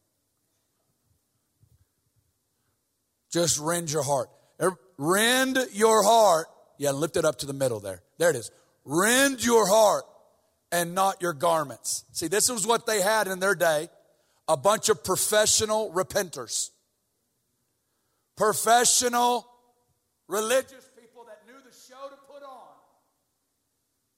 Just 3.30 3.58
rend 3.58 3.90
your 3.90 4.02
heart. 4.02 4.28
Rend 4.98 5.58
your 5.72 6.02
heart. 6.02 6.46
Yeah, 6.78 6.90
lift 6.90 7.16
it 7.16 7.24
up 7.24 7.38
to 7.38 7.46
the 7.46 7.52
middle 7.52 7.80
there. 7.80 8.02
There 8.18 8.30
it 8.30 8.36
is. 8.36 8.50
Rend 8.84 9.44
your 9.44 9.66
heart 9.66 10.04
and 10.72 10.94
not 10.94 11.20
your 11.20 11.34
garments. 11.34 12.04
See, 12.12 12.26
this 12.26 12.50
was 12.50 12.66
what 12.66 12.86
they 12.86 13.02
had 13.02 13.28
in 13.28 13.38
their 13.38 13.54
day 13.54 13.88
a 14.48 14.56
bunch 14.56 14.88
of 14.88 15.04
professional 15.04 15.92
repenters. 15.92 16.70
Professional 18.36 19.46
religious 20.26 20.90
people 21.00 21.24
that 21.26 21.40
knew 21.46 21.60
the 21.62 21.76
show 21.88 22.08
to 22.08 22.16
put 22.26 22.42
on, 22.42 22.74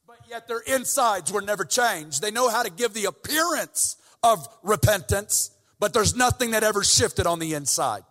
but 0.06 0.20
yet 0.30 0.48
their 0.48 0.60
insides 0.60 1.32
were 1.32 1.42
never 1.42 1.64
changed. 1.64 2.22
They 2.22 2.30
know 2.30 2.48
how 2.48 2.62
to 2.62 2.70
give 2.70 2.94
the 2.94 3.04
appearance 3.04 3.96
of 4.22 4.48
repentance, 4.62 5.50
but 5.78 5.92
there's 5.92 6.14
nothing 6.14 6.52
that 6.52 6.62
ever 6.62 6.82
shifted 6.82 7.26
on 7.26 7.38
the 7.38 7.54
inside. 7.54 8.04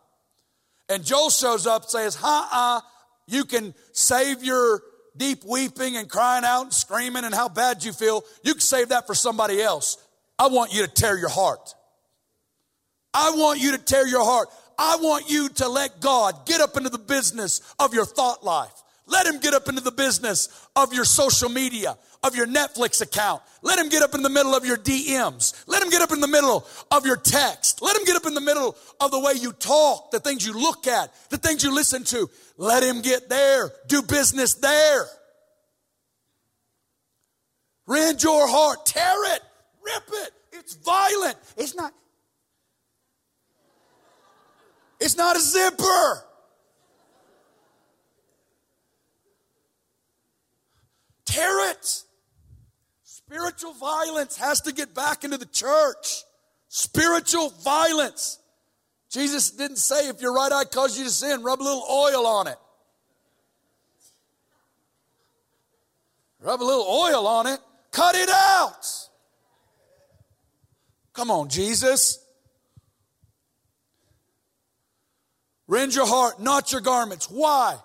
And 0.90 1.04
Joel 1.04 1.30
shows 1.30 1.66
up, 1.66 1.86
says, 1.86 2.16
"Ha 2.16 2.50
uh, 2.52 2.88
you 3.26 3.46
can 3.46 3.74
save 3.94 4.44
your 4.44 4.84
deep 5.18 5.44
weeping 5.46 5.98
and 5.98 6.10
crying 6.10 6.44
out 6.44 6.64
and 6.64 6.74
screaming 6.74 7.24
and 7.24 7.34
how 7.34 7.50
bad 7.50 7.84
you 7.84 7.94
feel. 7.94 8.24
You 8.44 8.54
can 8.54 8.62
save 8.62 8.90
that 8.90 9.08
for 9.08 9.16
somebody 9.16 9.62
else. 9.62 9.98
I 10.38 10.48
want 10.48 10.74
you 10.74 10.86
to 10.86 10.92
tear 10.92 11.18
your 11.18 11.30
heart. 11.30 11.74
I 13.14 13.32
want 13.32 13.60
you 13.60 13.72
to 13.72 13.78
tear 13.78 14.08
your 14.08 14.26
heart. 14.26 14.50
I 14.78 14.98
want 14.98 15.30
you 15.30 15.50
to 15.50 15.70
let 15.70 16.02
God 16.02 16.46
get 16.46 16.62
up 16.62 16.78
into 16.78 16.90
the 16.90 16.98
business 16.98 17.62
of 17.80 17.94
your 17.94 18.06
thought 18.06 18.44
life. 18.44 18.83
Let 19.06 19.28
him 19.28 19.40
get 19.40 19.54
up 19.54 19.68
into 19.68 19.82
the 19.82 19.92
business 19.92 20.68
of 20.76 20.94
your 20.94 21.04
social 21.04 21.50
media, 21.50 21.98
of 22.24 22.36
your 22.36 22.48
Netflix 22.48 23.02
account. 23.02 23.42
Let 23.62 23.78
him 23.78 23.90
get 23.90 24.02
up 24.02 24.16
in 24.16 24.22
the 24.22 24.30
middle 24.30 24.56
of 24.56 24.66
your 24.66 24.78
DMs. 24.78 25.66
Let 25.68 25.84
him 25.84 25.90
get 25.90 26.02
up 26.02 26.12
in 26.12 26.22
the 26.22 26.28
middle 26.28 26.66
of 26.90 27.06
your 27.06 27.18
text. 27.18 27.82
Let 27.82 27.98
him 27.98 28.06
get 28.06 28.16
up 28.16 28.26
in 28.26 28.34
the 28.34 28.42
middle 28.42 28.78
of 29.02 29.12
the 29.12 29.20
way 29.20 29.34
you 29.34 29.52
talk, 29.52 30.12
the 30.12 30.20
things 30.20 30.46
you 30.46 30.54
look 30.54 30.88
at, 30.88 31.14
the 31.30 31.38
things 31.38 31.64
you 31.64 31.74
listen 31.74 32.04
to. 32.06 32.30
Let 32.58 32.82
him 32.84 33.02
get 33.02 33.30
there. 33.30 33.72
Do 33.88 34.02
business 34.02 34.54
there. 34.56 35.06
Rend 37.86 38.24
your 38.24 38.48
heart. 38.48 38.86
Tear 38.86 39.36
it. 39.36 39.42
Rip 39.84 40.04
it. 40.24 40.32
It's 40.54 40.76
violent. 40.76 41.36
It's 41.58 41.76
not. 41.76 41.92
It's 45.00 45.18
not 45.18 45.36
a 45.36 45.40
zipper. 45.40 46.26
Tear 51.26 51.72
it. 51.72 52.04
Spiritual 53.04 53.74
violence 53.74 54.38
has 54.38 54.62
to 54.62 54.74
get 54.74 54.94
back 54.94 55.24
into 55.24 55.38
the 55.38 55.46
church. 55.46 56.24
Spiritual 56.68 57.50
violence. 57.64 58.40
Jesus 59.10 59.52
didn't 59.52 59.78
say 59.78 60.08
if 60.08 60.22
your 60.22 60.34
right 60.34 60.52
eye 60.52 60.66
causes 60.66 60.98
you 60.98 61.04
to 61.06 61.10
sin, 61.10 61.44
rub 61.44 61.62
a 61.62 61.64
little 61.64 61.86
oil 61.90 62.26
on 62.26 62.48
it. 62.48 62.58
Rub 66.40 66.62
a 66.62 66.64
little 66.64 66.84
oil 66.84 67.26
on 67.26 67.48
it, 67.48 67.60
cut 67.92 68.16
it 68.16 68.30
out. 68.30 68.86
Come 71.14 71.32
on, 71.32 71.48
Jesus. 71.48 72.20
Rend 75.68 75.96
your 75.96 76.08
heart, 76.08 76.42
not 76.42 76.72
your 76.72 76.82
garments. 76.82 77.30
Why? 77.30 77.78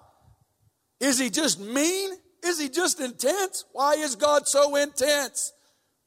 Is 0.99 1.19
he 1.19 1.31
just 1.31 1.61
mean? 1.61 2.11
Is 2.45 2.61
he 2.61 2.69
just 2.69 3.01
intense? 3.01 3.65
Why 3.73 3.95
is 3.95 4.17
God 4.17 4.47
so 4.47 4.77
intense? 4.77 5.53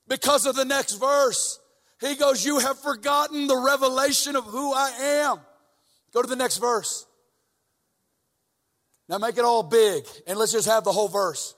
Because 0.08 0.46
of 0.46 0.56
the 0.56 0.66
next 0.66 0.96
verse. 0.96 1.60
He 2.00 2.16
goes, 2.16 2.44
You 2.46 2.60
have 2.60 2.80
forgotten 2.80 3.48
the 3.48 3.58
revelation 3.58 4.36
of 4.36 4.46
who 4.46 4.74
I 4.74 4.90
am. 5.30 5.40
Go 6.14 6.22
to 6.22 6.28
the 6.28 6.36
next 6.36 6.58
verse. 6.58 7.06
Now 9.08 9.18
make 9.18 9.38
it 9.38 9.44
all 9.44 9.64
big 9.64 10.06
and 10.26 10.40
let's 10.40 10.54
just 10.54 10.68
have 10.68 10.84
the 10.84 10.92
whole 10.92 11.10
verse. 11.10 11.54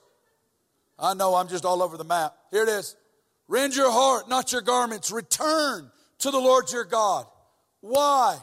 I 0.98 1.14
know 1.14 1.36
I'm 1.36 1.48
just 1.48 1.66
all 1.66 1.82
over 1.82 1.98
the 1.98 2.04
map. 2.04 2.36
Here 2.52 2.64
it 2.64 2.70
is. 2.70 2.96
Rend 3.48 3.76
your 3.76 3.92
heart, 3.92 4.30
not 4.30 4.52
your 4.52 4.62
garments. 4.62 5.12
Return 5.12 5.92
to 6.20 6.32
the 6.32 6.40
Lord 6.40 6.72
your 6.72 6.86
God. 6.86 7.26
Why? 7.82 8.38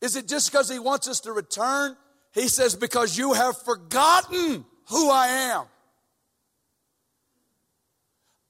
Is 0.00 0.16
it 0.16 0.26
just 0.28 0.50
because 0.50 0.68
he 0.70 0.78
wants 0.78 1.08
us 1.08 1.20
to 1.20 1.32
return? 1.32 1.96
He 2.32 2.48
says, 2.48 2.74
because 2.74 3.16
you 3.16 3.32
have 3.32 3.60
forgotten 3.62 4.64
who 4.90 5.10
I 5.10 5.26
am. 5.26 5.64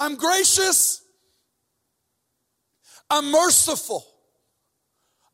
I'm 0.01 0.17
gracious. 0.17 1.03
I'm 3.09 3.31
merciful. 3.31 4.05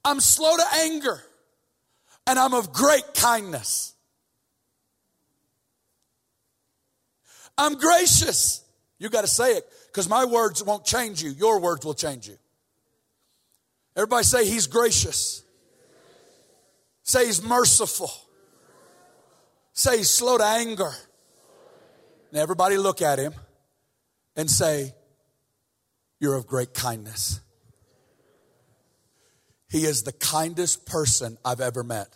I'm 0.04 0.20
slow 0.20 0.56
to 0.56 0.64
anger. 0.74 1.22
And 2.26 2.38
I'm 2.38 2.54
of 2.54 2.72
great 2.72 3.14
kindness. 3.14 3.94
I'm 7.56 7.74
gracious. 7.74 8.64
You 8.98 9.08
got 9.08 9.20
to 9.22 9.28
say 9.28 9.52
it 9.52 9.64
because 9.86 10.08
my 10.08 10.24
words 10.24 10.62
won't 10.62 10.84
change 10.84 11.22
you. 11.22 11.30
Your 11.30 11.60
words 11.60 11.84
will 11.84 11.94
change 11.94 12.28
you. 12.28 12.36
Everybody 13.94 14.24
say, 14.24 14.44
He's 14.44 14.66
gracious. 14.66 15.42
Say 17.06 17.26
he's 17.26 17.40
merciful. 17.40 18.10
Say 19.76 20.02
slow 20.04 20.38
to 20.38 20.44
anger. 20.44 20.90
And 22.30 22.40
everybody 22.40 22.78
look 22.78 23.02
at 23.02 23.18
him 23.18 23.34
and 24.34 24.50
say, 24.50 24.94
You're 26.18 26.34
of 26.34 26.46
great 26.46 26.72
kindness. 26.72 27.40
He 29.68 29.84
is 29.84 30.02
the 30.02 30.12
kindest 30.12 30.86
person 30.86 31.36
I've 31.44 31.60
ever 31.60 31.84
met. 31.84 32.08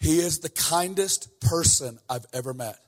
He 0.00 0.18
is 0.18 0.40
the 0.40 0.48
kindest 0.48 1.40
person 1.40 2.00
I've 2.08 2.26
ever 2.32 2.52
met. 2.52 2.78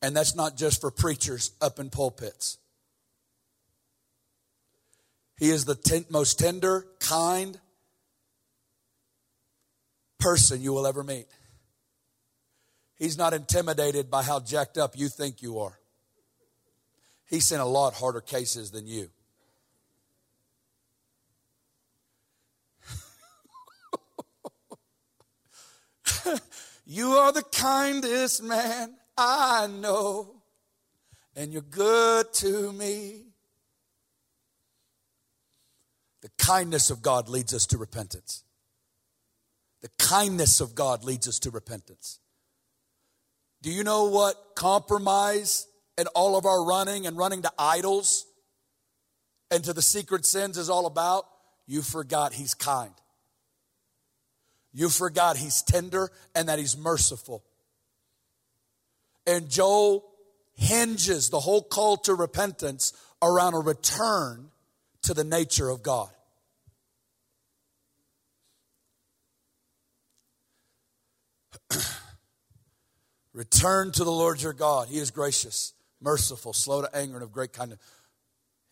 And 0.00 0.16
that's 0.16 0.34
not 0.34 0.56
just 0.56 0.80
for 0.80 0.90
preachers 0.90 1.52
up 1.60 1.78
in 1.78 1.90
pulpits. 1.90 2.58
He 5.36 5.50
is 5.50 5.64
the 5.64 5.74
ten- 5.74 6.06
most 6.08 6.38
tender, 6.38 6.86
kind 7.00 7.58
person 10.18 10.62
you 10.62 10.72
will 10.72 10.86
ever 10.86 11.02
meet. 11.02 11.26
He's 12.96 13.18
not 13.18 13.34
intimidated 13.34 14.10
by 14.10 14.22
how 14.22 14.40
jacked 14.40 14.78
up 14.78 14.96
you 14.96 15.08
think 15.08 15.42
you 15.42 15.58
are. 15.58 15.78
He's 17.28 17.44
seen 17.44 17.58
a 17.58 17.66
lot 17.66 17.94
harder 17.94 18.20
cases 18.20 18.70
than 18.70 18.86
you. 18.86 19.10
you 26.86 27.08
are 27.12 27.32
the 27.32 27.42
kindest 27.42 28.42
man 28.42 28.94
I 29.16 29.66
know, 29.66 30.42
and 31.36 31.52
you're 31.52 31.62
good 31.62 32.32
to 32.34 32.72
me. 32.72 33.26
The 36.20 36.30
kindness 36.46 36.90
of 36.90 37.02
God 37.02 37.28
leads 37.28 37.54
us 37.54 37.66
to 37.66 37.78
repentance. 37.78 38.44
The 39.82 39.90
kindness 39.98 40.60
of 40.60 40.74
God 40.74 41.04
leads 41.04 41.28
us 41.28 41.38
to 41.40 41.50
repentance. 41.50 42.20
Do 43.62 43.70
you 43.70 43.84
know 43.84 44.04
what 44.04 44.54
compromise 44.54 45.66
and 45.96 46.08
all 46.14 46.36
of 46.36 46.44
our 46.44 46.64
running 46.64 47.06
and 47.06 47.16
running 47.16 47.42
to 47.42 47.52
idols 47.58 48.26
and 49.50 49.64
to 49.64 49.72
the 49.72 49.82
secret 49.82 50.26
sins 50.26 50.58
is 50.58 50.68
all 50.68 50.86
about, 50.86 51.24
you 51.66 51.80
forgot 51.80 52.32
He's 52.32 52.54
kind. 52.54 52.92
You 54.72 54.88
forgot 54.88 55.36
He's 55.36 55.62
tender 55.62 56.10
and 56.34 56.48
that 56.48 56.58
He's 56.58 56.76
merciful. 56.76 57.44
And 59.26 59.48
Joel 59.48 60.04
hinges 60.54 61.30
the 61.30 61.40
whole 61.40 61.62
call 61.62 61.96
to 61.98 62.14
repentance 62.14 62.92
around 63.22 63.54
a 63.54 63.58
return 63.58 64.50
to 65.02 65.14
the 65.14 65.24
nature 65.24 65.68
of 65.68 65.82
God. 65.82 66.10
Return 73.32 73.90
to 73.92 74.04
the 74.04 74.12
Lord 74.12 74.40
your 74.40 74.52
God. 74.52 74.88
He 74.88 74.98
is 74.98 75.10
gracious, 75.10 75.72
merciful, 76.00 76.52
slow 76.52 76.82
to 76.82 76.96
anger, 76.96 77.14
and 77.14 77.22
of 77.22 77.32
great 77.32 77.52
kindness. 77.52 77.78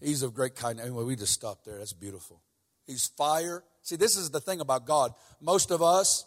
He's 0.00 0.22
of 0.22 0.34
great 0.34 0.54
kindness. 0.54 0.86
Anyway, 0.86 1.04
we 1.04 1.16
just 1.16 1.32
stopped 1.32 1.64
there. 1.64 1.78
That's 1.78 1.92
beautiful. 1.92 2.40
He's 2.86 3.06
fire. 3.06 3.64
See, 3.82 3.96
this 3.96 4.16
is 4.16 4.30
the 4.30 4.40
thing 4.40 4.60
about 4.60 4.86
God. 4.86 5.12
Most 5.40 5.70
of 5.70 5.82
us, 5.82 6.26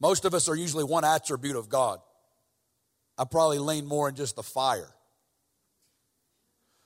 most 0.00 0.24
of 0.24 0.34
us 0.34 0.48
are 0.48 0.56
usually 0.56 0.84
one 0.84 1.04
attribute 1.04 1.56
of 1.56 1.68
God. 1.68 2.00
I 3.18 3.24
probably 3.24 3.58
lean 3.58 3.86
more 3.86 4.08
in 4.08 4.14
just 4.14 4.36
the 4.36 4.42
fire. 4.42 4.90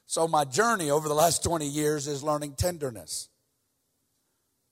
So 0.06 0.26
my 0.26 0.44
journey 0.44 0.90
over 0.90 1.08
the 1.08 1.14
last 1.14 1.44
20 1.44 1.66
years 1.66 2.06
is 2.06 2.22
learning 2.22 2.54
tenderness 2.54 3.28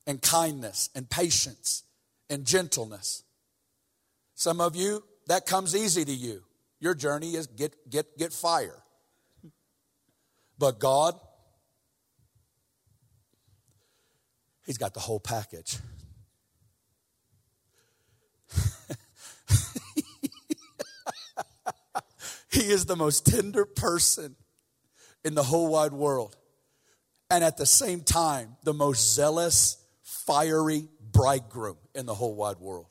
and 0.06 0.20
kindness 0.20 0.90
and 0.94 1.08
patience 1.08 1.84
and 2.30 2.44
gentleness. 2.44 3.24
Some 4.34 4.60
of 4.60 4.76
you, 4.76 5.02
that 5.26 5.46
comes 5.46 5.74
easy 5.74 6.04
to 6.04 6.12
you. 6.12 6.42
Your 6.80 6.94
journey 6.94 7.34
is 7.34 7.46
get, 7.46 7.90
get, 7.90 8.16
get 8.18 8.32
fire. 8.32 8.82
But 10.58 10.78
God, 10.78 11.14
He's 14.68 14.78
got 14.78 14.92
the 14.92 15.00
whole 15.00 15.18
package. 15.18 15.78
he 22.52 22.60
is 22.60 22.84
the 22.84 22.94
most 22.94 23.24
tender 23.24 23.64
person 23.64 24.36
in 25.24 25.34
the 25.34 25.42
whole 25.42 25.68
wide 25.68 25.94
world. 25.94 26.36
And 27.30 27.42
at 27.42 27.56
the 27.56 27.64
same 27.64 28.02
time, 28.02 28.58
the 28.62 28.74
most 28.74 29.14
zealous, 29.14 29.82
fiery 30.02 30.88
bridegroom 31.18 31.76
in 31.94 32.06
the 32.06 32.14
whole 32.14 32.34
wide 32.34 32.58
world. 32.58 32.86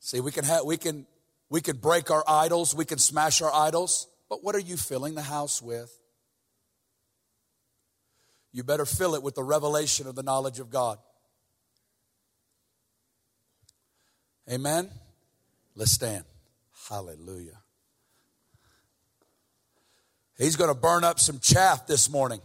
See, 0.00 0.20
we 0.20 0.30
can 0.30 0.44
have, 0.44 0.64
we 0.64 0.76
can 0.76 1.06
we 1.50 1.60
can 1.60 1.76
break 1.76 2.10
our 2.10 2.22
idols, 2.28 2.74
we 2.74 2.84
can 2.84 2.98
smash 2.98 3.42
our 3.42 3.52
idols, 3.52 4.08
but 4.28 4.44
what 4.44 4.54
are 4.54 4.60
you 4.60 4.76
filling 4.76 5.14
the 5.14 5.22
house 5.22 5.60
with? 5.60 5.92
You 8.52 8.62
better 8.62 8.86
fill 8.86 9.16
it 9.16 9.22
with 9.22 9.34
the 9.34 9.42
revelation 9.42 10.06
of 10.06 10.14
the 10.14 10.22
knowledge 10.22 10.60
of 10.60 10.70
God. 10.70 10.98
Amen. 14.48 14.90
Let's 15.74 15.90
stand. 15.90 16.24
Hallelujah. 16.88 17.63
He's 20.38 20.56
going 20.56 20.72
to 20.72 20.78
burn 20.78 21.04
up 21.04 21.20
some 21.20 21.38
chaff 21.38 21.86
this 21.86 22.10
morning. 22.10 22.40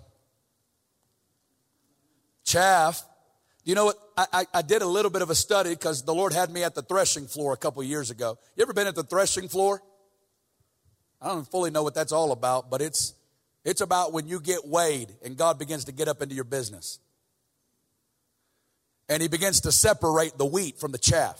Chaff 2.43 3.03
you 3.69 3.75
know 3.75 3.85
what? 3.85 3.97
I, 4.17 4.25
I, 4.33 4.45
I 4.55 4.61
did 4.63 4.81
a 4.81 4.87
little 4.87 5.11
bit 5.11 5.21
of 5.21 5.29
a 5.29 5.35
study 5.35 5.69
because 5.69 6.01
the 6.01 6.15
Lord 6.15 6.33
had 6.33 6.49
me 6.49 6.63
at 6.63 6.73
the 6.73 6.81
threshing 6.81 7.27
floor 7.27 7.53
a 7.53 7.57
couple 7.57 7.83
years 7.83 8.09
ago. 8.09 8.39
You 8.55 8.63
ever 8.63 8.73
been 8.73 8.87
at 8.87 8.95
the 8.95 9.03
threshing 9.03 9.47
floor? 9.47 9.79
I 11.21 11.27
don't 11.27 11.49
fully 11.49 11.69
know 11.69 11.83
what 11.83 11.93
that's 11.93 12.11
all 12.11 12.31
about, 12.31 12.71
but 12.71 12.81
it's 12.81 13.13
it's 13.63 13.81
about 13.81 14.11
when 14.11 14.27
you 14.27 14.39
get 14.39 14.65
weighed 14.65 15.13
and 15.23 15.37
God 15.37 15.59
begins 15.59 15.85
to 15.85 15.91
get 15.91 16.07
up 16.07 16.23
into 16.23 16.33
your 16.33 16.45
business. 16.45 16.97
And 19.07 19.21
he 19.21 19.27
begins 19.27 19.61
to 19.61 19.71
separate 19.71 20.35
the 20.39 20.45
wheat 20.47 20.79
from 20.79 20.91
the 20.91 20.97
chaff. 20.97 21.39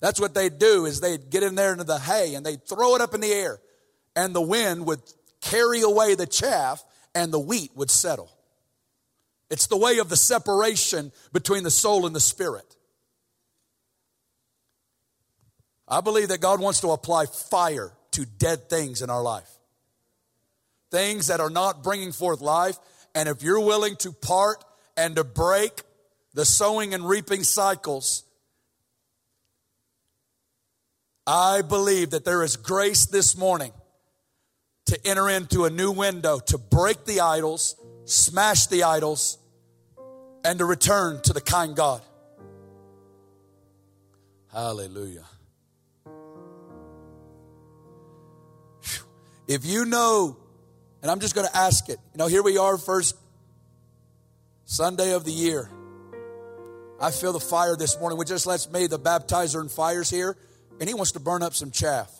That's 0.00 0.18
what 0.18 0.32
they 0.32 0.48
do 0.48 0.86
is 0.86 1.00
they'd 1.00 1.28
get 1.28 1.42
in 1.42 1.54
there 1.54 1.72
into 1.72 1.84
the 1.84 1.98
hay 1.98 2.34
and 2.34 2.46
they'd 2.46 2.66
throw 2.66 2.94
it 2.94 3.02
up 3.02 3.12
in 3.12 3.20
the 3.20 3.30
air 3.30 3.60
and 4.16 4.34
the 4.34 4.40
wind 4.40 4.86
would 4.86 5.00
carry 5.40 5.82
away 5.82 6.14
the 6.14 6.26
chaff 6.26 6.82
and 7.14 7.32
the 7.32 7.38
wheat 7.38 7.70
would 7.74 7.90
settle. 7.90 8.30
It's 9.50 9.66
the 9.66 9.76
way 9.76 9.98
of 9.98 10.08
the 10.08 10.16
separation 10.16 11.12
between 11.32 11.62
the 11.62 11.70
soul 11.70 12.06
and 12.06 12.14
the 12.14 12.20
spirit. 12.20 12.76
I 15.86 16.00
believe 16.02 16.28
that 16.28 16.40
God 16.40 16.60
wants 16.60 16.80
to 16.80 16.90
apply 16.90 17.26
fire 17.26 17.92
to 18.12 18.26
dead 18.26 18.68
things 18.68 19.00
in 19.00 19.08
our 19.08 19.22
life. 19.22 19.50
Things 20.90 21.28
that 21.28 21.40
are 21.40 21.50
not 21.50 21.82
bringing 21.82 22.12
forth 22.12 22.40
life. 22.40 22.76
And 23.14 23.28
if 23.28 23.42
you're 23.42 23.60
willing 23.60 23.96
to 23.96 24.12
part 24.12 24.62
and 24.96 25.16
to 25.16 25.24
break 25.24 25.82
the 26.34 26.44
sowing 26.44 26.92
and 26.92 27.08
reaping 27.08 27.42
cycles, 27.42 28.24
I 31.26 31.62
believe 31.62 32.10
that 32.10 32.24
there 32.24 32.42
is 32.42 32.56
grace 32.56 33.06
this 33.06 33.36
morning 33.36 33.72
to 34.88 34.98
enter 35.06 35.28
into 35.28 35.64
a 35.64 35.70
new 35.70 35.90
window, 35.90 36.38
to 36.38 36.56
break 36.56 37.04
the 37.04 37.20
idols, 37.20 37.76
smash 38.06 38.66
the 38.66 38.84
idols, 38.84 39.38
and 40.44 40.58
to 40.58 40.64
return 40.64 41.20
to 41.22 41.32
the 41.34 41.42
kind 41.42 41.76
God. 41.76 42.00
Hallelujah. 44.50 45.24
If 49.46 49.66
you 49.66 49.84
know, 49.84 50.38
and 51.02 51.10
I'm 51.10 51.20
just 51.20 51.34
going 51.34 51.46
to 51.46 51.56
ask 51.56 51.88
it, 51.90 51.98
you 52.12 52.18
know, 52.18 52.26
here 52.26 52.42
we 52.42 52.56
are, 52.56 52.78
first 52.78 53.14
Sunday 54.64 55.12
of 55.12 55.24
the 55.24 55.32
year. 55.32 55.70
I 57.00 57.10
feel 57.10 57.32
the 57.32 57.40
fire 57.40 57.76
this 57.76 57.98
morning. 58.00 58.18
We 58.18 58.24
just 58.24 58.46
let's 58.46 58.70
me, 58.70 58.86
the 58.86 58.98
baptizer 58.98 59.60
and 59.60 59.70
fires 59.70 60.08
here, 60.08 60.36
and 60.80 60.88
he 60.88 60.94
wants 60.94 61.12
to 61.12 61.20
burn 61.20 61.42
up 61.42 61.54
some 61.54 61.70
chaff. 61.70 62.17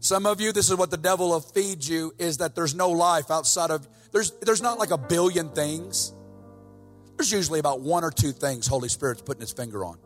Some 0.00 0.26
of 0.26 0.40
you, 0.40 0.52
this 0.52 0.70
is 0.70 0.76
what 0.76 0.90
the 0.90 0.96
devil 0.96 1.30
will 1.30 1.40
feed 1.40 1.84
you 1.84 2.14
is 2.18 2.38
that 2.38 2.54
there's 2.54 2.74
no 2.74 2.90
life 2.90 3.30
outside 3.30 3.70
of 3.70 3.86
there's 4.12 4.30
there's 4.42 4.62
not 4.62 4.78
like 4.78 4.90
a 4.90 4.98
billion 4.98 5.50
things. 5.50 6.12
There's 7.16 7.32
usually 7.32 7.58
about 7.58 7.80
one 7.80 8.04
or 8.04 8.10
two 8.10 8.30
things 8.30 8.66
Holy 8.66 8.88
Spirit's 8.88 9.22
putting 9.22 9.40
his 9.40 9.52
finger 9.52 9.84
on. 9.84 9.98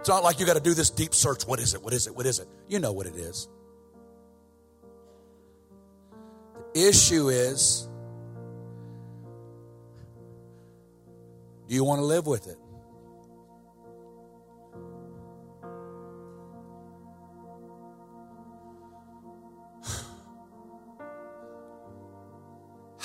It's 0.00 0.08
not 0.08 0.22
like 0.22 0.40
you 0.40 0.46
got 0.46 0.56
to 0.56 0.62
do 0.62 0.72
this 0.72 0.88
deep 0.88 1.14
search. 1.14 1.46
What 1.46 1.60
is 1.60 1.74
it? 1.74 1.82
What 1.82 1.92
is 1.92 2.06
it? 2.06 2.14
What 2.14 2.26
is 2.26 2.38
it? 2.38 2.48
You 2.68 2.78
know 2.78 2.92
what 2.92 3.06
it 3.06 3.16
is. 3.16 3.48
The 6.74 6.88
issue 6.88 7.28
is 7.28 7.88
do 11.68 11.74
you 11.74 11.84
want 11.84 12.00
to 12.00 12.04
live 12.04 12.26
with 12.26 12.46
it? 12.46 12.56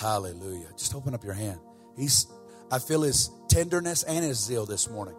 Hallelujah. 0.02 0.70
Just 0.76 0.96
open 0.96 1.14
up 1.14 1.24
your 1.24 1.36
hand. 1.36 1.60
He's, 1.96 2.26
I 2.72 2.80
feel 2.80 3.04
his 3.04 3.30
tenderness 3.48 4.02
and 4.02 4.26
his 4.26 4.44
zeal 4.44 4.66
this 4.66 4.90
morning. 4.90 5.14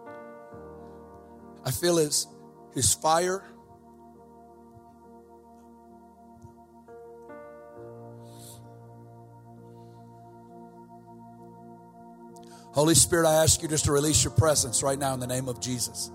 I 1.63 1.71
feel 1.71 1.95
his, 1.95 2.27
his 2.73 2.93
fire. 2.93 3.41
Holy 12.73 12.95
Spirit, 12.95 13.25
I 13.25 13.41
ask 13.41 13.61
you 13.61 13.69
just 13.69 13.85
to 13.85 13.93
release 13.93 14.21
your 14.21 14.33
presence 14.33 14.83
right 14.83 14.99
now 14.99 15.13
in 15.13 15.21
the 15.21 15.27
name 15.27 15.47
of 15.47 15.61
Jesus. 15.61 16.11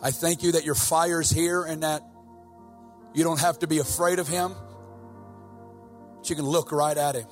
I 0.00 0.12
thank 0.12 0.44
you 0.44 0.52
that 0.52 0.64
your 0.64 0.76
fire 0.76 1.20
is 1.20 1.30
here 1.30 1.64
and 1.64 1.82
that 1.82 2.02
you 3.14 3.24
don't 3.24 3.40
have 3.40 3.58
to 3.60 3.66
be 3.66 3.78
afraid 3.78 4.20
of 4.20 4.28
him, 4.28 4.54
you 6.30 6.36
can 6.36 6.46
look 6.46 6.72
right 6.72 6.96
at 6.96 7.14
him. 7.14 7.26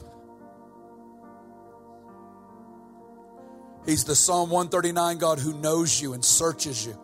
He's 3.87 4.05
the 4.05 4.15
Psalm 4.15 4.51
139 4.51 5.19
God 5.19 5.39
who 5.39 5.53
knows 5.53 6.01
you 6.01 6.15
and 6.15 6.25
searches 6.25 6.87
you. 6.87 6.99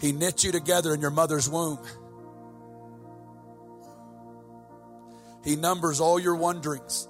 He 0.00 0.12
knit 0.12 0.44
you 0.44 0.52
together 0.52 0.94
in 0.94 1.00
your 1.00 1.10
mother's 1.10 1.48
womb. 1.48 1.78
He 5.44 5.56
numbers 5.56 6.00
all 6.00 6.18
your 6.18 6.36
wanderings. 6.36 7.08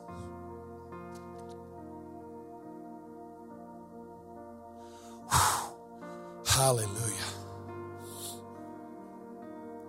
Hallelujah. 6.47 7.15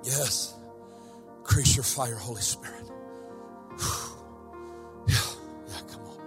Yes. 0.03 0.54
Increase 1.47 1.75
your 1.75 1.83
fire, 1.83 2.15
Holy 2.15 2.41
Spirit. 2.41 2.89
Yeah, 5.07 5.15
yeah, 5.67 5.79
come 5.91 6.01
on. 6.01 6.17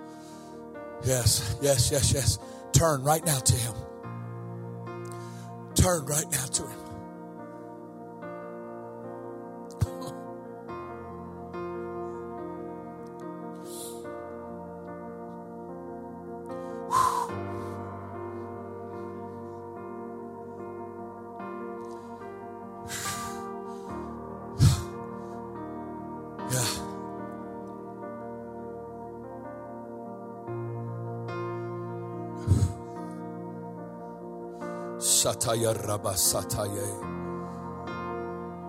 Yes, 1.05 1.57
yes, 1.61 1.91
yes, 1.91 2.13
yes. 2.13 2.39
Turn 2.71 3.03
right 3.03 3.25
now 3.27 3.41
to 3.41 3.55
Him. 3.57 3.75
Turn 5.75 6.07
right 6.07 6.31
now 6.31 6.45
to 6.45 6.63
Him. 6.63 6.88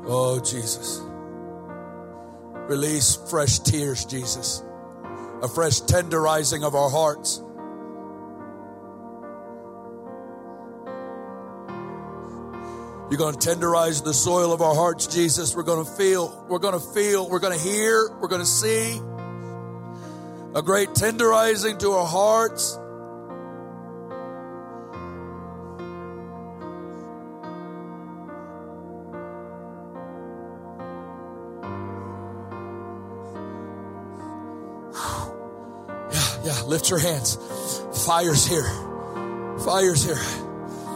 Oh, 0.08 0.40
Jesus. 0.40 1.02
Release 2.70 3.18
fresh 3.30 3.60
tears, 3.60 4.06
Jesus. 4.06 4.64
A 5.44 5.50
fresh 5.50 5.82
tenderizing 5.82 6.64
of 6.64 6.76
our 6.76 6.90
hearts. 6.90 7.42
You're 13.10 13.18
going 13.18 13.36
to 13.36 13.50
tenderize 13.50 14.02
the 14.02 14.14
soil 14.14 14.54
of 14.54 14.62
our 14.62 14.74
hearts, 14.74 15.08
Jesus. 15.08 15.54
We're 15.54 15.64
going 15.64 15.84
to 15.84 15.92
feel, 15.92 16.46
we're 16.48 16.60
going 16.60 16.80
to 16.80 16.94
feel, 16.94 17.28
we're 17.28 17.40
going 17.40 17.58
to 17.58 17.64
hear, 17.64 18.10
we're 18.22 18.30
going 18.30 18.40
to 18.40 18.48
see 18.48 19.02
a 20.56 20.62
great 20.62 20.90
tenderizing 20.90 21.78
to 21.80 21.92
our 21.92 22.08
hearts. 22.08 22.79
Lift 36.70 36.92
your 36.92 37.00
hands. 37.00 37.36
Fire's 38.06 38.46
here. 38.46 38.70
Fire's 39.66 40.04
here. 40.04 40.22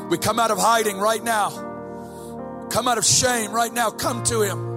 We 0.07 0.19
come 0.19 0.37
out 0.37 0.51
of 0.51 0.59
hiding 0.59 0.99
right 0.99 1.23
now. 1.23 1.49
Come 2.69 2.87
out 2.87 2.99
of 2.99 3.05
shame 3.05 3.51
right 3.51 3.73
now. 3.73 3.89
Come 3.89 4.21
to 4.25 4.41
Him. 4.41 4.69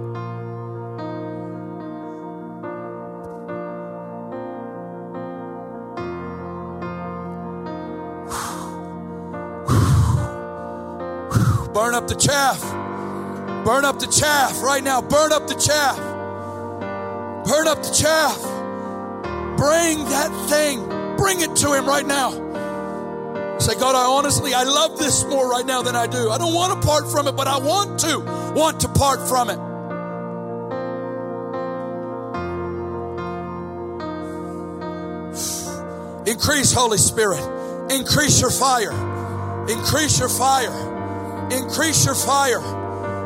Burn 11.73 11.93
up 11.93 12.07
the 12.07 12.15
chaff. 12.15 12.59
Burn 13.63 13.85
up 13.85 13.99
the 13.99 14.07
chaff 14.07 14.63
right 14.63 14.83
now. 14.83 15.03
Burn 15.03 15.31
up 15.31 15.47
the 15.47 15.53
chaff. 15.53 15.95
Burn 17.45 17.67
up 17.67 17.83
the 17.83 17.93
chaff. 17.93 18.57
Bring 19.57 20.05
that 20.05 20.29
thing, 20.49 20.86
bring 21.17 21.41
it 21.41 21.55
to 21.57 21.73
Him 21.73 21.85
right 21.85 22.05
now. 22.05 22.31
Say, 23.59 23.73
God, 23.75 23.95
I 23.95 24.05
honestly, 24.05 24.53
I 24.53 24.63
love 24.63 24.99
this 24.99 25.25
more 25.25 25.49
right 25.49 25.65
now 25.65 25.81
than 25.81 25.95
I 25.95 26.05
do. 26.05 26.29
I 26.29 26.37
don't 26.37 26.53
want 26.53 26.79
to 26.79 26.87
part 26.87 27.09
from 27.09 27.27
it, 27.27 27.35
but 27.35 27.47
I 27.47 27.57
want 27.57 27.99
to, 28.01 28.19
want 28.55 28.81
to 28.81 28.87
part 28.89 29.27
from 29.27 29.49
it. 29.49 29.57
Increase, 36.29 36.71
Holy 36.73 36.97
Spirit. 36.97 37.41
Increase 37.89 38.41
your 38.41 38.51
fire. 38.51 38.91
Increase 39.69 40.19
your 40.19 40.29
fire. 40.29 40.71
Increase 41.51 42.05
your 42.05 42.15
fire. 42.15 42.61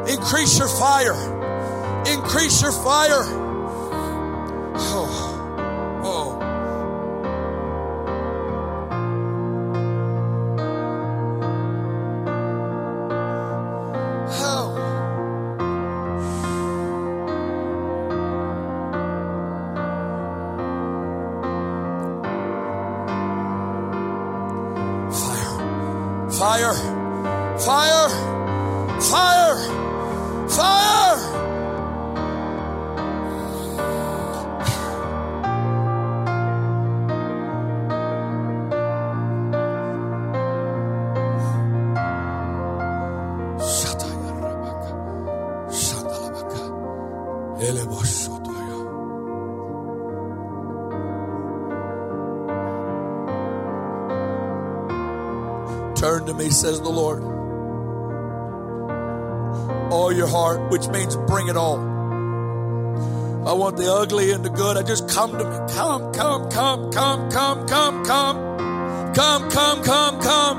Increase 0.08 0.58
your 0.60 0.68
fire. 0.70 1.16
Increase 2.08 2.62
your 2.62 2.72
fire. 2.72 3.24
Oh. 4.84 5.11
Says 56.62 56.80
the 56.80 56.90
Lord. 56.90 57.24
All 59.92 60.14
your 60.14 60.28
heart, 60.28 60.70
which 60.70 60.88
means 60.90 61.16
bring 61.16 61.48
it 61.48 61.58
all. 61.58 61.80
I 63.48 63.54
want 63.54 63.78
the 63.78 63.92
ugly 63.92 64.32
and 64.32 64.46
the 64.46 64.52
good. 64.52 64.78
I 64.78 64.84
just 64.84 65.10
come 65.10 65.32
to 65.32 65.44
me. 65.44 65.74
Come, 65.74 66.14
come, 66.14 66.52
come, 66.52 66.92
come, 66.92 67.32
come, 67.32 67.68
come, 67.68 68.06
come. 68.06 69.14
Come, 69.16 69.50
come, 69.50 69.84
come, 69.84 70.22
come. 70.22 70.58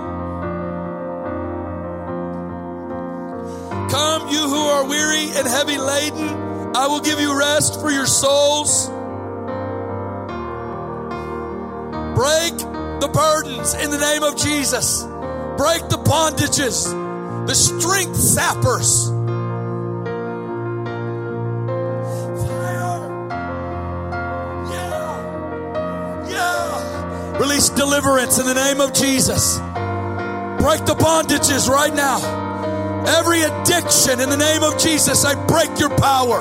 Come, 3.89 4.29
you 4.29 4.41
who 4.41 4.63
are 4.75 4.85
weary 4.89 5.31
and 5.37 5.47
heavy 5.47 5.79
laden. 5.79 6.75
I 6.75 6.89
will 6.89 7.01
give 7.01 7.21
you 7.21 7.39
rest 7.39 7.81
for 7.81 7.93
your 7.93 8.07
souls. 8.07 8.89
Break 12.19 12.59
the 13.01 13.09
burdens 13.13 13.75
in 13.75 13.91
the 13.91 13.99
name 13.99 14.25
of 14.25 14.37
Jesus. 14.37 15.12
Break 15.63 15.89
the 15.91 15.97
bondages, 15.97 16.91
the 17.47 17.55
strength 17.55 18.17
sappers. 18.17 19.07
Fire. 22.45 22.99
Yeah. 24.73 26.29
Yeah. 26.29 27.39
Release 27.39 27.69
deliverance 27.69 28.41
in 28.41 28.47
the 28.47 28.55
name 28.55 28.81
of 28.81 28.93
Jesus. 28.93 29.59
Break 29.59 30.85
the 30.85 30.97
bondages 30.99 31.69
right 31.69 31.95
now. 31.95 32.19
Every 33.21 33.43
addiction 33.43 34.19
in 34.19 34.31
the 34.31 34.37
name 34.37 34.65
of 34.65 34.79
Jesus, 34.79 35.25
I 35.25 35.37
break 35.47 35.79
your 35.79 35.97
power. 35.97 36.41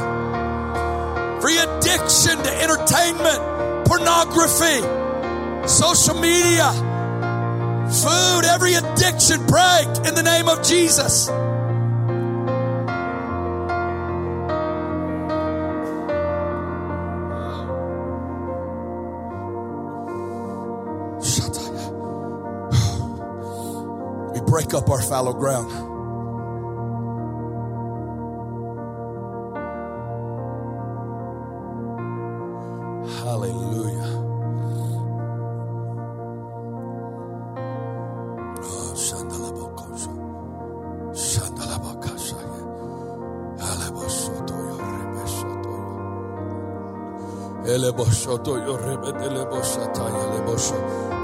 Free 1.41 1.59
addiction 1.59 2.41
to 2.41 2.51
entertainment, 2.63 3.85
pornography, 3.85 4.81
social 5.67 6.19
media 6.19 6.90
food, 7.91 8.45
every 8.45 8.73
addiction 8.73 9.45
break 9.45 9.87
in 10.07 10.15
the 10.15 10.23
name 10.23 10.47
of 10.47 10.63
Jesus. 10.63 11.29
We 24.33 24.39
break 24.39 24.73
up 24.73 24.89
our 24.89 25.01
fallow 25.01 25.33
ground. 25.33 25.90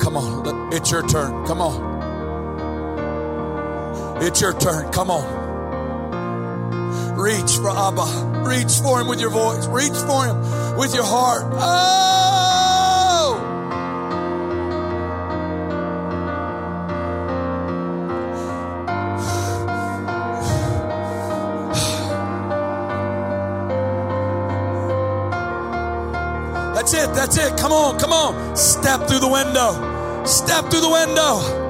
Come 0.02 0.18
on, 0.18 0.74
it's 0.74 0.92
your 0.92 1.08
turn. 1.08 1.46
Come 1.46 1.62
on. 1.62 1.98
It's 4.22 4.42
your 4.42 4.54
turn. 4.54 4.92
Come 4.92 5.12
on. 5.12 5.24
Reach 7.18 7.58
for 7.58 7.70
Abba. 7.70 8.44
Reach 8.48 8.80
for 8.80 9.00
him 9.02 9.08
with 9.08 9.22
your 9.22 9.30
voice. 9.30 9.68
Reach 9.68 9.94
for 9.94 10.26
him 10.26 10.42
with 10.78 10.94
your 10.94 11.06
heart. 11.06 11.44
Oh! 11.54 12.07
That's 27.18 27.36
it. 27.36 27.58
Come 27.58 27.74
on. 27.74 27.98
Come 27.98 28.14
on. 28.14 28.56
Step 28.56 29.08
through 29.08 29.18
the 29.18 29.28
window. 29.28 30.24
Step 30.24 30.70
through 30.70 30.82
the 30.82 30.90
window. 30.90 31.66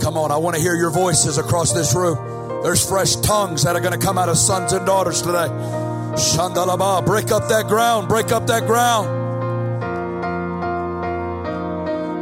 Come 0.00 0.18
on, 0.18 0.30
I 0.30 0.36
want 0.36 0.54
to 0.54 0.62
hear 0.62 0.76
your 0.76 0.90
voices 0.90 1.38
across 1.38 1.72
this 1.72 1.92
room. 1.92 2.43
There's 2.64 2.88
fresh 2.88 3.16
tongues 3.16 3.64
that 3.64 3.76
are 3.76 3.80
going 3.80 3.92
to 3.92 3.98
come 3.98 4.16
out 4.16 4.30
of 4.30 4.38
sons 4.38 4.72
and 4.72 4.86
daughters 4.86 5.20
today. 5.20 5.48
Shandalaba, 6.16 7.04
break 7.04 7.30
up 7.30 7.46
that 7.48 7.68
ground, 7.68 8.08
break 8.08 8.32
up 8.32 8.46
that 8.46 8.66
ground. 8.66 9.06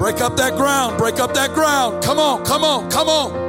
Break 0.01 0.20
up 0.20 0.36
that 0.38 0.57
ground, 0.57 0.99
break 0.99 1.20
up 1.20 1.32
that 1.34 1.55
ground. 1.55 2.03
Come 2.03 2.18
on, 2.18 2.45
come 2.45 2.64
on, 2.64 2.90
come 2.90 3.09
on. 3.09 3.41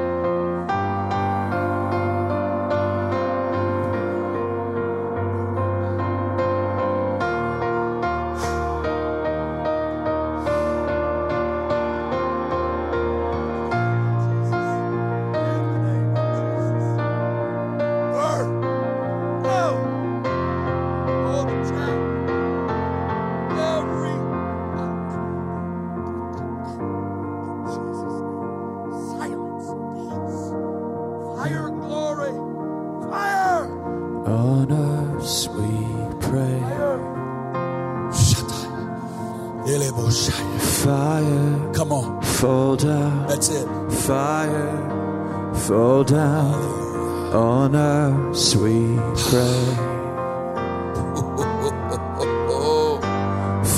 on 47.34 47.75
our 47.75 48.34
sweet 48.34 48.99
pray. 49.15 49.89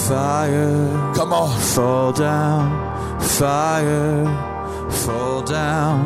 Fire, 0.07 1.13
come 1.15 1.33
on, 1.33 1.59
fall 1.59 2.11
down, 2.11 3.19
fire, 3.21 4.23
fall 4.91 5.41
down 5.41 6.05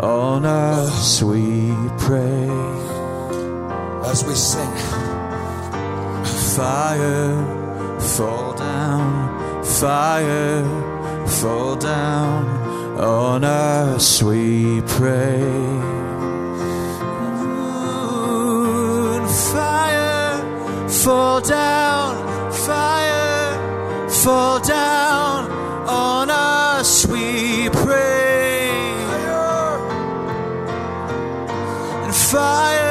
on 0.00 0.46
our 0.46 0.86
sweet 0.86 1.90
pray. 1.98 2.48
As 4.06 4.24
we 4.24 4.34
sing, 4.34 4.72
fire, 6.56 8.00
fall 8.00 8.54
down, 8.54 9.64
fire, 9.64 10.64
fall 11.26 11.76
down 11.76 12.46
on 12.98 13.44
our 13.44 14.00
sweet 14.00 14.86
pray. 14.86 16.05
Fall 21.06 21.40
down, 21.40 22.52
fire, 22.52 24.08
fall 24.10 24.58
down 24.58 25.48
on 25.88 26.30
us, 26.30 27.06
we 27.06 27.68
pray. 27.68 28.70
And 32.02 32.12
fire. 32.12 32.85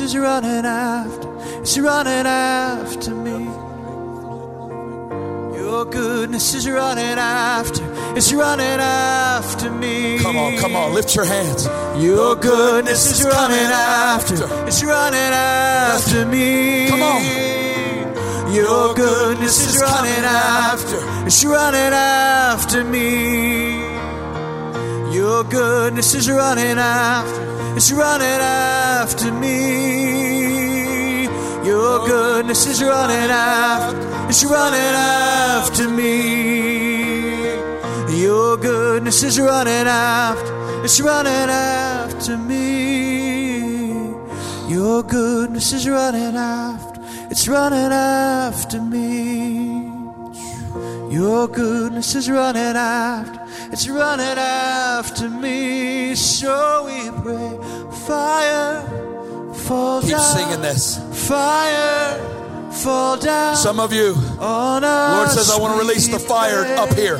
Is 0.00 0.16
running 0.16 0.64
after, 0.68 1.64
it's 1.72 1.78
running 1.78 2.26
after 2.26 3.10
me. 3.10 3.48
Your 5.58 5.84
goodness 5.86 6.54
is 6.54 6.68
running 6.68 7.18
after, 7.18 7.84
it's 8.12 8.32
running 8.32 8.80
after 8.80 9.70
me. 9.70 10.18
Come 10.20 10.36
on, 10.36 10.56
come 10.58 10.76
on, 10.76 10.94
lift 10.94 11.16
your 11.16 11.24
hands. 11.24 11.66
Your 11.98 12.36
goodness 12.36 13.10
is 13.10 13.24
running 13.24 13.58
after, 13.58 14.36
it's 14.66 14.84
running 14.84 15.18
after 15.18 16.26
me. 16.26 16.88
Come 16.88 17.02
on. 17.02 18.54
Your 18.54 18.94
goodness 18.94 19.66
is 19.66 19.80
running 19.80 20.24
after, 20.24 21.26
it's 21.26 21.44
running 21.44 21.92
after 21.92 22.84
me. 22.84 23.79
Your 25.12 25.42
goodness 25.44 26.14
is 26.14 26.30
running 26.30 26.78
after. 26.78 27.76
It's 27.76 27.90
running 27.90 28.26
after 28.26 29.32
me. 29.32 31.24
Your 31.66 32.06
goodness 32.06 32.66
is 32.66 32.80
running 32.82 33.30
after. 33.30 34.28
It's 34.28 34.44
running 34.44 34.78
after 34.78 35.88
me. 35.88 37.30
Your 38.22 38.56
goodness 38.56 39.22
is 39.24 39.40
running 39.40 39.88
after. 39.88 40.84
It's 40.84 41.00
running 41.00 41.50
after 41.50 42.38
me. 42.38 43.80
Your 44.68 45.02
goodness 45.02 45.72
is 45.72 45.88
running 45.88 46.36
after. 46.36 47.00
It's 47.30 47.48
running 47.48 47.92
after 47.92 48.80
me. 48.80 49.90
Your 51.10 51.48
goodness 51.48 52.14
is 52.14 52.30
running 52.30 52.76
after. 52.76 53.39
It's 53.72 53.88
running 53.88 54.38
after 54.38 55.28
me. 55.28 56.14
So 56.16 56.84
we 56.86 57.10
pray, 57.22 57.58
fire 58.06 58.82
fall 59.54 60.00
Keep 60.00 60.10
down. 60.10 60.20
singing 60.20 60.60
this. 60.60 60.98
Fire 61.28 62.18
fall 62.72 63.16
down. 63.16 63.56
Some 63.56 63.78
of 63.78 63.92
you, 63.92 64.14
Lord 64.40 65.30
says, 65.30 65.50
I 65.50 65.58
want 65.60 65.74
to 65.74 65.78
release 65.78 66.08
the 66.08 66.18
fire 66.18 66.64
up 66.78 66.92
here. 66.94 67.18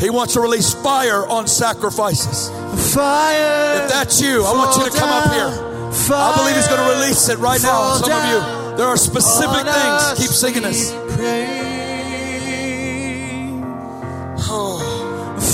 He 0.00 0.10
wants 0.10 0.34
to 0.34 0.40
release 0.40 0.74
fire 0.74 1.26
on 1.28 1.46
sacrifices. 1.46 2.50
Fire. 2.92 3.84
If 3.84 3.90
that's 3.90 4.20
you, 4.20 4.44
I 4.44 4.52
want 4.52 4.76
you 4.76 4.90
to 4.90 4.98
come 4.98 5.10
up 5.10 5.32
here. 5.32 5.92
Fire 5.92 6.32
I 6.32 6.36
believe 6.36 6.56
He's 6.56 6.66
going 6.66 6.80
to 6.80 6.98
release 7.00 7.28
it 7.28 7.38
right 7.38 7.62
now. 7.62 7.94
Some 7.94 8.10
of 8.10 8.24
you, 8.28 8.76
there 8.76 8.86
are 8.86 8.96
specific 8.96 9.62
things. 9.62 10.14
Keep 10.18 10.30
singing 10.30 10.62
this. 10.62 10.92
pray. 11.14 11.73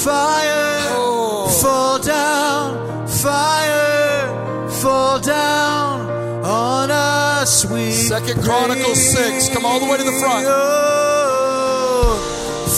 Fire 0.05 0.89
Oh. 0.97 1.49
fall 1.61 1.99
down, 1.99 3.07
fire 3.07 4.69
fall 4.81 5.19
down 5.19 6.43
on 6.43 6.91
us. 6.91 7.67
We 7.67 7.93
Second 7.93 8.43
Chronicles. 8.43 8.99
6. 9.13 9.51
Come 9.51 9.67
all 9.67 9.79
the 9.79 9.85
way 9.85 9.99
to 9.99 10.05
the 10.05 10.17
front. 10.23 10.47
Oh, 10.49 12.17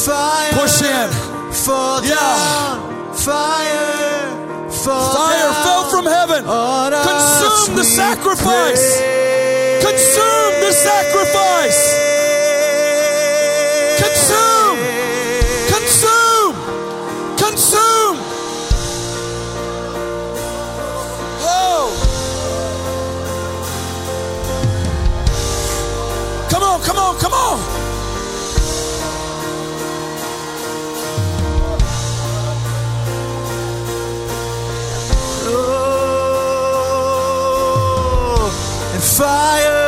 fire 0.04 0.52
Push 0.52 0.82
in. 0.82 1.08
fall 1.52 2.02
Yeah. 2.02 2.16
down, 2.16 3.14
fire 3.14 4.70
fall 4.82 5.14
Fire 5.14 5.38
down 5.38 5.62
fell 5.64 5.84
from 5.90 6.06
heaven. 6.06 6.42
Consume 6.44 7.76
the 7.76 7.84
sacrifice. 7.84 8.96
pray. 8.96 9.80
Consume 9.86 10.54
the 10.66 10.72
sacrifice. 10.72 11.82
Consume. 14.02 14.61
Come 26.92 27.04
on, 27.04 27.18
come 27.18 27.32
on. 27.32 27.58
Oh, 35.54 36.10
and 38.94 39.02
fire 39.02 39.81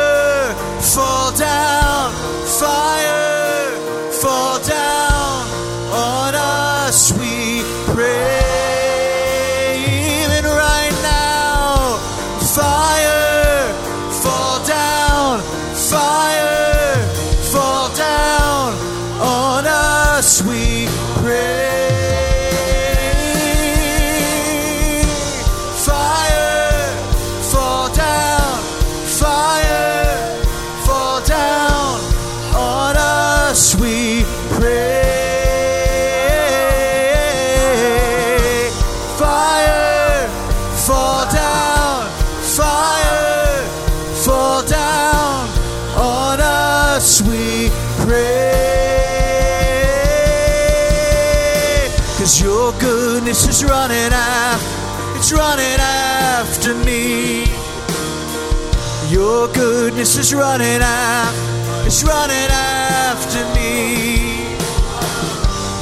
Goodness 59.95 60.17
is 60.17 60.33
running 60.35 60.81
after, 60.81 61.87
it's 61.87 62.03
running 62.03 62.49
after 62.51 63.45
me. 63.55 64.43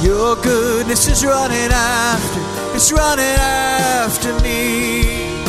Your 0.06 0.36
goodness 0.36 1.08
is 1.08 1.24
running 1.24 1.72
after, 1.72 2.40
it's 2.76 2.92
running 2.92 3.24
after 3.24 4.32
me. 4.38 5.42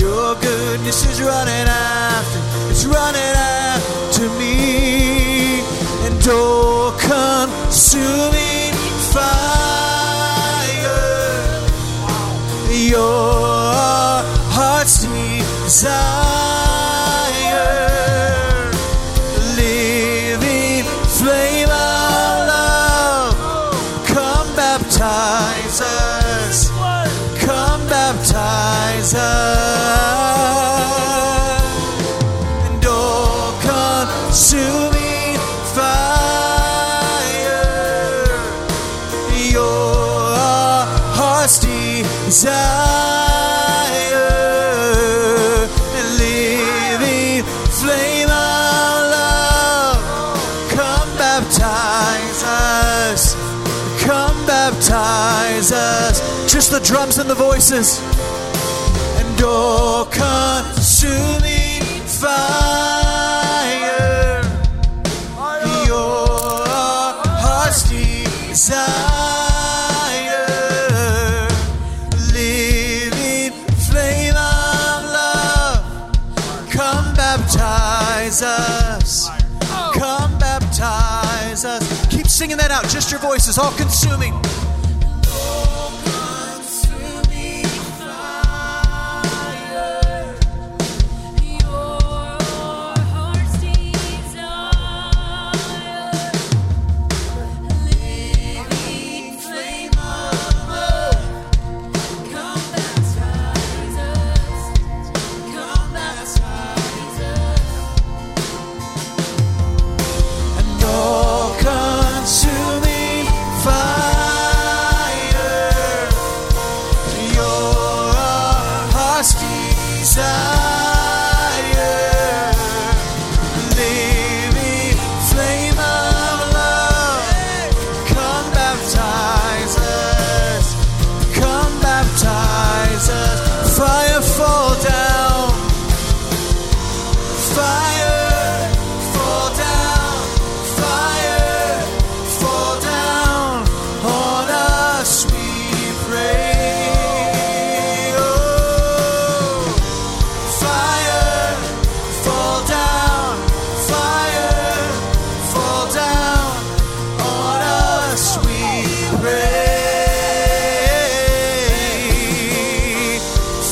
Your 0.00 0.34
goodness 0.36 1.04
is 1.04 1.20
running 1.20 1.68
after, 1.68 2.40
it's 2.70 2.86
running 2.86 3.20
after 3.20 4.26
me. 4.38 5.60
And 6.06 6.26
oh, 6.26 6.96
consuming 6.98 8.72
fire, 9.12 9.52
your 12.72 14.24
heart's 14.48 15.04
desire, 15.04 16.23
the 57.28 57.34
voices, 57.34 58.00
and 59.18 59.40
oh, 59.42 60.06
consuming 60.12 61.80
fire, 62.06 62.42
your 65.86 66.26
heart's 67.40 67.88
desire, 67.88 68.76
living 72.32 73.52
flame 73.88 74.34
of 74.34 75.04
love, 75.12 76.12
come 76.70 77.14
baptize 77.14 78.42
us, 78.42 79.28
come 79.94 80.38
baptize 80.38 81.64
us. 81.64 82.06
Keep 82.08 82.26
singing 82.26 82.56
that 82.58 82.70
out, 82.70 82.86
just 82.88 83.10
your 83.10 83.20
voices, 83.20 83.56
all 83.56 83.72
consuming. 83.72 84.34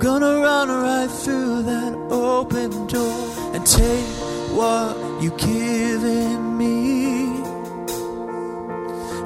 Gonna 0.00 0.40
run 0.40 0.68
right 0.70 1.10
through 1.10 1.64
that 1.64 1.92
open 2.10 2.86
door 2.86 3.34
and 3.52 3.66
take 3.66 4.06
what 4.56 4.96
you've 5.20 5.36
given 5.36 6.56
me. 6.56 7.42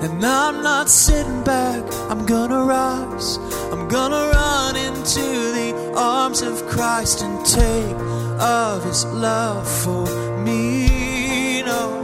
And 0.04 0.24
I'm 0.26 0.64
not 0.64 0.90
sitting 0.90 1.44
back, 1.44 1.80
I'm 2.10 2.26
gonna 2.26 2.64
rise. 2.64 3.36
I'm 3.70 3.86
gonna 3.86 4.32
run 4.34 4.74
into 4.74 5.22
the 5.58 5.92
arms 5.96 6.42
of 6.42 6.66
Christ 6.66 7.22
and 7.22 7.46
take 7.46 7.96
of 8.40 8.82
his 8.82 9.04
love 9.04 9.68
for 9.68 10.04
me. 10.42 11.62
No. 11.62 12.02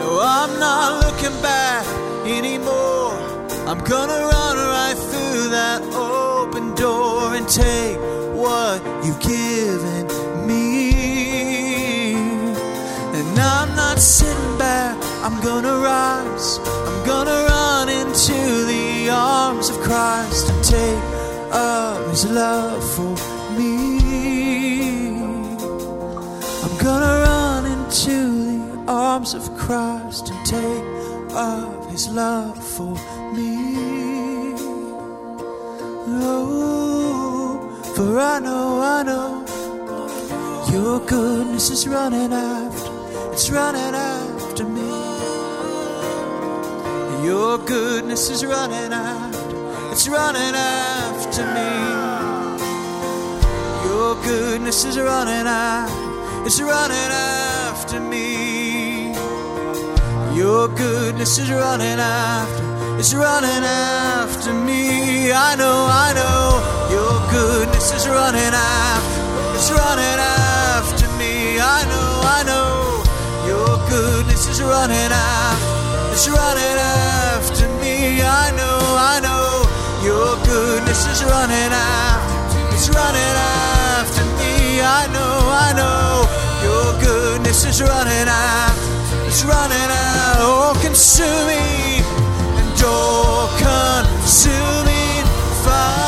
No, 0.00 0.18
I'm 0.20 0.60
not 0.60 1.02
looking 1.02 1.40
back 1.40 1.86
anymore. 2.26 3.16
I'm 3.66 3.82
gonna 3.84 4.20
run 4.34 4.56
right 4.58 4.98
through 5.10 5.48
that 5.48 5.80
open 6.54 6.74
door 6.76 7.34
and 7.34 7.48
take 7.48 7.98
what 8.32 8.80
you've 9.04 9.20
given 9.20 10.06
me. 10.46 12.14
And 12.14 13.38
I'm 13.38 13.74
not 13.74 13.98
sitting 13.98 14.58
back, 14.58 14.96
I'm 15.24 15.42
gonna 15.42 15.76
rise. 15.78 16.58
I'm 16.58 17.06
gonna 17.06 17.44
run 17.48 17.88
into 17.88 18.66
the 18.66 19.08
arms 19.10 19.68
of 19.68 19.76
Christ 19.80 20.50
and 20.50 20.64
take 20.64 21.04
up 21.52 22.08
his 22.10 22.24
love 22.30 22.82
for 22.94 23.16
me. 23.58 23.98
I'm 26.64 26.76
gonna 26.78 27.14
run 27.28 27.66
into 27.66 28.16
the 28.50 28.84
arms 28.86 29.34
of 29.34 29.42
Christ 29.56 30.30
and 30.30 30.46
take 30.46 30.84
up 31.34 31.90
his 31.90 32.08
love 32.08 32.62
for 32.62 32.94
me. 32.94 33.13
Oh, 36.22 37.92
for 37.94 38.18
I 38.18 38.38
know, 38.38 38.80
I 38.80 39.02
know 39.02 39.44
your 40.72 40.98
goodness 41.06 41.70
is 41.70 41.86
running 41.86 42.32
after, 42.32 43.32
it's 43.32 43.48
running 43.50 43.94
after 43.94 44.64
me. 44.64 44.90
Your 47.24 47.58
goodness 47.58 48.28
is 48.30 48.44
running 48.44 48.92
after, 48.92 49.92
it's 49.92 50.08
running 50.08 50.54
after 50.54 51.44
me. 51.54 51.70
Your 53.88 54.14
goodness 54.24 54.84
is 54.84 54.98
running 54.98 55.46
after, 55.46 56.46
it's 56.46 56.60
running 56.60 57.12
after 57.12 58.00
me. 58.00 59.14
Your 60.36 60.68
goodness 60.68 61.38
is 61.38 61.50
running 61.50 62.00
after, 62.00 62.63
it's 62.98 63.14
running 63.14 63.64
after 63.64 64.52
me. 64.52 65.32
I 65.32 65.56
know, 65.56 65.86
I 65.90 66.12
know, 66.14 66.62
your 66.90 67.14
goodness 67.30 67.92
is 67.92 68.06
running 68.08 68.54
after, 68.54 69.22
it's 69.56 69.70
running 69.70 70.18
after 70.18 71.08
me. 71.18 71.58
I 71.58 71.82
know, 71.90 72.10
I 72.22 72.40
know, 72.46 73.02
your 73.46 73.74
goodness 73.90 74.46
is 74.48 74.62
running 74.62 75.10
after, 75.10 76.12
it's 76.12 76.28
running 76.28 76.78
after 76.78 77.68
me. 77.82 78.22
I 78.22 78.50
know, 78.58 78.78
I 79.12 79.18
know, 79.20 79.66
your 80.06 80.36
goodness 80.46 81.06
is 81.06 81.24
running 81.24 81.72
after, 81.72 82.74
it's 82.74 82.88
running 82.88 83.34
after 83.98 84.24
me. 84.38 84.80
I 84.80 85.06
know, 85.14 85.34
I 85.50 85.68
know, 85.74 86.26
your 86.62 86.88
goodness 87.02 87.64
is 87.64 87.82
running 87.82 88.28
after, 88.28 89.26
it's 89.26 89.44
running 89.44 89.90
out, 89.90 90.36
oh, 90.38 90.80
consuming 90.80 91.74
and 92.13 92.13
your 92.84 93.48
consuming 93.56 95.24
fire. 95.64 96.04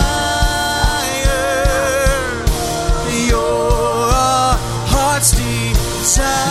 Uh, 6.19 6.46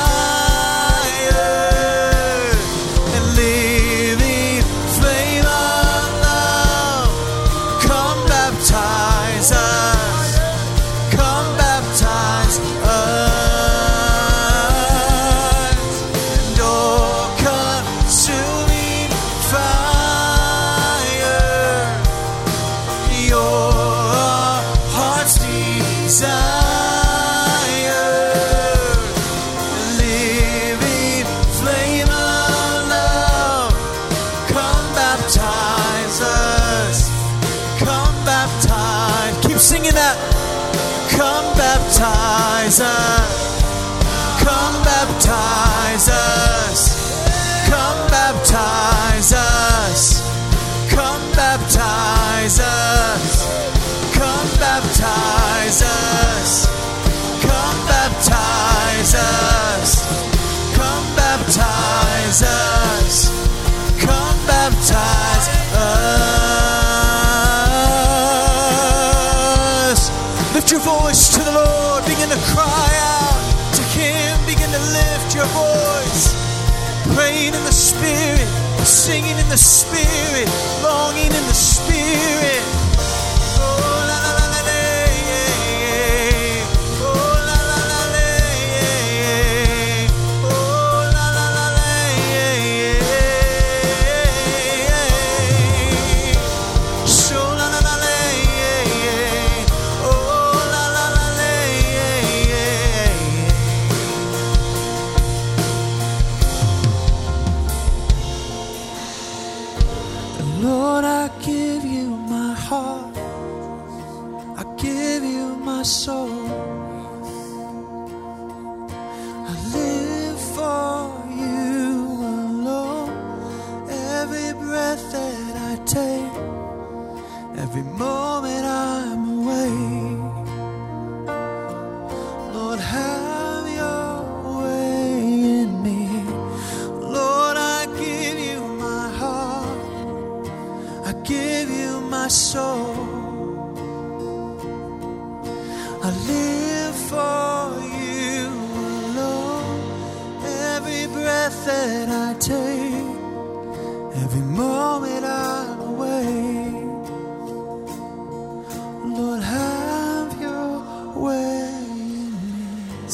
the 79.56 79.60
Spirit, 79.60 80.50
longing 80.84 81.32
in 81.32 81.46
the 81.48 81.54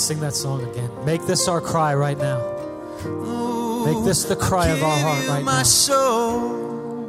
Sing 0.01 0.19
that 0.21 0.33
song 0.33 0.67
again. 0.67 0.89
Make 1.05 1.27
this 1.27 1.47
our 1.47 1.61
cry 1.61 1.93
right 1.93 2.17
now. 2.17 2.39
Make 3.85 4.03
this 4.03 4.23
the 4.23 4.35
cry 4.35 4.69
of 4.69 4.81
our 4.81 4.97
heart 4.97 5.27
right 5.27 5.43
my 5.43 5.57
now. 5.57 5.63
soul. 5.63 7.07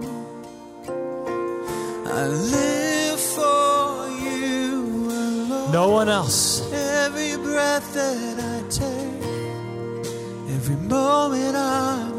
I 2.07 2.27
live 2.27 3.19
for 3.19 4.11
you 4.21 5.09
alone. 5.09 5.73
No 5.73 5.89
one 5.89 6.11
else. 6.11 6.71
Every 6.71 7.37
breath 7.43 7.95
that 7.95 8.39
I 8.39 8.61
take, 8.69 9.25
every 10.55 10.77
moment 10.77 11.57
I'm 11.57 12.12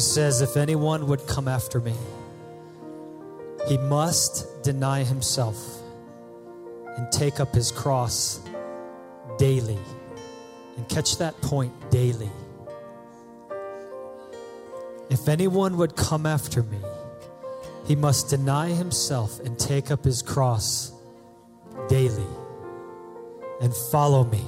Says, 0.00 0.40
If 0.40 0.56
anyone 0.56 1.06
would 1.08 1.26
come 1.26 1.46
after 1.46 1.78
me, 1.80 1.94
he 3.68 3.76
must 3.78 4.62
deny 4.62 5.04
himself 5.04 5.56
and 6.96 7.10
take 7.12 7.38
up 7.38 7.54
his 7.54 7.70
cross 7.70 8.40
daily. 9.38 9.78
And 10.76 10.88
catch 10.88 11.18
that 11.18 11.38
point 11.42 11.72
daily. 11.90 12.30
If 15.10 15.28
anyone 15.28 15.76
would 15.76 15.96
come 15.96 16.24
after 16.24 16.62
me, 16.62 16.78
he 17.86 17.96
must 17.96 18.30
deny 18.30 18.68
himself 18.68 19.40
and 19.40 19.58
take 19.58 19.90
up 19.90 20.04
his 20.04 20.22
cross 20.22 20.92
daily 21.88 22.26
and 23.60 23.74
follow 23.74 24.24
me. 24.24 24.44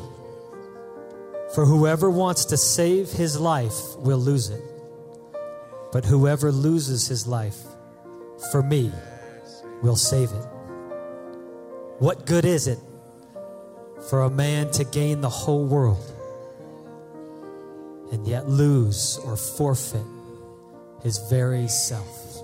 For 1.55 1.67
whoever 1.67 2.09
wants 2.09 2.47
to 2.47 2.57
save 2.57 3.11
his 3.11 3.39
life 3.39 3.97
will 3.99 4.19
lose 4.19 4.49
it. 4.49 4.72
But 5.93 6.07
whoever 6.07 6.51
loses 6.51 7.07
his 7.07 7.27
life 7.27 7.61
for 8.51 8.63
me 8.63 8.91
will 9.83 9.97
save 9.97 10.33
it. 10.33 10.47
What 11.99 12.25
good 12.25 12.47
is 12.47 12.67
it 12.67 12.79
for 14.09 14.23
a 14.23 14.31
man 14.31 14.71
to 14.73 14.85
gain 14.85 15.21
the 15.21 15.29
whole 15.29 15.65
world 15.65 16.11
and 18.11 18.27
yet 18.27 18.49
lose 18.49 19.19
or 19.25 19.37
forfeit 19.37 20.07
his 21.03 21.19
very 21.31 21.69
self? 21.69 22.43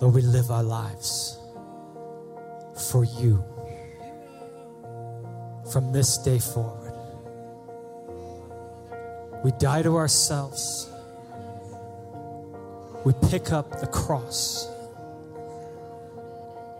Lord, 0.00 0.14
we 0.14 0.22
live 0.22 0.50
our 0.50 0.64
lives 0.64 1.38
for 2.90 3.04
you 3.04 3.42
from 5.72 5.92
this 5.92 6.18
day 6.18 6.38
forward. 6.38 6.81
We 9.42 9.50
die 9.52 9.82
to 9.82 9.96
ourselves. 9.96 10.88
We 13.04 13.12
pick 13.28 13.50
up 13.50 13.80
the 13.80 13.88
cross. 13.88 14.68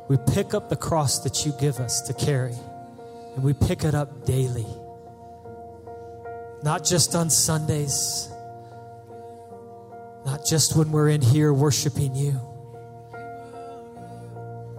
We 0.08 0.16
pick 0.32 0.54
up 0.54 0.68
the 0.68 0.76
cross 0.76 1.20
that 1.20 1.44
you 1.44 1.52
give 1.58 1.80
us 1.80 2.02
to 2.02 2.14
carry, 2.14 2.54
and 3.34 3.42
we 3.42 3.52
pick 3.54 3.82
it 3.82 3.94
up 3.94 4.24
daily. 4.24 4.66
Not 6.62 6.84
just 6.84 7.16
on 7.16 7.30
Sundays, 7.30 8.28
not 10.24 10.44
just 10.46 10.76
when 10.76 10.92
we're 10.92 11.08
in 11.08 11.22
here 11.22 11.52
worshiping 11.52 12.14
you, 12.14 12.40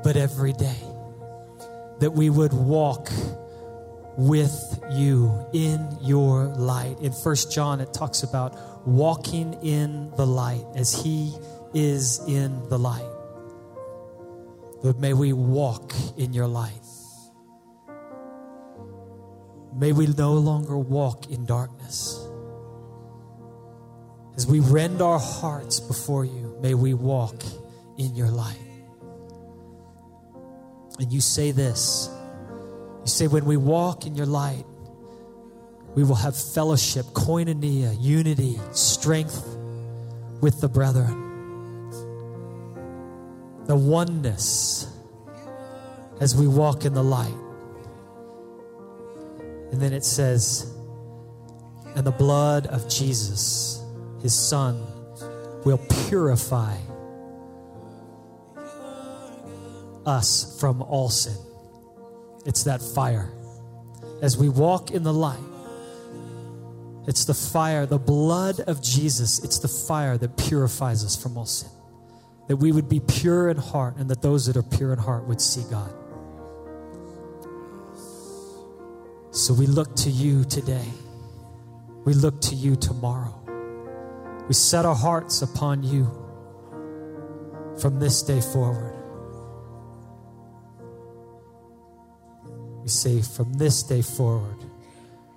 but 0.03 0.15
every 0.15 0.53
day. 0.53 0.77
That 1.99 2.11
we 2.11 2.29
would 2.29 2.53
walk 2.53 3.09
with 4.17 4.83
you 4.91 5.47
in 5.53 5.97
your 6.01 6.45
light. 6.45 6.99
In 7.01 7.11
First 7.11 7.51
John, 7.51 7.79
it 7.79 7.93
talks 7.93 8.23
about 8.23 8.87
walking 8.87 9.53
in 9.63 10.11
the 10.11 10.25
light 10.25 10.65
as 10.75 10.93
He 10.93 11.33
is 11.73 12.21
in 12.27 12.67
the 12.69 12.77
light. 12.77 13.09
Lord, 14.83 14.99
may 14.99 15.13
we 15.13 15.33
walk 15.33 15.93
in 16.17 16.33
your 16.33 16.47
light. 16.47 16.71
May 19.75 19.91
we 19.91 20.07
no 20.07 20.33
longer 20.33 20.77
walk 20.77 21.31
in 21.31 21.45
darkness. 21.45 22.19
As 24.35 24.45
we 24.45 24.59
rend 24.59 25.01
our 25.01 25.19
hearts 25.19 25.79
before 25.79 26.25
you, 26.25 26.57
may 26.61 26.73
we 26.73 26.93
walk 26.93 27.41
in 27.97 28.15
your 28.15 28.29
light. 28.29 28.57
And 30.99 31.11
you 31.11 31.21
say 31.21 31.51
this 31.51 32.09
you 33.03 33.07
say, 33.07 33.27
when 33.27 33.45
we 33.45 33.57
walk 33.57 34.05
in 34.05 34.15
your 34.15 34.25
light, 34.25 34.65
we 35.95 36.03
will 36.03 36.15
have 36.15 36.35
fellowship, 36.35 37.05
koinonia, 37.07 37.95
unity, 37.99 38.59
strength 38.71 39.45
with 40.41 40.59
the 40.59 40.67
brethren. 40.67 41.19
The 43.65 43.75
oneness 43.75 44.87
as 46.19 46.35
we 46.35 46.47
walk 46.47 46.85
in 46.85 46.93
the 46.93 47.03
light. 47.03 47.37
And 49.71 49.81
then 49.81 49.93
it 49.93 50.03
says, 50.03 50.73
and 51.95 52.05
the 52.05 52.11
blood 52.11 52.67
of 52.67 52.89
Jesus, 52.89 53.83
his 54.21 54.33
son, 54.33 54.81
will 55.65 55.79
purify 56.07 56.75
us 60.05 60.57
from 60.59 60.81
all 60.81 61.09
sin. 61.09 61.37
It's 62.45 62.63
that 62.63 62.81
fire. 62.81 63.29
As 64.21 64.37
we 64.37 64.49
walk 64.49 64.91
in 64.91 65.03
the 65.03 65.13
light, 65.13 65.39
it's 67.07 67.25
the 67.25 67.33
fire, 67.33 67.85
the 67.85 67.99
blood 67.99 68.61
of 68.61 68.81
Jesus. 68.81 69.43
It's 69.43 69.59
the 69.59 69.67
fire 69.67 70.17
that 70.17 70.37
purifies 70.37 71.03
us 71.03 71.21
from 71.21 71.37
all 71.37 71.45
sin. 71.45 71.69
That 72.47 72.57
we 72.57 72.71
would 72.71 72.87
be 72.87 72.99
pure 72.99 73.49
in 73.49 73.57
heart 73.57 73.97
and 73.97 74.09
that 74.09 74.21
those 74.21 74.45
that 74.45 74.57
are 74.57 74.63
pure 74.63 74.93
in 74.93 74.99
heart 74.99 75.27
would 75.27 75.41
see 75.41 75.63
God. 75.69 75.93
So 79.31 79.53
we 79.53 79.65
look 79.65 79.95
to 79.97 80.09
you 80.09 80.43
today. 80.45 80.87
We 82.05 82.13
look 82.13 82.39
to 82.41 82.55
you 82.55 82.75
tomorrow. 82.75 83.33
We 84.47 84.53
set 84.53 84.85
our 84.85 84.95
hearts 84.95 85.41
upon 85.41 85.83
you 85.83 86.05
from 87.81 87.99
this 87.99 88.21
day 88.21 88.41
forward. 88.41 89.02
We 92.83 92.89
say, 92.89 93.21
from 93.21 93.53
this 93.53 93.81
day 93.81 94.01
forward, 94.01 94.57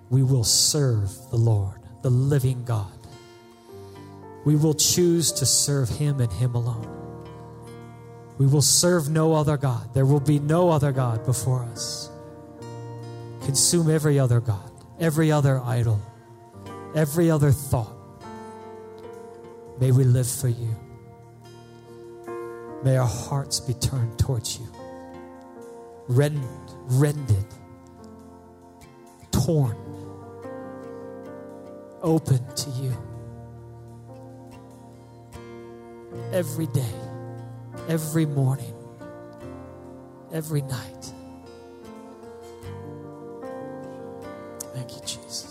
we 0.09 0.21
will 0.21 0.43
serve 0.43 1.09
the 1.31 1.37
Lord, 1.37 1.79
the 2.01 2.09
living 2.09 2.65
God. 2.65 2.91
We 4.43 4.57
will 4.57 4.73
choose 4.73 5.31
to 5.33 5.45
serve 5.45 5.87
Him 5.87 6.19
and 6.19 6.31
Him 6.31 6.55
alone. 6.55 6.93
We 8.37 8.47
will 8.47 8.61
serve 8.61 9.09
no 9.09 9.33
other 9.33 9.55
God. 9.55 9.93
There 9.93 10.05
will 10.05 10.19
be 10.19 10.39
no 10.39 10.69
other 10.69 10.91
God 10.91 11.25
before 11.25 11.63
us. 11.63 12.09
Consume 13.43 13.89
every 13.89 14.19
other 14.19 14.41
God, 14.41 14.69
every 14.99 15.31
other 15.31 15.61
idol, 15.61 16.01
every 16.95 17.31
other 17.31 17.51
thought. 17.51 17.95
May 19.79 19.91
we 19.91 20.03
live 20.03 20.29
for 20.29 20.49
you. 20.49 20.75
May 22.83 22.97
our 22.97 23.07
hearts 23.07 23.61
be 23.61 23.73
turned 23.73 24.19
towards 24.19 24.59
you. 24.59 24.67
Rend 26.07 26.43
rended, 26.87 27.45
torn, 29.31 29.75
open 32.01 32.39
to 32.55 32.69
you. 32.71 32.95
Every 36.31 36.67
day, 36.67 36.93
every 37.87 38.25
morning, 38.25 38.73
every 40.33 40.61
night. 40.61 41.13
Thank 44.73 44.95
you, 44.95 45.01
Jesus. 45.05 45.46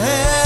Gates 0.00 0.39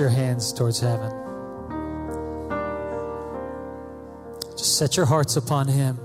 your 0.00 0.08
hands 0.08 0.52
towards 0.52 0.80
heaven. 0.80 1.12
Just 4.56 4.78
set 4.78 4.96
your 4.96 5.06
hearts 5.06 5.36
upon 5.36 5.68
Him. 5.68 5.98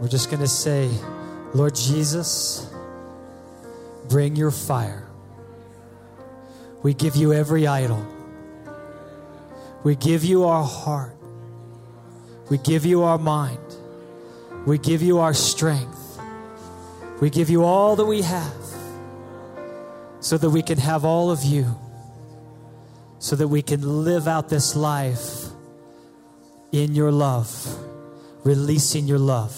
We're 0.00 0.08
just 0.08 0.30
going 0.30 0.40
to 0.40 0.48
say, 0.48 0.90
Lord 1.54 1.74
Jesus, 1.74 2.68
bring 4.08 4.34
your 4.34 4.50
fire. 4.50 5.08
We 6.82 6.94
give 6.94 7.14
you 7.16 7.32
every 7.32 7.66
idol. 7.66 8.06
We 9.84 9.96
give 9.96 10.24
you 10.24 10.44
our 10.44 10.64
heart. 10.64 11.16
We 12.50 12.58
give 12.58 12.84
you 12.84 13.02
our 13.02 13.18
mind. 13.18 13.58
We 14.66 14.78
give 14.78 15.02
you 15.02 15.18
our 15.18 15.34
strength. 15.34 16.20
We 17.20 17.30
give 17.30 17.50
you 17.50 17.64
all 17.64 17.96
that 17.96 18.04
we 18.04 18.22
have 18.22 18.52
so 20.20 20.36
that 20.38 20.50
we 20.50 20.62
can 20.62 20.78
have 20.78 21.04
all 21.04 21.30
of 21.30 21.44
you, 21.44 21.64
so 23.18 23.36
that 23.36 23.48
we 23.48 23.62
can 23.62 24.04
live 24.04 24.28
out 24.28 24.48
this 24.48 24.76
life 24.76 25.46
in 26.72 26.94
your 26.94 27.10
love, 27.10 27.50
releasing 28.44 29.06
your 29.06 29.18
love 29.18 29.56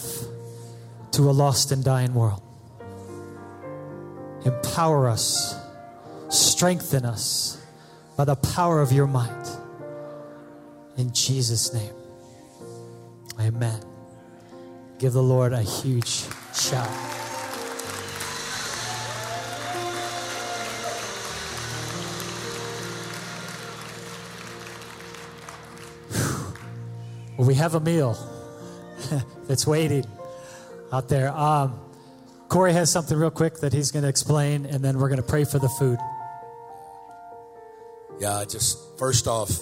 to 1.11 1.29
a 1.29 1.31
lost 1.31 1.71
and 1.71 1.83
dying 1.83 2.13
world. 2.13 2.41
Empower 4.45 5.09
us, 5.09 5.55
strengthen 6.29 7.05
us 7.05 7.61
by 8.15 8.25
the 8.25 8.35
power 8.35 8.81
of 8.81 8.91
your 8.91 9.07
might. 9.07 9.57
In 10.97 11.11
Jesus' 11.13 11.73
name, 11.73 11.93
amen. 13.39 13.81
Give 14.97 15.13
the 15.13 15.23
Lord 15.23 15.53
a 15.53 15.61
huge 15.61 16.25
shout. 16.53 17.18
Well, 27.39 27.47
we 27.47 27.55
have 27.55 27.73
a 27.73 27.79
meal 27.79 28.17
that's 29.47 29.65
waiting 29.65 30.05
out 30.91 31.07
there. 31.07 31.31
Um, 31.31 31.79
Corey 32.49 32.73
has 32.73 32.91
something 32.91 33.17
real 33.17 33.31
quick 33.31 33.61
that 33.61 33.71
he's 33.71 33.91
going 33.91 34.03
to 34.03 34.09
explain, 34.09 34.65
and 34.65 34.83
then 34.83 34.99
we're 34.99 35.07
going 35.07 35.21
to 35.21 35.27
pray 35.27 35.45
for 35.45 35.57
the 35.57 35.69
food. 35.69 35.97
Yeah, 38.19 38.43
just 38.43 38.77
first 38.99 39.25
off, 39.25 39.57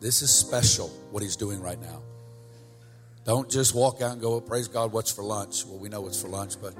this 0.00 0.20
is 0.20 0.30
special 0.30 0.88
what 1.10 1.22
he's 1.22 1.36
doing 1.36 1.62
right 1.62 1.80
now. 1.80 2.02
Don't 3.24 3.48
just 3.48 3.74
walk 3.74 4.02
out 4.02 4.12
and 4.12 4.20
go, 4.20 4.38
praise 4.38 4.68
God, 4.68 4.92
what's 4.92 5.10
for 5.10 5.24
lunch? 5.24 5.64
Well, 5.64 5.78
we 5.78 5.88
know 5.88 6.02
what's 6.02 6.20
for 6.20 6.28
lunch, 6.28 6.60
but 6.60 6.74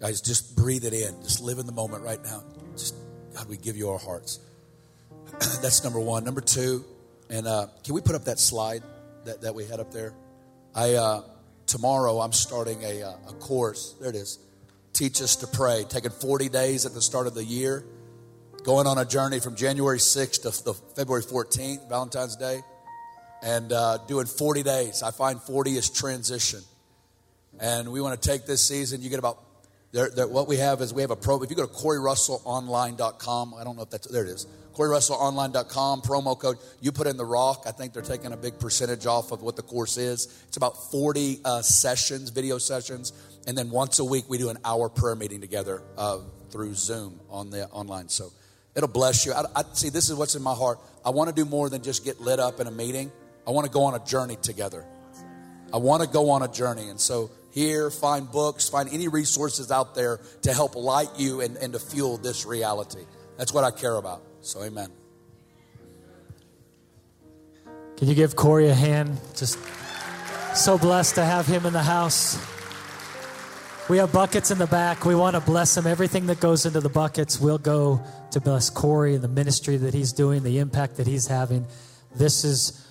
guys, 0.00 0.22
just 0.22 0.56
breathe 0.56 0.86
it 0.86 0.94
in. 0.94 1.22
Just 1.22 1.42
live 1.42 1.58
in 1.58 1.66
the 1.66 1.72
moment 1.72 2.04
right 2.04 2.24
now. 2.24 2.42
Just, 2.74 2.94
God, 3.34 3.50
we 3.50 3.58
give 3.58 3.76
you 3.76 3.90
our 3.90 3.98
hearts. 3.98 4.40
That's 5.60 5.84
number 5.84 6.00
one. 6.00 6.24
Number 6.24 6.40
two, 6.40 6.86
and 7.32 7.46
uh, 7.46 7.66
can 7.82 7.94
we 7.94 8.02
put 8.02 8.14
up 8.14 8.24
that 8.26 8.38
slide 8.38 8.82
that, 9.24 9.40
that 9.40 9.54
we 9.54 9.64
had 9.64 9.80
up 9.80 9.90
there? 9.90 10.12
I 10.74 10.94
uh, 10.94 11.22
tomorrow 11.66 12.20
I'm 12.20 12.32
starting 12.32 12.82
a, 12.84 13.02
uh, 13.02 13.14
a 13.28 13.32
course. 13.32 13.94
There 13.98 14.10
it 14.10 14.16
is. 14.16 14.38
Teach 14.92 15.22
us 15.22 15.36
to 15.36 15.46
pray. 15.46 15.84
Taking 15.88 16.10
40 16.10 16.50
days 16.50 16.84
at 16.84 16.92
the 16.92 17.00
start 17.00 17.26
of 17.26 17.34
the 17.34 17.42
year, 17.42 17.86
going 18.64 18.86
on 18.86 18.98
a 18.98 19.06
journey 19.06 19.40
from 19.40 19.56
January 19.56 19.96
6th 19.96 20.42
to 20.42 20.64
the 20.64 20.74
February 20.94 21.22
14th, 21.22 21.88
Valentine's 21.88 22.36
Day, 22.36 22.60
and 23.42 23.72
uh, 23.72 23.96
doing 24.06 24.26
40 24.26 24.62
days. 24.62 25.02
I 25.02 25.10
find 25.10 25.40
40 25.40 25.78
is 25.78 25.88
transition, 25.88 26.60
and 27.58 27.90
we 27.90 28.02
want 28.02 28.20
to 28.20 28.28
take 28.28 28.44
this 28.44 28.62
season. 28.62 29.00
You 29.00 29.08
get 29.08 29.18
about 29.18 29.42
there, 29.92 30.08
there, 30.08 30.26
what 30.26 30.48
we 30.48 30.56
have 30.56 30.80
is 30.80 30.92
we 30.94 31.02
have 31.02 31.10
a 31.10 31.16
pro. 31.16 31.42
If 31.42 31.50
you 31.50 31.56
go 31.56 31.66
to 31.66 31.72
CoreyRussellOnline.com, 31.72 33.54
I 33.58 33.64
don't 33.64 33.76
know 33.76 33.82
if 33.82 33.90
that's 33.90 34.08
there. 34.08 34.24
It 34.24 34.30
is 34.30 34.46
CoreyRussellOnline.com 34.74 36.00
promo 36.00 36.38
code. 36.38 36.56
You 36.80 36.92
put 36.92 37.06
in 37.06 37.16
the 37.16 37.24
Rock. 37.24 37.64
I 37.66 37.72
think 37.72 37.92
they're 37.92 38.02
taking 38.02 38.32
a 38.32 38.36
big 38.36 38.58
percentage 38.58 39.06
off 39.06 39.32
of 39.32 39.42
what 39.42 39.56
the 39.56 39.62
course 39.62 39.98
is. 39.98 40.44
It's 40.48 40.56
about 40.56 40.90
40 40.90 41.40
uh, 41.44 41.62
sessions, 41.62 42.30
video 42.30 42.56
sessions, 42.58 43.12
and 43.46 43.56
then 43.56 43.70
once 43.70 43.98
a 43.98 44.04
week 44.04 44.24
we 44.28 44.38
do 44.38 44.48
an 44.48 44.58
hour 44.64 44.88
prayer 44.88 45.14
meeting 45.14 45.40
together 45.40 45.82
uh, 45.98 46.18
through 46.50 46.74
Zoom 46.74 47.20
on 47.28 47.50
the 47.50 47.68
online. 47.68 48.08
So 48.08 48.32
it'll 48.74 48.88
bless 48.88 49.26
you. 49.26 49.34
I, 49.34 49.44
I 49.54 49.62
see. 49.74 49.90
This 49.90 50.08
is 50.08 50.16
what's 50.16 50.34
in 50.34 50.42
my 50.42 50.54
heart. 50.54 50.78
I 51.04 51.10
want 51.10 51.28
to 51.28 51.34
do 51.34 51.44
more 51.44 51.68
than 51.68 51.82
just 51.82 52.04
get 52.04 52.20
lit 52.20 52.40
up 52.40 52.60
in 52.60 52.66
a 52.66 52.70
meeting. 52.70 53.12
I 53.46 53.50
want 53.50 53.66
to 53.66 53.72
go 53.72 53.84
on 53.84 53.94
a 53.94 54.04
journey 54.04 54.36
together. 54.36 54.86
I 55.74 55.78
want 55.78 56.02
to 56.02 56.08
go 56.08 56.30
on 56.30 56.42
a 56.42 56.48
journey, 56.48 56.88
and 56.88 57.00
so 57.00 57.30
here, 57.52 57.90
find 57.90 58.30
books, 58.30 58.68
find 58.68 58.88
any 58.90 59.08
resources 59.08 59.70
out 59.70 59.94
there 59.94 60.20
to 60.42 60.52
help 60.52 60.74
light 60.74 61.10
you 61.16 61.40
and, 61.40 61.56
and 61.58 61.74
to 61.74 61.78
fuel 61.78 62.16
this 62.16 62.44
reality. 62.44 63.04
That's 63.38 63.52
what 63.52 63.62
I 63.62 63.70
care 63.70 63.96
about. 63.96 64.22
So, 64.40 64.62
amen. 64.62 64.90
Can 67.96 68.08
you 68.08 68.14
give 68.14 68.34
Corey 68.34 68.68
a 68.68 68.74
hand? 68.74 69.20
Just 69.36 69.58
so 70.54 70.76
blessed 70.76 71.14
to 71.16 71.24
have 71.24 71.46
him 71.46 71.66
in 71.66 71.72
the 71.72 71.82
house. 71.82 72.36
We 73.88 73.98
have 73.98 74.12
buckets 74.12 74.50
in 74.50 74.58
the 74.58 74.66
back. 74.66 75.04
We 75.04 75.14
want 75.14 75.36
to 75.36 75.40
bless 75.40 75.76
him. 75.76 75.86
Everything 75.86 76.26
that 76.26 76.40
goes 76.40 76.66
into 76.66 76.80
the 76.80 76.88
buckets 76.88 77.38
will 77.38 77.58
go 77.58 78.00
to 78.30 78.40
bless 78.40 78.70
Corey 78.70 79.14
and 79.14 79.22
the 79.22 79.28
ministry 79.28 79.76
that 79.76 79.92
he's 79.92 80.12
doing, 80.12 80.42
the 80.42 80.58
impact 80.58 80.96
that 80.96 81.06
he's 81.06 81.26
having. 81.26 81.66
This 82.14 82.44
is 82.44 82.86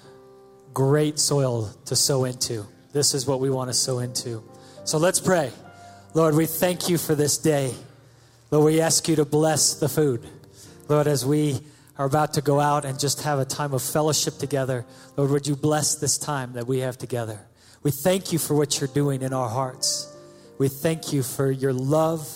great 0.73 1.17
soil 1.17 1.73
to 1.85 1.95
sow 1.95 2.25
into. 2.25 2.65
This 2.93 3.13
is 3.13 3.25
what 3.25 3.39
we 3.39 3.49
want 3.49 3.69
to 3.69 3.73
sow 3.73 3.99
into. 3.99 4.43
So 4.83 4.97
let's 4.97 5.19
pray. 5.19 5.51
Lord, 6.15 6.35
we 6.35 6.47
thank 6.47 6.89
you 6.89 6.97
for 6.97 7.13
this 7.13 7.37
day. 7.37 7.73
Lord, 8.49 8.65
we 8.65 8.81
ask 8.81 9.07
you 9.07 9.15
to 9.17 9.25
bless 9.25 9.75
the 9.75 9.87
food. 9.87 10.27
Lord, 10.89 11.07
as 11.07 11.23
we 11.23 11.61
are 11.97 12.05
about 12.05 12.33
to 12.33 12.41
go 12.41 12.59
out 12.59 12.83
and 12.83 12.99
just 12.99 13.21
have 13.21 13.37
a 13.37 13.45
time 13.45 13.73
of 13.73 13.83
fellowship 13.83 14.39
together, 14.39 14.83
Lord, 15.15 15.29
would 15.29 15.47
you 15.47 15.55
bless 15.55 15.95
this 15.95 16.17
time 16.17 16.53
that 16.53 16.65
we 16.65 16.79
have 16.79 16.97
together? 16.97 17.39
We 17.83 17.91
thank 17.91 18.33
you 18.33 18.39
for 18.39 18.55
what 18.55 18.81
you're 18.81 18.89
doing 18.89 19.21
in 19.21 19.33
our 19.33 19.47
hearts. 19.47 20.11
We 20.57 20.67
thank 20.67 21.13
you 21.13 21.21
for 21.21 21.51
your 21.51 21.73
love. 21.73 22.27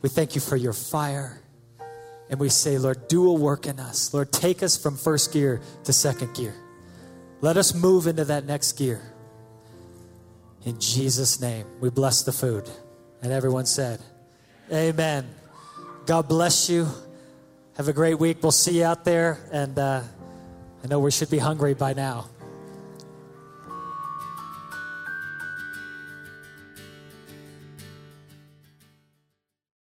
We 0.00 0.08
thank 0.08 0.34
you 0.34 0.40
for 0.40 0.56
your 0.56 0.72
fire. 0.72 1.38
And 2.30 2.40
we 2.40 2.48
say, 2.48 2.78
Lord, 2.78 3.08
do 3.08 3.28
a 3.28 3.34
work 3.34 3.66
in 3.66 3.78
us. 3.78 4.12
Lord, 4.14 4.32
take 4.32 4.62
us 4.62 4.76
from 4.76 4.96
first 4.96 5.32
gear 5.32 5.60
to 5.84 5.92
second 5.92 6.34
gear. 6.34 6.54
Let 7.42 7.58
us 7.58 7.74
move 7.74 8.06
into 8.06 8.24
that 8.24 8.46
next 8.46 8.72
gear. 8.72 9.02
In 10.64 10.80
Jesus' 10.80 11.40
name, 11.40 11.66
we 11.80 11.90
bless 11.90 12.22
the 12.22 12.32
food. 12.32 12.68
And 13.22 13.32
everyone 13.32 13.66
said, 13.66 14.00
Amen. 14.72 15.28
God 16.06 16.28
bless 16.28 16.70
you. 16.70 16.88
Have 17.76 17.88
a 17.88 17.92
great 17.92 18.18
week. 18.18 18.38
We'll 18.42 18.52
see 18.52 18.78
you 18.78 18.84
out 18.84 19.04
there. 19.04 19.38
And 19.52 19.78
uh, 19.78 20.02
I 20.82 20.86
know 20.86 21.00
we 21.00 21.10
should 21.10 21.30
be 21.30 21.38
hungry 21.38 21.74
by 21.74 21.92
now. 21.92 22.28